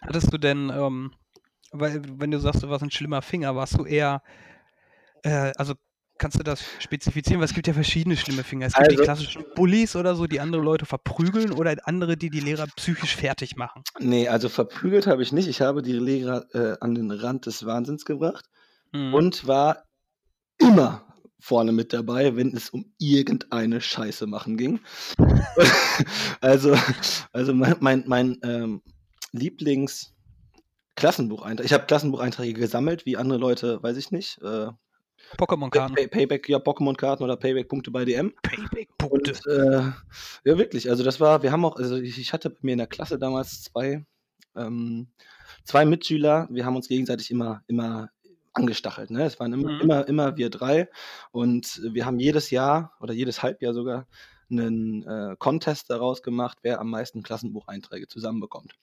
Hattest 0.00 0.32
du 0.32 0.38
denn, 0.38 0.70
ähm, 0.70 1.12
weil, 1.72 2.02
wenn 2.18 2.30
du 2.30 2.38
sagst, 2.38 2.62
du 2.62 2.68
warst 2.68 2.82
ein 2.82 2.90
schlimmer 2.90 3.22
Finger, 3.22 3.54
warst 3.56 3.78
du 3.78 3.84
eher, 3.84 4.22
äh, 5.22 5.52
also 5.56 5.74
kannst 6.18 6.38
du 6.38 6.42
das 6.42 6.62
spezifizieren? 6.78 7.40
Weil 7.40 7.46
es 7.46 7.54
gibt 7.54 7.66
ja 7.66 7.72
verschiedene 7.74 8.16
schlimme 8.16 8.44
Finger. 8.44 8.66
Es 8.66 8.74
gibt 8.74 8.86
Also- 8.88 8.96
die 8.96 9.02
klassischen 9.02 9.44
Bullies 9.54 9.96
oder 9.96 10.14
so, 10.14 10.26
die 10.26 10.40
andere 10.40 10.62
Leute 10.62 10.86
verprügeln 10.86 11.52
oder 11.52 11.76
andere, 11.84 12.16
die 12.16 12.30
die 12.30 12.40
Lehrer 12.40 12.66
psychisch 12.76 13.16
fertig 13.16 13.56
machen. 13.56 13.82
Nee, 14.00 14.28
also 14.28 14.48
verprügelt 14.48 15.06
habe 15.06 15.22
ich 15.22 15.32
nicht. 15.32 15.48
Ich 15.48 15.60
habe 15.60 15.82
die 15.82 15.92
Lehrer 15.92 16.46
äh, 16.54 16.76
an 16.80 16.94
den 16.94 17.10
Rand 17.10 17.46
des 17.46 17.64
Wahnsinns 17.66 18.04
gebracht 18.04 18.46
Mhm. 18.92 19.12
und 19.14 19.46
war 19.46 19.84
immer 20.58 21.04
vorne 21.40 21.72
mit 21.72 21.92
dabei, 21.92 22.36
wenn 22.36 22.56
es 22.56 22.70
um 22.70 22.86
irgendeine 22.98 23.80
Scheiße 23.80 24.26
machen 24.26 24.56
ging. 24.56 24.80
also, 26.40 26.76
also 27.32 27.54
mein, 27.54 27.76
mein, 27.80 28.04
mein 28.06 28.38
ähm, 28.42 28.82
Lieblings 29.32 30.12
Klassenbucheintrag. 30.96 31.66
Ich 31.66 31.72
habe 31.72 31.86
Klassenbucheinträge 31.86 32.58
gesammelt, 32.60 33.04
wie 33.04 33.16
andere 33.16 33.38
Leute, 33.38 33.82
weiß 33.82 33.96
ich 33.96 34.10
nicht. 34.12 34.40
Äh, 34.42 34.68
Pokémon-Karten. 35.36 35.94
Pay 35.94 36.08
Payback, 36.08 36.48
ja, 36.48 36.58
Pokémon-Karten 36.58 37.22
oder 37.22 37.36
Payback-Punkte 37.36 37.90
bei 37.90 38.04
DM. 38.04 38.32
Payback-Punkte. 38.42 39.32
Äh, 40.44 40.48
ja, 40.48 40.58
wirklich. 40.58 40.88
Also 40.90 41.02
das 41.04 41.20
war, 41.20 41.42
wir 41.42 41.52
haben 41.52 41.64
auch, 41.64 41.76
also 41.76 41.96
ich, 41.96 42.18
ich 42.18 42.32
hatte 42.32 42.50
bei 42.50 42.58
mir 42.62 42.72
in 42.72 42.78
der 42.78 42.86
Klasse 42.86 43.18
damals 43.18 43.62
zwei, 43.62 44.04
ähm, 44.56 45.08
zwei 45.64 45.84
Mitschüler. 45.84 46.48
Wir 46.50 46.64
haben 46.64 46.76
uns 46.76 46.88
gegenseitig 46.88 47.30
immer, 47.30 47.62
immer 47.66 48.10
angestachelt. 48.52 49.10
Ne? 49.10 49.24
Es 49.24 49.40
waren 49.40 49.52
immer, 49.52 49.72
Mhm. 49.72 49.80
immer, 49.80 50.08
immer 50.08 50.36
wir 50.36 50.50
drei. 50.50 50.88
Und 51.32 51.80
wir 51.92 52.06
haben 52.06 52.20
jedes 52.20 52.50
Jahr 52.50 52.92
oder 53.00 53.12
jedes 53.12 53.42
Halbjahr 53.42 53.74
sogar 53.74 54.06
einen 54.50 55.02
äh, 55.08 55.36
Contest 55.38 55.90
daraus 55.90 56.22
gemacht, 56.22 56.58
wer 56.62 56.78
am 56.80 56.90
meisten 56.90 57.22
Klassenbucheinträge 57.22 58.06
zusammenbekommt. 58.08 58.74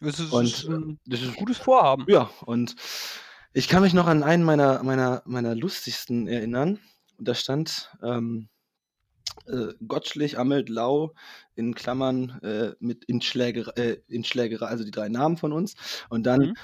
Das 0.00 0.18
ist, 0.18 0.32
Und, 0.32 0.68
ein 0.68 0.98
Das 1.06 1.22
ist 1.22 1.36
gutes 1.36 1.58
Vorhaben. 1.58 2.04
ja, 2.08 2.28
und 2.46 2.74
ich 3.54 3.68
kann 3.68 3.82
mich 3.82 3.94
noch 3.94 4.06
an 4.06 4.22
einen 4.22 4.42
meiner, 4.42 4.82
meiner, 4.82 5.22
meiner 5.24 5.54
lustigsten 5.54 6.26
erinnern. 6.26 6.80
Da 7.18 7.34
stand 7.34 7.90
ähm, 8.02 8.48
äh, 9.46 9.68
Gottschlich, 9.86 10.38
Ammelt, 10.38 10.68
Lau 10.68 11.14
in 11.54 11.74
Klammern 11.74 12.40
äh, 12.42 12.72
mit 12.80 13.04
in, 13.04 13.22
Schläger, 13.22 13.76
äh, 13.78 13.98
in 14.08 14.24
also 14.60 14.84
die 14.84 14.90
drei 14.90 15.08
Namen 15.08 15.36
von 15.36 15.52
uns. 15.52 15.76
Und 16.08 16.24
dann 16.24 16.40
Mhm. 16.40 16.54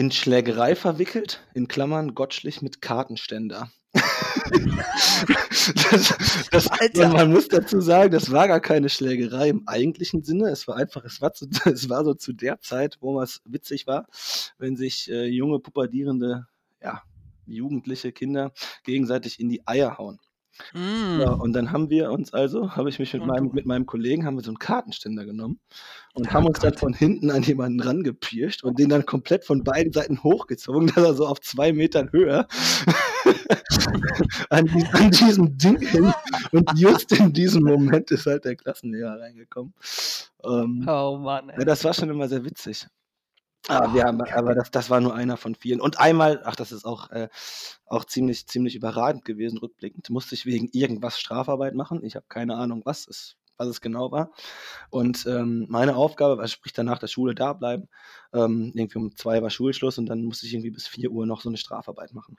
In 0.00 0.10
Schlägerei 0.10 0.76
verwickelt, 0.76 1.46
in 1.52 1.68
Klammern 1.68 2.14
Gottschlich 2.14 2.62
mit 2.62 2.80
Kartenständer. 2.80 3.70
das, 6.50 6.70
das, 6.94 7.12
man 7.12 7.30
muss 7.30 7.48
dazu 7.48 7.82
sagen, 7.82 8.10
das 8.10 8.32
war 8.32 8.48
gar 8.48 8.60
keine 8.60 8.88
Schlägerei 8.88 9.50
im 9.50 9.68
eigentlichen 9.68 10.22
Sinne. 10.22 10.48
Es 10.48 10.66
war 10.66 10.76
einfach, 10.76 11.04
es 11.04 11.20
war, 11.20 11.34
zu, 11.34 11.50
es 11.66 11.90
war 11.90 12.02
so 12.06 12.14
zu 12.14 12.32
der 12.32 12.60
Zeit, 12.60 12.96
wo 13.02 13.20
es 13.20 13.42
witzig 13.44 13.86
war, 13.86 14.06
wenn 14.56 14.74
sich 14.74 15.10
äh, 15.10 15.26
junge, 15.26 15.58
pubertierende, 15.58 16.46
ja, 16.82 17.02
jugendliche 17.44 18.10
Kinder 18.10 18.52
gegenseitig 18.84 19.38
in 19.38 19.50
die 19.50 19.66
Eier 19.66 19.98
hauen. 19.98 20.18
Mm. 20.74 21.20
Ja, 21.20 21.30
und 21.30 21.52
dann 21.52 21.72
haben 21.72 21.90
wir 21.90 22.10
uns 22.10 22.32
also, 22.34 22.72
habe 22.76 22.88
ich 22.88 22.98
mich 22.98 23.12
mit 23.14 23.24
meinem, 23.24 23.50
mit 23.52 23.66
meinem 23.66 23.86
Kollegen, 23.86 24.26
haben 24.26 24.36
wir 24.36 24.42
so 24.42 24.50
einen 24.50 24.58
Kartenständer 24.58 25.24
genommen 25.24 25.60
und 26.14 26.28
Oh 26.28 26.32
haben 26.32 26.46
uns 26.46 26.58
dann 26.60 26.72
Gott. 26.72 26.80
von 26.80 26.92
hinten 26.92 27.30
an 27.30 27.42
jemanden 27.42 27.80
rangepirscht 27.80 28.64
und 28.64 28.78
den 28.78 28.88
dann 28.88 29.06
komplett 29.06 29.44
von 29.44 29.64
beiden 29.64 29.92
Seiten 29.92 30.22
hochgezogen, 30.22 30.88
dass 30.88 31.04
er 31.04 31.14
so 31.14 31.26
auf 31.26 31.40
zwei 31.40 31.72
Metern 31.72 32.10
Höhe 32.12 32.46
an, 34.50 34.68
an 34.92 35.10
diesem 35.10 35.56
Ding 35.56 35.78
hing. 35.80 36.12
Und 36.52 36.70
just 36.78 37.12
in 37.12 37.32
diesem 37.32 37.62
Moment 37.64 38.10
ist 38.10 38.26
halt 38.26 38.44
der 38.44 38.56
Klassenlehrer 38.56 39.20
reingekommen. 39.20 39.72
Ähm, 40.44 40.84
Oh 40.88 41.18
Mann, 41.18 41.48
ja, 41.48 41.54
ey. 41.58 41.64
das 41.64 41.84
war 41.84 41.94
schon 41.94 42.10
immer 42.10 42.28
sehr 42.28 42.44
witzig. 42.44 42.86
Aber, 43.68 43.92
wir 43.94 44.02
Oh, 44.02 44.06
haben, 44.06 44.20
aber 44.22 44.54
das, 44.54 44.70
das 44.70 44.90
war 44.90 45.00
nur 45.00 45.14
einer 45.14 45.36
von 45.36 45.54
vielen. 45.54 45.80
Und 45.80 46.00
einmal, 46.00 46.42
ach, 46.44 46.56
das 46.56 46.72
ist 46.72 46.84
auch, 46.84 47.10
äh, 47.10 47.28
auch 47.86 48.04
ziemlich, 48.04 48.46
ziemlich 48.46 48.74
überragend 48.74 49.24
gewesen, 49.24 49.58
rückblickend, 49.58 50.08
musste 50.10 50.34
ich 50.34 50.46
wegen 50.46 50.68
irgendwas 50.72 51.18
Strafarbeit 51.20 51.74
machen. 51.74 52.02
Ich 52.04 52.16
habe 52.16 52.26
keine 52.28 52.56
Ahnung, 52.56 52.82
was 52.84 53.06
es, 53.06 53.36
was 53.58 53.68
es 53.68 53.80
genau 53.80 54.10
war. 54.12 54.32
Und 54.90 55.26
ähm, 55.26 55.66
meine 55.68 55.96
Aufgabe 55.96 56.38
war, 56.38 56.48
sprich 56.48 56.72
danach 56.72 56.98
der 56.98 57.08
Schule 57.08 57.34
da 57.34 57.52
bleiben. 57.52 57.88
Ähm, 58.32 58.72
irgendwie 58.74 58.98
um 58.98 59.16
zwei 59.16 59.42
war 59.42 59.50
Schulschluss 59.50 59.98
und 59.98 60.06
dann 60.06 60.24
musste 60.24 60.46
ich 60.46 60.54
irgendwie 60.54 60.70
bis 60.70 60.86
vier 60.88 61.10
Uhr 61.10 61.26
noch 61.26 61.42
so 61.42 61.48
eine 61.50 61.58
Strafarbeit 61.58 62.14
machen. 62.14 62.36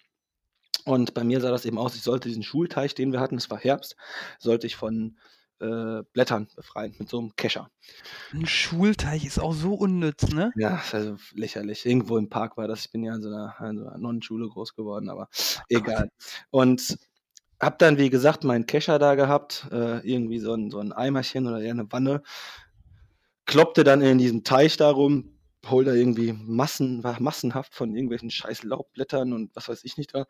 Und 0.86 1.14
bei 1.14 1.24
mir 1.24 1.40
sah 1.42 1.52
das 1.52 1.66
eben 1.66 1.78
aus, 1.78 1.96
ich 1.96 2.02
sollte 2.02 2.30
diesen 2.30 2.44
Schulteich, 2.44 2.96
den 2.96 3.12
wir 3.12 3.20
hatten, 3.20 3.36
es 3.38 3.50
war 3.52 3.60
Herbst, 3.60 3.96
sollte 4.40 4.66
ich 4.66 4.76
von 4.76 5.18
äh, 5.62 6.04
Blättern 6.14 6.48
befreien 6.56 6.96
mit 7.00 7.10
so 7.10 7.20
einem 7.20 7.36
Kescher. 7.36 7.70
Ein 8.34 8.46
Schulteich 8.46 9.26
ist 9.26 9.40
auch 9.40 9.54
so 9.54 9.74
unnütz, 9.74 10.30
ne? 10.30 10.52
Ja, 10.56 10.78
ist 10.78 10.94
also 10.94 11.16
lächerlich. 11.34 11.86
Irgendwo 11.86 12.18
im 12.18 12.30
Park 12.30 12.58
war 12.58 12.68
das. 12.68 12.86
Ich 12.86 12.92
bin 12.92 13.04
ja 13.04 13.16
in 13.16 13.22
so 13.22 13.30
einer, 13.30 13.56
in 13.70 13.78
so 13.78 13.86
einer 13.86 13.98
Nonnenschule 13.98 14.48
groß 14.48 14.76
geworden, 14.76 15.10
aber 15.10 15.30
egal. 15.70 16.10
Und 16.50 16.98
hab 17.60 17.78
dann, 17.78 17.98
wie 17.98 18.10
gesagt, 18.10 18.44
meinen 18.44 18.66
Kescher 18.66 18.98
da 18.98 19.16
gehabt, 19.16 19.68
äh, 19.72 20.00
irgendwie 20.00 20.40
so 20.40 20.54
ein, 20.54 20.72
so 20.72 20.80
ein 20.80 20.92
Eimerchen 20.92 21.48
oder 21.48 21.62
eher 21.62 21.72
eine 21.72 21.92
Wanne, 21.92 22.24
kloppte 23.46 23.84
dann 23.84 24.02
in 24.02 24.18
diesen 24.18 24.44
Teich 24.44 24.78
darum, 24.78 25.38
hol 25.70 25.86
da 25.86 25.94
irgendwie 25.94 26.34
Massen, 26.34 27.04
war 27.04 27.22
massenhaft 27.22 27.76
von 27.76 27.94
irgendwelchen 27.94 28.32
scheiß 28.32 28.64
Laubblättern 28.64 29.34
und 29.34 29.56
was 29.56 29.70
weiß 29.70 29.84
ich 29.84 29.98
nicht 29.98 30.16
da, 30.16 30.26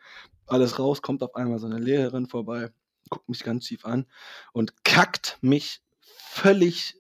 alles 0.46 0.78
raus, 0.78 1.02
kommt 1.02 1.24
auf 1.24 1.36
einmal 1.36 1.60
so 1.60 1.68
eine 1.68 1.80
Lehrerin 1.80 2.28
vorbei, 2.28 2.70
guckt 3.12 3.30
mich 3.30 3.44
ganz 3.44 3.66
tief 3.66 3.86
an 3.86 4.08
und 4.54 4.84
kackt 4.84 5.38
mich 5.42 5.82
völlig 6.02 6.96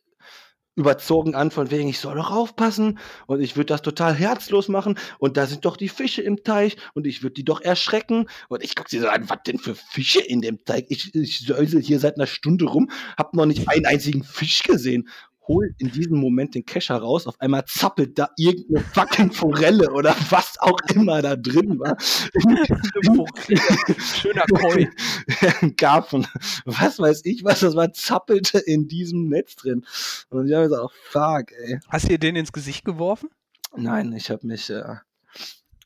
überzogen 0.75 1.35
an, 1.35 1.51
von 1.51 1.69
wegen, 1.69 1.89
ich 1.89 1.99
soll 1.99 2.15
doch 2.15 2.31
aufpassen 2.31 2.97
und 3.27 3.41
ich 3.41 3.57
würde 3.57 3.67
das 3.67 3.81
total 3.81 4.13
herzlos 4.13 4.69
machen 4.69 4.97
und 5.19 5.35
da 5.35 5.45
sind 5.45 5.65
doch 5.65 5.75
die 5.75 5.89
Fische 5.89 6.21
im 6.21 6.43
Teich 6.43 6.77
und 6.93 7.05
ich 7.05 7.23
würde 7.23 7.33
die 7.33 7.43
doch 7.43 7.61
erschrecken 7.61 8.27
und 8.47 8.63
ich 8.63 8.75
gucke 8.75 8.89
sie 8.89 8.99
so 8.99 9.09
an, 9.09 9.29
was 9.29 9.39
denn 9.45 9.57
für 9.57 9.75
Fische 9.75 10.21
in 10.21 10.41
dem 10.41 10.63
Teich? 10.63 10.85
Ich, 10.87 11.13
ich 11.13 11.39
säusel 11.39 11.81
hier 11.81 11.99
seit 11.99 12.15
einer 12.15 12.27
Stunde 12.27 12.65
rum, 12.65 12.89
hab 13.17 13.33
noch 13.33 13.45
nicht 13.45 13.67
einen 13.67 13.85
einzigen 13.85 14.23
Fisch 14.23 14.63
gesehen. 14.63 15.09
Hol 15.47 15.73
in 15.79 15.91
diesem 15.91 16.17
Moment 16.19 16.53
den 16.55 16.65
Kescher 16.65 16.97
raus, 16.97 17.25
auf 17.27 17.39
einmal 17.41 17.65
zappelt 17.65 18.17
da 18.19 18.29
irgendeine 18.37 18.85
fucking 18.93 19.31
Forelle 19.31 19.91
oder 19.91 20.15
was 20.29 20.57
auch 20.59 20.77
immer 20.93 21.21
da 21.21 21.35
drin 21.35 21.79
war. 21.79 21.97
Schöner 23.99 24.45
Koi. 24.45 24.87
ein 25.61 25.75
Karpfen, 25.75 26.27
was 26.65 26.99
weiß 26.99 27.21
ich, 27.25 27.43
was 27.43 27.61
das 27.61 27.75
war, 27.75 27.91
zappelte 27.93 28.59
in 28.59 28.87
diesem 28.87 29.29
Netz 29.29 29.55
drin. 29.55 29.83
Und 30.29 30.47
ich 30.47 30.53
habe 30.53 30.65
gesagt, 30.69 30.83
oh, 30.83 30.89
fuck, 31.09 31.51
ey. 31.51 31.79
Hast 31.89 32.05
du 32.05 32.09
dir 32.09 32.19
den 32.19 32.35
ins 32.35 32.51
Gesicht 32.51 32.85
geworfen? 32.85 33.29
Nein, 33.75 34.13
ich 34.13 34.29
habe 34.29 34.45
mich, 34.45 34.69
äh, 34.69 34.95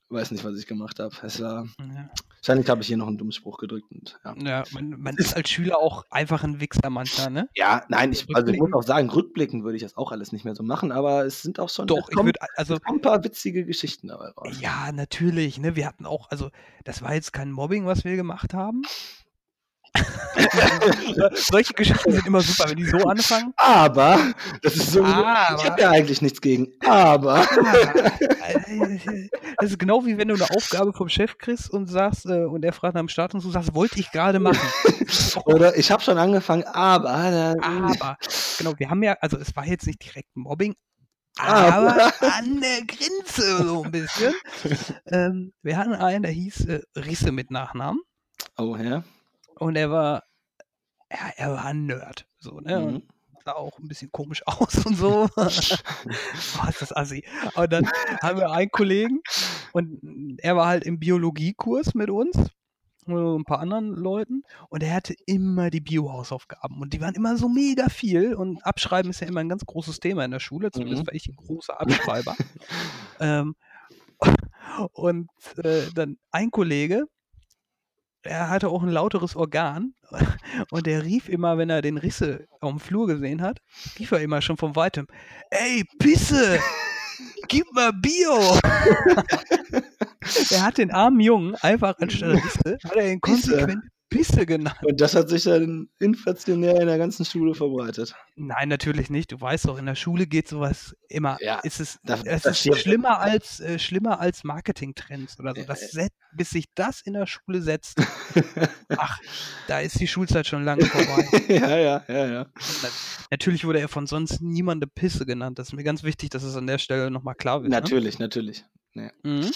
weiß 0.09 0.31
nicht, 0.31 0.43
was 0.43 0.57
ich 0.57 0.67
gemacht 0.67 0.99
habe. 0.99 1.15
Es 1.23 1.39
war, 1.41 1.65
Ja. 1.79 2.09
Wahrscheinlich 2.45 2.69
habe 2.69 2.81
ich 2.83 2.87
hier 2.87 2.97
noch 2.97 3.07
einen 3.07 3.17
dummen 3.17 3.31
Spruch 3.31 3.57
gedrückt. 3.57 3.91
Und, 3.91 4.19
ja. 4.23 4.35
Ja, 4.37 4.63
man, 4.71 4.89
man 4.99 5.17
ist 5.17 5.35
als 5.35 5.49
Schüler 5.49 5.79
auch 5.79 6.05
einfach 6.11 6.43
ein 6.43 6.61
Wichser 6.61 6.91
manchmal, 6.91 7.31
ne? 7.31 7.49
ja, 7.55 7.83
nein, 7.89 8.11
ich, 8.11 8.27
also 8.35 8.51
ich 8.51 8.59
muss 8.59 8.71
auch 8.71 8.83
sagen, 8.83 9.09
rückblickend 9.09 9.63
würde 9.63 9.77
ich 9.77 9.81
das 9.81 9.97
auch 9.97 10.11
alles 10.11 10.31
nicht 10.31 10.45
mehr 10.45 10.53
so 10.53 10.61
machen, 10.61 10.91
aber 10.91 11.25
es 11.25 11.41
sind 11.41 11.59
auch 11.59 11.69
schon 11.69 11.87
Doch, 11.87 12.07
ich 12.07 12.15
würde, 12.15 12.39
also, 12.55 12.77
ein 12.83 13.01
paar 13.01 13.23
witzige 13.23 13.65
Geschichten 13.65 14.09
dabei 14.09 14.27
raus. 14.29 14.61
ja, 14.61 14.91
natürlich, 14.91 15.57
ne? 15.57 15.75
Wir 15.75 15.87
hatten 15.87 16.05
auch, 16.05 16.29
also, 16.29 16.51
das 16.83 17.01
war 17.01 17.15
jetzt 17.15 17.33
kein 17.33 17.51
Mobbing, 17.51 17.87
was 17.87 18.03
wir 18.05 18.15
gemacht 18.15 18.53
haben. 18.53 18.83
Solche 21.35 21.73
Geschichten 21.73 22.11
sind 22.11 22.25
immer 22.25 22.41
super, 22.41 22.69
wenn 22.69 22.77
die 22.77 22.85
so 22.85 22.97
anfangen. 22.97 23.53
Aber, 23.57 24.33
das 24.61 24.75
ist 24.75 24.91
so, 24.91 25.01
ich 25.01 25.05
habe 25.07 25.81
ja 25.81 25.91
eigentlich 25.91 26.21
nichts 26.21 26.41
gegen, 26.41 26.73
aber. 26.85 27.39
Ah, 27.39 27.47
das 29.57 29.71
ist 29.71 29.79
genau 29.79 30.05
wie 30.05 30.17
wenn 30.17 30.27
du 30.27 30.35
eine 30.35 30.49
Aufgabe 30.55 30.93
vom 30.93 31.09
Chef 31.09 31.37
kriegst 31.37 31.69
und 31.69 31.87
sagst, 31.87 32.25
äh, 32.25 32.45
und 32.45 32.63
er 32.65 32.73
fragt 32.73 32.95
nach 32.95 33.01
dem 33.01 33.09
Start 33.09 33.33
und 33.33 33.43
du 33.43 33.49
sagst, 33.49 33.73
wollte 33.73 33.99
ich 33.99 34.11
gerade 34.11 34.39
machen. 34.39 34.67
Oder 35.45 35.77
ich 35.77 35.91
habe 35.91 36.03
schon 36.03 36.17
angefangen, 36.17 36.63
aber. 36.63 37.55
Dann, 37.55 37.59
Aber, 37.61 38.17
genau, 38.57 38.73
wir 38.77 38.89
haben 38.89 39.03
ja, 39.03 39.15
also 39.21 39.37
es 39.37 39.55
war 39.55 39.65
jetzt 39.65 39.87
nicht 39.87 40.03
direkt 40.03 40.35
Mobbing, 40.35 40.75
Aber. 41.37 41.93
aber 41.93 42.13
an 42.37 42.61
der 42.61 42.85
Grenze 42.85 43.63
so 43.63 43.83
ein 43.83 43.91
bisschen. 43.91 44.33
ähm, 45.07 45.53
wir 45.61 45.77
hatten 45.77 45.93
einen, 45.93 46.23
der 46.23 46.31
hieß 46.31 46.65
äh, 46.65 46.81
Risse 46.97 47.31
mit 47.31 47.51
Nachnamen 47.51 48.01
Oh, 48.57 48.75
ja. 48.77 49.03
Und 49.57 49.75
er 49.75 49.91
war, 49.91 50.23
ja, 51.11 51.31
er 51.37 51.51
war 51.53 51.65
ein 51.65 51.85
Nerd. 51.85 52.27
So, 52.39 52.59
ne? 52.59 52.81
Und 52.83 52.93
Mhm. 52.93 53.03
sah 53.45 53.53
auch 53.53 53.77
ein 53.79 53.87
bisschen 53.87 54.11
komisch 54.11 54.41
aus 54.47 54.85
und 54.85 54.95
so. 54.95 55.27
oh, 55.35 55.45
ist 56.69 56.81
das 56.81 56.95
assi. 56.95 57.23
Und 57.55 57.71
dann 57.73 57.87
haben 58.21 58.39
wir 58.39 58.51
einen 58.51 58.71
Kollegen 58.71 59.21
und 59.73 60.37
er 60.39 60.55
war 60.55 60.67
halt 60.67 60.83
im 60.83 60.99
Biologiekurs 60.99 61.93
mit 61.95 62.09
uns 62.09 62.35
und 63.05 63.41
ein 63.41 63.43
paar 63.43 63.59
anderen 63.59 63.93
Leuten 63.93 64.41
und 64.69 64.81
er 64.81 64.95
hatte 64.95 65.13
immer 65.27 65.69
die 65.69 65.79
Bio-Hausaufgaben 65.81 66.81
und 66.81 66.91
die 66.93 67.01
waren 67.01 67.13
immer 67.13 67.37
so 67.37 67.47
mega 67.49 67.87
viel 67.89 68.33
und 68.33 68.65
Abschreiben 68.65 69.11
ist 69.11 69.19
ja 69.21 69.27
immer 69.27 69.41
ein 69.41 69.49
ganz 69.49 69.63
großes 69.65 69.99
Thema 69.99 70.25
in 70.25 70.31
der 70.31 70.39
Schule, 70.39 70.71
zumindest 70.71 71.03
Mhm. 71.03 71.07
war 71.07 71.13
ich 71.13 71.27
ein 71.27 71.35
großer 71.35 71.79
Abschreiber. 71.79 72.35
ähm, 73.19 73.55
und 74.93 75.29
äh, 75.57 75.83
dann 75.93 76.17
ein 76.31 76.49
Kollege, 76.49 77.05
er 78.25 78.49
hatte 78.49 78.69
auch 78.69 78.83
ein 78.83 78.89
lauteres 78.89 79.35
Organ 79.35 79.93
und 80.71 80.87
der 80.87 81.03
rief 81.03 81.29
immer, 81.29 81.57
wenn 81.57 81.69
er 81.69 81.81
den 81.81 81.97
Risse 81.97 82.47
auf 82.59 82.71
dem 82.71 82.79
Flur 82.79 83.07
gesehen 83.07 83.41
hat, 83.41 83.59
rief 83.99 84.11
er 84.11 84.21
immer 84.21 84.41
schon 84.41 84.57
von 84.57 84.75
weitem, 84.75 85.07
ey, 85.51 85.83
Pisse, 85.99 86.59
gib 87.47 87.65
mal 87.73 87.93
Bio. 87.93 88.59
er 90.51 90.63
hat 90.63 90.77
den 90.77 90.91
armen 90.91 91.19
Jungen 91.19 91.55
einfach 91.55 91.95
anstatt 91.99 92.29
Risse, 92.43 92.77
hat 92.83 92.95
er 92.95 93.11
ihn 93.11 93.21
konsequent 93.21 93.83
Pisse 94.09 94.45
genannt. 94.45 94.77
Und 94.83 95.01
das 95.01 95.15
hat 95.15 95.29
sich 95.29 95.43
dann 95.43 95.89
inflationär 95.99 96.79
in 96.79 96.87
der 96.87 96.97
ganzen 96.97 97.25
Schule 97.25 97.55
verbreitet. 97.55 98.13
Nein, 98.35 98.69
natürlich 98.69 99.09
nicht. 99.09 99.31
Du 99.31 99.41
weißt 99.41 99.65
doch, 99.65 99.77
in 99.77 99.85
der 99.87 99.95
Schule 99.95 100.27
geht 100.27 100.47
sowas 100.47 100.95
immer. 101.09 101.37
Ja, 101.41 101.59
ist 101.61 101.79
es, 101.79 101.99
da- 102.03 102.21
es 102.25 102.43
da 102.43 102.51
ist 102.51 102.79
schlimmer 102.79 103.19
als 103.19 103.59
äh, 103.59 103.79
schlimmer 103.79 104.19
als 104.19 104.43
Marketingtrends 104.43 105.39
oder 105.39 105.53
so. 105.55 105.61
Ja, 105.61 105.65
Das 105.67 105.91
set, 105.91 106.11
bis 106.33 106.51
sich 106.51 106.65
das 106.75 107.01
in 107.01 107.13
der 107.13 107.25
Schule 107.27 107.61
setzt, 107.61 107.97
ach, 108.97 109.19
da 109.67 109.79
ist 109.79 109.99
die 109.99 110.07
Schulzeit 110.07 110.45
schon 110.47 110.63
lange 110.63 110.85
vorbei. 110.85 111.27
ja, 111.49 111.77
ja, 111.77 112.03
ja, 112.07 112.25
ja. 112.27 112.45
Natürlich 113.31 113.65
wurde 113.65 113.79
er 113.79 113.87
von 113.89 114.07
sonst 114.07 114.41
niemandem 114.41 114.89
Pisse 114.93 115.25
genannt. 115.25 115.57
Das 115.59 115.69
ist 115.69 115.73
mir 115.73 115.83
ganz 115.83 116.03
wichtig, 116.03 116.29
dass 116.29 116.43
es 116.43 116.55
an 116.55 116.67
der 116.67 116.77
Stelle 116.77 117.09
nochmal 117.09 117.35
klar 117.35 117.61
wird. 117.63 117.71
Natürlich, 117.71 118.19
natürlich. 118.19 118.63
Ne? 118.93 119.11
Mhm. 119.23 119.49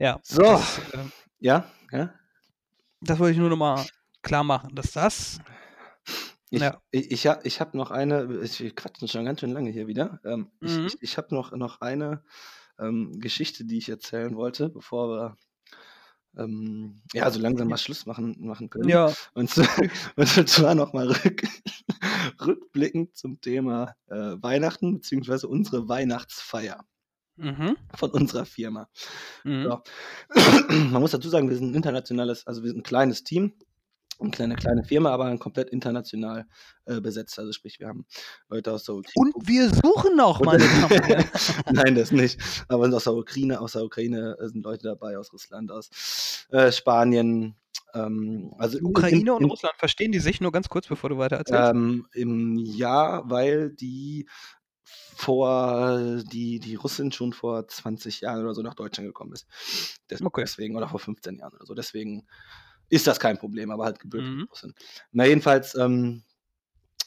Ja. 0.00 0.18
So, 0.22 0.42
Das, 0.42 0.78
äh, 0.94 0.98
ja, 1.40 1.64
ja. 1.92 2.12
Das 3.02 3.18
wollte 3.18 3.32
ich 3.32 3.38
nur 3.38 3.50
nochmal 3.50 3.84
klar 4.22 4.44
machen, 4.44 4.74
dass 4.74 4.92
das. 4.92 5.38
Ich, 6.50 6.60
Ja. 6.60 6.80
ich, 6.90 7.10
ich 7.10 7.26
habe 7.26 7.40
ich 7.46 7.60
hab 7.60 7.74
noch 7.74 7.90
eine, 7.90 8.40
ich- 8.42 8.60
wir 8.60 8.74
quatschen 8.74 9.08
schon 9.08 9.24
ganz 9.24 9.40
schön 9.40 9.52
lange 9.52 9.70
hier 9.70 9.86
wieder. 9.86 10.20
Ähm, 10.24 10.50
Mhm. 10.60 10.86
Ich, 10.86 10.96
ich, 11.00 11.16
habe 11.18 11.34
noch, 11.34 11.52
noch 11.52 11.80
eine 11.80 12.22
ähm, 12.78 13.18
Geschichte, 13.20 13.64
die 13.64 13.78
ich 13.78 13.88
erzählen 13.88 14.36
wollte, 14.36 14.68
bevor 14.68 15.08
wir 15.08 15.36
ähm, 16.36 17.02
ja, 17.12 17.30
so 17.30 17.40
langsam 17.40 17.68
mal 17.68 17.76
Schluss 17.76 18.06
machen, 18.06 18.36
machen 18.40 18.70
können. 18.70 18.88
Ja, 18.88 19.12
Und, 19.34 19.52
und 20.16 20.48
zwar 20.48 20.74
nochmal 20.74 21.08
rück, 21.12 21.42
rückblickend 22.40 23.16
zum 23.16 23.40
Thema 23.40 23.94
äh, 24.08 24.36
Weihnachten, 24.42 24.94
beziehungsweise 24.94 25.48
unsere 25.48 25.88
Weihnachtsfeier 25.88 26.84
mhm. 27.36 27.76
von 27.94 28.10
unserer 28.10 28.44
Firma. 28.44 28.88
Mhm. 29.44 29.64
Ja. 29.64 29.82
Man 30.68 31.00
muss 31.00 31.12
dazu 31.12 31.28
sagen, 31.28 31.48
wir 31.48 31.56
sind 31.56 31.70
ein 31.72 31.74
internationales, 31.74 32.46
also 32.46 32.62
wir 32.62 32.70
sind 32.70 32.80
ein 32.80 32.82
kleines 32.84 33.24
Team, 33.24 33.54
eine 34.20 34.30
kleine, 34.30 34.54
kleine 34.54 34.84
Firma, 34.84 35.10
aber 35.10 35.36
komplett 35.38 35.70
international 35.70 36.46
äh, 36.84 37.00
besetzt. 37.00 37.38
Also 37.38 37.52
sprich, 37.52 37.80
wir 37.80 37.88
haben 37.88 38.06
Leute 38.48 38.72
aus 38.72 38.84
der 38.84 38.94
Ukraine. 38.94 39.32
Und 39.34 39.48
wir 39.48 39.68
suchen 39.70 40.16
noch, 40.16 40.40
Und- 40.40 40.46
meine 40.46 40.64
und. 41.66 41.72
Nein, 41.74 41.94
das 41.94 42.12
nicht. 42.12 42.38
Aber 42.68 42.88
aus 42.94 43.04
der 43.04 43.14
Ukraine, 43.14 43.60
aus 43.60 43.72
der 43.72 43.82
Ukraine 43.84 44.36
sind 44.40 44.64
Leute 44.64 44.84
dabei, 44.84 45.18
aus 45.18 45.32
Russland, 45.32 45.72
aus 45.72 46.46
äh, 46.50 46.70
Spanien. 46.70 47.56
Ähm, 47.94 48.54
also 48.58 48.78
in- 48.78 48.86
Ukraine 48.86 49.20
in, 49.20 49.30
und 49.30 49.42
in, 49.42 49.50
Russland 49.50 49.74
verstehen 49.78 50.12
die 50.12 50.20
sich 50.20 50.40
nur 50.40 50.52
ganz 50.52 50.68
kurz, 50.68 50.86
bevor 50.86 51.10
du 51.10 51.18
weiter 51.18 51.36
erzählst. 51.36 51.70
ähm, 51.72 52.06
im 52.12 52.56
Jahr, 52.58 53.28
weil 53.28 53.70
die 53.70 54.28
vor 55.16 56.22
die, 56.24 56.58
die 56.60 56.74
Russin 56.76 57.12
schon 57.12 57.32
vor 57.32 57.66
20 57.68 58.20
Jahren 58.20 58.42
oder 58.42 58.54
so 58.54 58.62
nach 58.62 58.74
Deutschland 58.74 59.08
gekommen 59.08 59.32
ist. 59.32 59.46
Des, 60.10 60.22
Okay. 60.22 60.44
Deswegen, 60.44 60.76
oder 60.76 60.88
vor 60.88 61.00
15 61.00 61.38
Jahren 61.38 61.54
oder 61.54 61.66
so. 61.66 61.74
Deswegen 61.74 62.26
ist 62.88 63.06
das 63.06 63.20
kein 63.20 63.38
Problem, 63.38 63.70
aber 63.70 63.84
halt 63.84 64.00
gebürtige 64.00 64.38
Mhm. 64.38 64.48
Russin. 64.50 64.74
Na, 65.12 65.26
jedenfalls 65.26 65.74
ähm, 65.76 66.24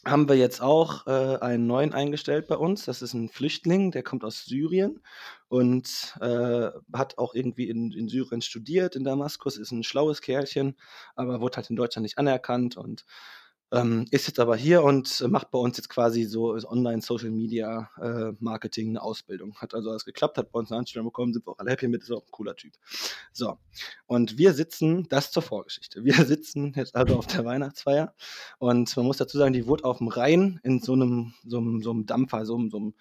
haben 0.05 0.29
wir 0.29 0.35
jetzt 0.35 0.61
auch 0.61 1.07
äh, 1.07 1.37
einen 1.39 1.65
neuen 1.65 1.91
eingestellt 1.93 2.47
bei 2.47 2.55
uns. 2.57 2.85
Das 2.85 3.01
ist 3.01 3.13
ein 3.13 3.27
Flüchtling, 3.29 3.91
der 3.91 4.03
kommt 4.03 4.23
aus 4.23 4.45
Syrien 4.45 5.01
und 5.47 6.15
äh, 6.21 6.69
hat 6.93 7.17
auch 7.17 7.33
irgendwie 7.33 7.69
in, 7.69 7.91
in 7.91 8.07
Syrien 8.07 8.41
studiert, 8.43 8.95
in 8.95 9.03
Damaskus, 9.03 9.57
ist 9.57 9.71
ein 9.71 9.83
schlaues 9.83 10.21
Kerlchen, 10.21 10.77
aber 11.15 11.41
wurde 11.41 11.57
halt 11.57 11.71
in 11.71 11.75
Deutschland 11.75 12.03
nicht 12.03 12.19
anerkannt 12.19 12.77
und 12.77 13.05
ähm, 13.71 14.05
ist 14.11 14.27
jetzt 14.27 14.39
aber 14.39 14.55
hier 14.55 14.83
und 14.83 15.21
äh, 15.21 15.27
macht 15.27 15.49
bei 15.51 15.59
uns 15.59 15.77
jetzt 15.77 15.89
quasi 15.89 16.23
so 16.23 16.57
so 16.59 16.69
Online-Social-Media-Marketing 16.69 18.89
eine 18.89 19.01
Ausbildung. 19.01 19.55
Hat 19.57 19.73
also 19.73 19.89
alles 19.89 20.05
geklappt, 20.05 20.37
hat 20.37 20.51
bei 20.51 20.59
uns 20.59 20.71
eine 20.71 20.77
Anstellung 20.79 21.07
bekommen, 21.07 21.33
sind 21.33 21.47
wir 21.47 21.53
auch 21.53 21.59
alle 21.59 21.71
happy 21.71 21.87
mit, 21.87 22.03
ist 22.03 22.11
auch 22.11 22.21
ein 22.21 22.31
cooler 22.31 22.55
Typ. 22.55 22.73
So, 23.31 23.57
und 24.05 24.37
wir 24.37 24.53
sitzen, 24.53 25.07
das 25.09 25.31
zur 25.31 25.41
Vorgeschichte, 25.41 26.03
wir 26.03 26.13
sitzen 26.25 26.73
jetzt 26.75 26.95
also 26.95 27.17
auf 27.17 27.25
der 27.27 27.45
Weihnachtsfeier 27.45 28.13
und 28.59 28.95
man 28.95 29.05
muss 29.05 29.17
dazu 29.17 29.37
sagen, 29.37 29.51
die 29.53 29.67
wurde 29.67 29.83
auf 29.85 29.97
dem 29.97 30.07
Rhein 30.07 30.59
in 30.63 30.79
so 30.79 30.93
einem, 30.93 31.33
so 31.45 31.57
einem, 31.57 31.81
so 31.81 31.91
einem 31.91 32.05
Dampfer, 32.05 32.45
so 32.45 32.55
einem, 32.55 32.69
so 32.69 32.77
einem, 32.77 32.93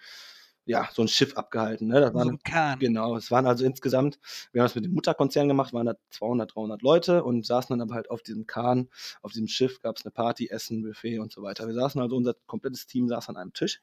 ja, 0.66 0.88
so 0.92 1.02
ein 1.02 1.08
Schiff 1.08 1.36
abgehalten. 1.36 1.88
Ne? 1.88 2.00
Das 2.00 2.10
so 2.10 2.14
war 2.18 2.24
ein 2.24 2.38
Kahn. 2.42 2.78
Genau, 2.78 3.16
es 3.16 3.30
waren 3.30 3.46
also 3.46 3.64
insgesamt, 3.64 4.18
wir 4.52 4.62
haben 4.62 4.66
es 4.66 4.74
mit 4.74 4.84
dem 4.84 4.92
Mutterkonzern 4.94 5.48
gemacht, 5.48 5.72
waren 5.72 5.86
da 5.86 5.94
200, 6.10 6.54
300 6.54 6.82
Leute 6.82 7.24
und 7.24 7.44
saßen 7.44 7.76
dann 7.76 7.80
aber 7.86 7.94
halt 7.94 8.10
auf 8.10 8.22
diesem 8.22 8.46
Kahn, 8.46 8.88
auf 9.22 9.32
diesem 9.32 9.48
Schiff 9.48 9.80
gab 9.80 9.96
es 9.98 10.04
eine 10.04 10.12
Party, 10.12 10.48
Essen, 10.48 10.82
Buffet 10.82 11.18
und 11.18 11.32
so 11.32 11.42
weiter. 11.42 11.66
Wir 11.66 11.74
saßen 11.74 12.00
also, 12.00 12.16
unser 12.16 12.34
komplettes 12.46 12.86
Team 12.86 13.08
saß 13.08 13.28
an 13.28 13.36
einem 13.36 13.52
Tisch 13.52 13.82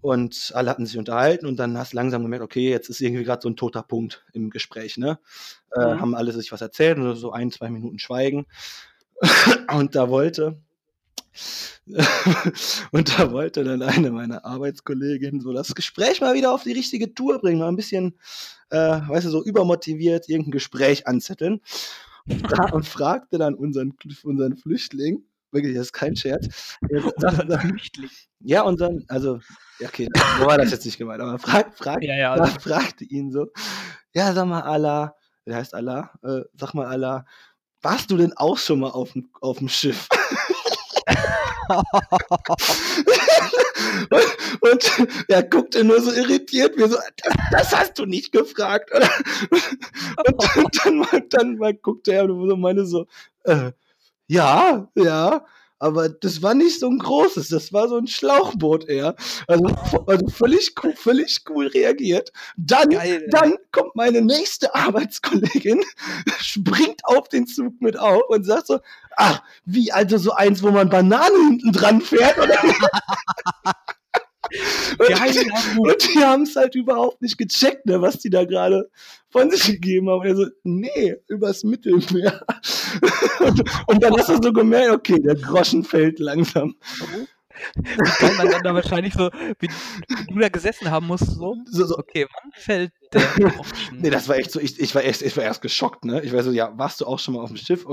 und 0.00 0.52
alle 0.54 0.70
hatten 0.70 0.86
sich 0.86 0.96
unterhalten 0.96 1.46
und 1.46 1.56
dann 1.56 1.76
hast 1.76 1.92
du 1.92 1.96
langsam 1.96 2.22
gemerkt, 2.22 2.44
okay, 2.44 2.70
jetzt 2.70 2.88
ist 2.88 3.00
irgendwie 3.00 3.24
gerade 3.24 3.42
so 3.42 3.48
ein 3.48 3.56
toter 3.56 3.82
Punkt 3.82 4.24
im 4.32 4.50
Gespräch, 4.50 4.96
ne? 4.96 5.18
Äh, 5.72 5.80
Mhm. 5.80 6.00
haben 6.00 6.14
alle 6.14 6.32
sich 6.32 6.52
was 6.52 6.60
erzählt 6.60 6.98
und 6.98 7.16
so 7.16 7.32
ein, 7.32 7.50
zwei 7.50 7.68
Minuten 7.70 7.98
Schweigen 7.98 8.46
und 9.76 9.94
da 9.94 10.08
wollte 10.08 10.60
und 12.92 13.18
da 13.18 13.32
wollte 13.32 13.64
dann 13.64 13.82
eine 13.82 14.10
meiner 14.10 14.44
Arbeitskolleginnen 14.44 15.40
so 15.40 15.52
das 15.52 15.74
Gespräch 15.74 16.20
mal 16.20 16.34
wieder 16.34 16.52
auf 16.52 16.64
die 16.64 16.72
richtige 16.72 17.14
Tour 17.14 17.40
bringen, 17.40 17.60
mal 17.60 17.68
ein 17.68 17.76
bisschen, 17.76 18.18
äh, 18.70 19.00
weißt 19.06 19.26
du, 19.26 19.30
so 19.30 19.42
übermotiviert 19.44 20.28
irgendein 20.28 20.52
Gespräch 20.52 21.06
anzetteln 21.06 21.60
und, 22.28 22.42
und 22.72 22.86
fragte 22.86 23.38
dann 23.38 23.54
unseren, 23.54 23.94
unseren 24.22 24.56
Flüchtling, 24.56 25.24
wirklich, 25.50 25.74
das 25.74 25.86
ist 25.86 25.92
kein 25.92 26.16
Scherz, 26.16 26.76
äh, 26.90 27.00
Unseren 27.16 27.60
Flüchtling. 27.60 28.10
ja, 28.40 28.62
unseren, 28.62 29.04
also, 29.08 29.40
ja, 29.80 29.88
okay, 29.88 30.08
so 30.38 30.46
war 30.46 30.58
das 30.58 30.70
jetzt 30.70 30.84
nicht 30.84 30.98
gemeint, 30.98 31.20
aber 31.20 31.38
frag, 31.38 31.76
frag, 31.76 32.02
Ja, 32.02 32.16
ja. 32.16 32.32
Also, 32.34 32.60
fragte 32.60 33.04
ihn 33.04 33.30
so, 33.30 33.46
ja, 34.14 34.32
sag 34.32 34.46
mal, 34.46 34.62
Allah, 34.62 35.14
der 35.46 35.56
heißt 35.56 35.74
Allah, 35.74 36.10
äh, 36.22 36.42
sag 36.54 36.74
mal, 36.74 36.86
Allah, 36.86 37.24
warst 37.80 38.10
du 38.10 38.16
denn 38.16 38.32
auch 38.36 38.58
schon 38.58 38.80
mal 38.80 38.90
auf 38.90 39.12
dem, 39.12 39.30
auf 39.40 39.58
dem 39.58 39.68
Schiff? 39.68 40.08
Und, 44.10 44.72
und 44.72 45.08
er 45.28 45.42
guckte 45.42 45.84
nur 45.84 46.00
so 46.00 46.12
irritiert, 46.12 46.76
wie 46.76 46.88
so, 46.88 46.96
das, 47.50 47.74
hast 47.76 47.98
du 47.98 48.06
nicht 48.06 48.32
gefragt, 48.32 48.90
oder? 48.94 49.08
Und, 50.26 50.56
und 50.56 50.84
dann, 50.84 50.98
mal- 50.98 51.24
dann 51.28 51.56
mal 51.56 51.74
guckte 51.74 52.12
er 52.12 52.24
und 52.24 52.60
meine 52.60 52.86
so, 52.86 53.06
äh, 53.44 53.72
ja, 54.26 54.88
ja, 54.94 55.44
aber 55.78 56.08
das 56.08 56.42
war 56.42 56.54
nicht 56.54 56.80
so 56.80 56.88
ein 56.88 56.98
großes, 56.98 57.48
das 57.48 57.72
war 57.72 57.88
so 57.88 57.96
ein 57.96 58.06
Schlauchboot 58.06 58.88
eher. 58.88 59.14
Also, 59.46 59.66
also 60.06 60.28
völlig, 60.28 60.74
cool, 60.82 60.94
völlig 60.94 61.40
cool 61.48 61.68
reagiert. 61.68 62.32
Dann, 62.56 62.90
Geil, 62.90 63.26
dann 63.30 63.56
kommt 63.72 63.94
meine 63.94 64.22
nächste 64.22 64.74
Arbeitskollegin, 64.74 65.82
springt 66.38 67.00
auf 67.04 67.28
den 67.28 67.46
Zug 67.46 67.80
mit 67.80 67.98
auf 67.98 68.22
und 68.28 68.44
sagt 68.44 68.66
so, 68.66 68.80
ach, 69.16 69.42
wie, 69.64 69.92
also 69.92 70.18
so 70.18 70.32
eins, 70.32 70.62
wo 70.62 70.70
man 70.70 70.88
Bananen 70.88 71.48
hinten 71.48 71.72
dran 71.72 72.00
fährt? 72.00 72.38
Oder? 72.38 72.58
Und, 74.98 75.08
Geil, 75.08 75.46
und 75.78 76.08
die 76.14 76.18
haben 76.24 76.42
es 76.42 76.56
halt 76.56 76.74
überhaupt 76.74 77.22
nicht 77.22 77.38
gecheckt, 77.38 77.86
ne, 77.86 78.00
was 78.00 78.18
die 78.18 78.30
da 78.30 78.44
gerade 78.44 78.90
von 79.30 79.50
sich 79.50 79.64
gegeben 79.64 80.08
haben. 80.08 80.20
Und 80.20 80.26
er 80.26 80.36
so, 80.36 80.46
nee, 80.64 81.16
übers 81.28 81.64
Mittelmeer. 81.64 82.44
und, 83.40 83.64
und 83.86 84.02
dann 84.02 84.16
hast 84.16 84.28
du 84.28 84.38
so 84.42 84.52
gemerkt, 84.52 84.92
okay, 84.92 85.18
der 85.20 85.36
Groschen 85.36 85.84
fällt 85.84 86.18
langsam. 86.18 86.74
Wie 87.74 87.92
geil 88.20 88.34
man 88.36 88.50
dann 88.50 88.62
da 88.62 88.74
wahrscheinlich 88.74 89.14
so, 89.14 89.30
wie, 89.58 89.68
du 90.28 90.38
da 90.38 90.48
gesessen 90.48 90.90
haben 90.90 91.06
musst, 91.06 91.26
so, 91.26 91.56
So, 91.66 91.86
so, 91.86 91.98
okay, 91.98 92.26
wann 92.32 92.52
fällt 92.52 92.92
der 93.12 93.22
Groschen? 93.22 94.00
nee, 94.00 94.10
das 94.10 94.28
war 94.28 94.36
echt 94.36 94.52
so, 94.52 94.60
ich, 94.60 94.78
ich, 94.78 94.94
war 94.94 95.02
erst, 95.02 95.22
ich 95.22 95.36
war 95.36 95.44
erst 95.44 95.62
geschockt, 95.62 96.04
ne? 96.04 96.22
Ich 96.22 96.32
war 96.32 96.42
so, 96.42 96.52
ja, 96.52 96.76
warst 96.76 97.00
du 97.00 97.06
auch 97.06 97.18
schon 97.18 97.34
mal 97.34 97.42
auf 97.42 97.48
dem 97.48 97.56
Schiff? 97.56 97.86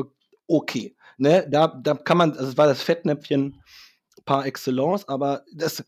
Okay. 0.48 0.96
Ne, 1.18 1.48
da, 1.50 1.68
da 1.68 1.96
kann 1.96 2.18
man, 2.18 2.32
also 2.32 2.50
es 2.50 2.58
war 2.58 2.68
das 2.68 2.82
Fettnäpfchen 2.82 3.62
par 4.26 4.46
excellence, 4.46 5.08
aber 5.08 5.44
das, 5.54 5.84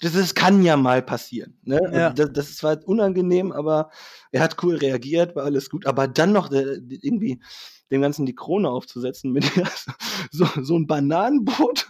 das, 0.00 0.12
das 0.12 0.34
kann 0.34 0.62
ja 0.62 0.76
mal 0.76 1.02
passieren. 1.02 1.58
Ne? 1.62 1.78
Ja. 1.92 2.10
Das, 2.10 2.32
das 2.32 2.50
ist 2.50 2.58
zwar 2.58 2.78
unangenehm, 2.86 3.52
aber 3.52 3.90
er 4.32 4.42
hat 4.42 4.62
cool 4.62 4.76
reagiert, 4.76 5.36
war 5.36 5.44
alles 5.44 5.70
gut. 5.70 5.86
Aber 5.86 6.08
dann 6.08 6.32
noch 6.32 6.50
äh, 6.52 6.78
irgendwie 7.02 7.42
dem 7.90 8.02
Ganzen 8.02 8.26
die 8.26 8.34
Krone 8.34 8.68
aufzusetzen 8.68 9.32
mit 9.32 9.44
so, 10.30 10.46
so 10.62 10.76
ein 10.76 10.86
Bananenboot, 10.86 11.86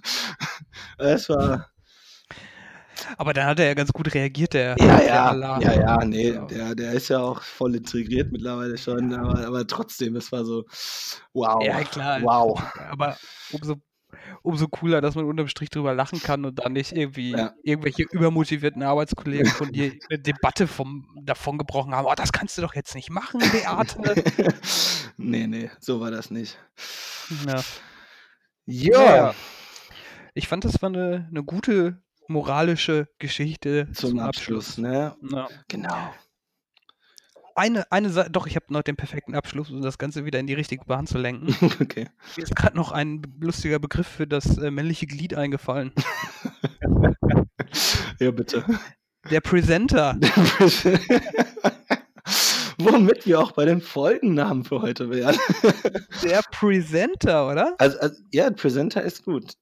das 0.98 1.28
war, 1.28 1.70
Aber 3.16 3.32
dann 3.32 3.46
hat 3.46 3.58
er 3.58 3.66
ja 3.66 3.74
ganz 3.74 3.92
gut 3.92 4.12
reagiert, 4.14 4.54
der, 4.54 4.76
Ja, 4.78 4.96
der 4.98 5.06
ja, 5.06 5.24
Allah. 5.26 5.60
ja, 5.60 5.72
ja, 5.74 6.04
nee, 6.04 6.30
Ja. 6.32 6.44
der, 6.46 6.74
der 6.74 6.92
ist 6.92 7.08
ja 7.08 7.18
auch 7.20 7.42
voll 7.42 7.74
integriert 7.76 8.30
mittlerweile 8.32 8.76
schon, 8.78 9.12
aber, 9.14 9.46
aber 9.46 9.66
trotzdem, 9.66 10.16
es 10.16 10.30
war 10.32 10.44
so, 10.44 10.64
wow, 11.32 11.62
Ja, 11.64 11.82
klar. 11.84 12.22
wow. 12.22 12.60
Aber 12.90 13.16
umso, 13.50 13.76
umso 14.44 14.68
cooler, 14.68 15.00
dass 15.00 15.14
man 15.14 15.24
unterm 15.24 15.48
Strich 15.48 15.70
drüber 15.70 15.94
lachen 15.94 16.20
kann 16.22 16.44
und 16.44 16.58
dann 16.58 16.74
nicht 16.74 16.92
irgendwie 16.92 17.30
Ja. 17.32 17.54
irgendwelche 17.62 18.02
übermotivierten 18.02 18.82
Arbeitskollegen 18.82 19.46
von 19.46 19.72
dir 19.72 19.92
eine 20.10 20.18
Debatte 20.20 20.66
vom, 20.66 21.06
davon 21.22 21.56
gebrochen 21.56 21.94
haben. 21.94 22.06
Oh, 22.06 22.14
das 22.14 22.30
kannst 22.30 22.58
du 22.58 22.62
doch 22.62 22.74
jetzt 22.74 22.94
nicht 22.94 23.08
machen, 23.10 23.40
Beate. 23.40 23.98
nee, 25.16 25.46
nee, 25.46 25.70
so 25.80 25.98
war 26.00 26.10
das 26.10 26.30
nicht. 26.30 26.58
ja. 27.46 27.62
Ja, 28.66 28.98
Naja. 28.98 29.34
Ich 30.34 30.48
fand, 30.48 30.64
das 30.64 30.80
war 30.82 30.88
eine, 30.88 31.26
eine 31.30 31.42
gute 31.42 32.02
moralische 32.28 33.08
Geschichte 33.18 33.88
zum, 33.92 34.18
Abschluss, 34.18 34.78
ne? 34.78 35.16
Ja. 35.30 35.48
Genau. 35.68 36.12
Eine, 37.56 37.90
eine 37.92 38.10
Sache, 38.10 38.30
doch, 38.30 38.46
ich 38.48 38.56
habe 38.56 38.66
noch 38.72 38.82
den 38.82 38.96
perfekten 38.96 39.34
Abschluss, 39.36 39.70
um 39.70 39.80
das 39.80 39.96
Ganze 39.98 40.24
wieder 40.24 40.40
in 40.40 40.46
die 40.48 40.54
richtige 40.54 40.84
Bahn 40.86 41.06
zu 41.06 41.18
lenken. 41.18 41.54
okay. 41.80 42.08
Mir 42.36 42.42
ist 42.42 42.56
gerade 42.56 42.76
noch 42.76 42.90
ein 42.90 43.22
lustiger 43.40 43.78
Begriff 43.78 44.08
für 44.08 44.26
das 44.26 44.58
äh, 44.58 44.70
männliche 44.72 45.06
Glied 45.06 45.34
eingefallen. 45.34 45.92
Ja, 48.20 48.30
bitte. 48.30 48.64
Der 49.30 49.40
Presenter. 49.40 50.16
Womit 52.78 53.26
wir 53.26 53.40
auch 53.40 53.52
bei 53.52 53.64
den 53.64 53.80
Folgennamen 53.80 54.64
für 54.64 54.82
heute 54.82 55.10
wären. 55.10 55.36
Der 56.22 56.40
Presenter, 56.52 57.48
oder? 57.48 57.74
Also, 57.78 57.98
also 57.98 58.22
ja, 58.32 58.50
Presenter 58.50 59.02
ist 59.02 59.24
gut. 59.24 59.54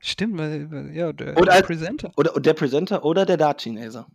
Stimmt, 0.00 0.38
weil, 0.38 0.90
ja, 0.94 1.12
der, 1.12 1.32
Oder 1.36 1.44
der 1.46 1.52
als- 1.54 1.66
Presenter. 1.66 2.12
Oder 2.16 2.32
der 2.40 2.54
Presenter 2.54 3.04
oder 3.04 3.24
der 3.26 3.36
Dart-Chineser. 3.36 4.06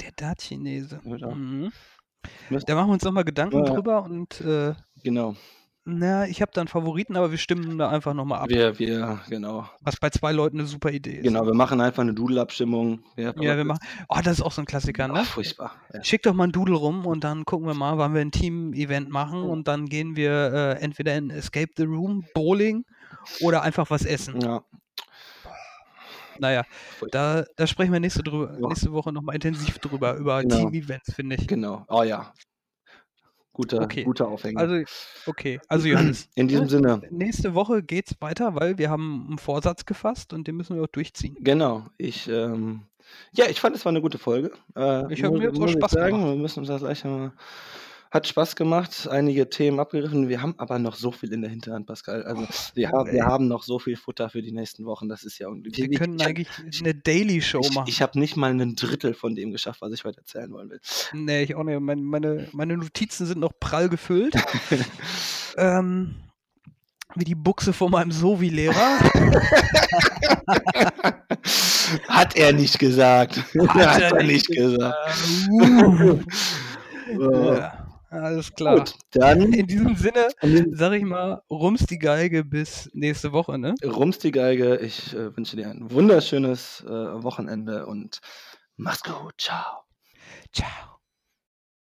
Der 0.00 0.12
Dart-Chinese. 0.16 1.00
Oder? 1.04 1.34
Mhm. 1.34 1.72
Da 2.66 2.74
machen 2.74 2.88
wir 2.88 2.92
uns 2.94 3.04
nochmal 3.04 3.24
Gedanken 3.24 3.58
Ja. 3.58 3.64
drüber 3.64 4.02
und 4.04 4.40
äh, 4.40 4.74
Genau. 5.02 5.34
na, 5.84 6.26
ich 6.26 6.42
habe 6.42 6.50
da 6.52 6.60
einen 6.62 6.68
Favoriten, 6.68 7.16
aber 7.16 7.30
wir 7.30 7.38
stimmen 7.38 7.78
da 7.78 7.88
einfach 7.90 8.12
nochmal 8.12 8.40
ab. 8.40 8.48
Wir, 8.48 8.76
wir, 8.78 9.20
genau. 9.28 9.68
Was 9.82 9.96
bei 9.96 10.10
zwei 10.10 10.32
Leuten 10.32 10.58
eine 10.58 10.66
super 10.66 10.90
Idee 10.90 11.18
ist. 11.18 11.22
Genau, 11.22 11.46
wir 11.46 11.54
machen 11.54 11.80
einfach 11.80 12.02
eine 12.02 12.12
Doodle-Abstimmung. 12.12 13.04
Ja, 13.16 13.32
Ja, 13.40 13.56
wir 13.56 13.64
machen. 13.64 13.78
Oh, 14.08 14.18
das 14.22 14.38
ist 14.38 14.42
auch 14.42 14.50
so 14.52 14.62
ein 14.62 14.66
Klassiker, 14.66 15.06
Oh, 15.10 15.12
ne? 15.14 15.24
furchtbar. 15.24 15.72
Ja. 15.94 16.02
Schick 16.02 16.22
doch 16.24 16.34
mal 16.34 16.44
ein 16.48 16.52
Doodle 16.52 16.74
rum 16.76 17.06
und 17.06 17.22
dann 17.22 17.44
gucken 17.44 17.66
wir 17.68 17.74
mal, 17.74 17.98
wann 17.98 18.14
wir 18.14 18.20
ein 18.20 18.32
Team-Event 18.32 19.10
machen 19.10 19.42
und 19.42 19.68
dann 19.68 19.86
gehen 19.86 20.16
wir 20.16 20.30
äh, 20.52 20.72
entweder 20.82 21.14
in 21.16 21.30
Escape 21.30 21.70
the 21.76 21.84
Room, 21.84 22.24
Bowling 22.34 22.84
oder 23.40 23.62
einfach 23.62 23.88
was 23.90 24.04
essen. 24.04 24.40
ja. 24.40 24.62
Naja, 26.40 26.64
da, 27.10 27.44
da 27.56 27.66
sprechen 27.66 27.92
wir 27.92 28.00
nächste, 28.00 28.22
drüber, 28.22 28.52
Ja. 28.60 28.68
nächste 28.68 28.92
Woche 28.92 29.12
nochmal 29.12 29.34
intensiv 29.34 29.78
drüber, 29.78 30.16
über 30.16 30.42
Genau. 30.42 30.56
Team-Events, 30.70 31.14
finde 31.14 31.36
ich. 31.36 31.46
Genau. 31.46 31.84
Oh 31.88 32.02
ja. 32.02 32.32
Guter, 33.52 33.80
Okay. 33.82 34.04
guter 34.04 34.28
Aufhänger. 34.28 34.60
Also, 34.60 34.82
okay, 35.26 35.58
also 35.68 35.88
Johannes. 35.88 36.28
In 36.34 36.46
diesem 36.46 36.64
ne, 36.64 36.68
Sinne, 36.70 37.00
Nächste 37.10 37.54
Woche 37.54 37.82
geht's 37.82 38.14
weiter, 38.20 38.54
weil 38.54 38.76
wir 38.76 38.90
haben 38.90 39.24
einen 39.28 39.38
Vorsatz 39.38 39.86
gefasst 39.86 40.34
und 40.34 40.46
den 40.46 40.56
müssen 40.56 40.76
wir 40.76 40.82
auch 40.82 40.88
durchziehen. 40.88 41.36
genau. 41.40 41.86
Ich, 41.96 42.28
ähm, 42.28 42.82
ja, 43.32 43.46
ich 43.46 43.58
fand, 43.60 43.74
es 43.74 43.84
war 43.86 43.90
eine 43.90 44.02
gute 44.02 44.18
Folge. 44.18 44.50
Äh, 44.76 45.10
Ich 45.12 45.22
hab- 45.24 45.32
mu- 45.32 45.38
mir 45.38 45.48
hat's 45.48 45.58
auch 45.58 45.68
Spaß 45.68 45.90
sagen, 45.92 46.16
gemacht. 46.18 46.32
wir 46.34 46.36
müssen 46.42 46.58
uns 46.60 46.68
das 46.68 46.82
gleich 46.82 47.02
mal. 47.04 47.32
Hat 48.16 48.26
Spaß 48.26 48.56
gemacht, 48.56 49.06
einige 49.10 49.50
Themen 49.50 49.78
abgegriffen. 49.78 50.30
Wir 50.30 50.40
haben 50.40 50.54
aber 50.56 50.78
noch 50.78 50.96
so 50.96 51.12
viel 51.12 51.34
in 51.34 51.42
der 51.42 51.50
Hinterhand, 51.50 51.86
Pascal. 51.86 52.22
Also 52.22 52.46
wir, 52.72 52.88
haben, 52.88 53.12
wir 53.12 53.26
haben 53.26 53.46
noch 53.46 53.62
so 53.62 53.78
viel 53.78 53.94
Futter 53.96 54.30
für 54.30 54.40
die 54.40 54.52
nächsten 54.52 54.86
Wochen. 54.86 55.06
Das 55.10 55.22
ist 55.22 55.38
ja 55.38 55.48
unglaublich. 55.48 55.90
Wir 55.90 55.98
können 55.98 56.18
ich, 56.18 56.24
eigentlich 56.24 56.48
eine 56.80 56.94
Daily 56.94 57.42
Show 57.42 57.60
ich, 57.60 57.74
machen. 57.74 57.88
ich 57.90 58.00
habe 58.00 58.18
nicht 58.18 58.34
mal 58.34 58.50
ein 58.50 58.74
Drittel 58.74 59.12
von 59.12 59.34
dem 59.34 59.52
geschafft, 59.52 59.82
was 59.82 59.92
ich 59.92 60.04
heute 60.04 60.20
erzählen 60.20 60.50
wollen 60.50 60.70
will. 60.70 60.80
Nee, 61.12 61.42
ich 61.42 61.54
auch 61.56 61.62
nicht. 61.62 61.78
Meine, 61.78 62.00
meine, 62.00 62.48
meine 62.52 62.78
Notizen 62.78 63.26
sind 63.26 63.38
noch 63.38 63.52
prall 63.60 63.90
gefüllt. 63.90 64.34
ähm, 65.58 66.14
wie 67.16 67.24
die 67.24 67.34
Buchse 67.34 67.74
von 67.74 67.90
meinem 67.90 68.12
Sovi-Lehrer. 68.12 68.72
Hat 72.08 72.34
er 72.34 72.54
nicht 72.54 72.78
gesagt. 72.78 73.44
Hat, 73.68 74.00
er 74.00 74.22
nicht 74.22 74.46
gesagt. 74.46 74.96
Uh, 75.50 76.18
So, 77.14 77.54
ja, 77.54 77.85
alles 78.10 78.54
klar. 78.54 78.78
Gut, 78.78 78.94
dann 79.12 79.52
In 79.52 79.66
diesem 79.66 79.96
Sinne 79.96 80.28
sag 80.72 80.92
ich 80.92 81.04
mal, 81.04 81.42
rums 81.50 81.86
die 81.86 81.98
Geige 81.98 82.44
bis 82.44 82.90
nächste 82.92 83.32
Woche, 83.32 83.58
ne? 83.58 83.74
Rums 83.84 84.18
die 84.18 84.30
Geige. 84.32 84.76
Ich 84.76 85.14
äh, 85.14 85.36
wünsche 85.36 85.56
dir 85.56 85.68
ein 85.68 85.90
wunderschönes 85.90 86.84
äh, 86.86 86.90
Wochenende 86.90 87.86
und 87.86 88.20
mach's 88.76 89.02
gut. 89.02 89.34
Ciao. 89.38 89.84
Ciao. 90.52 90.95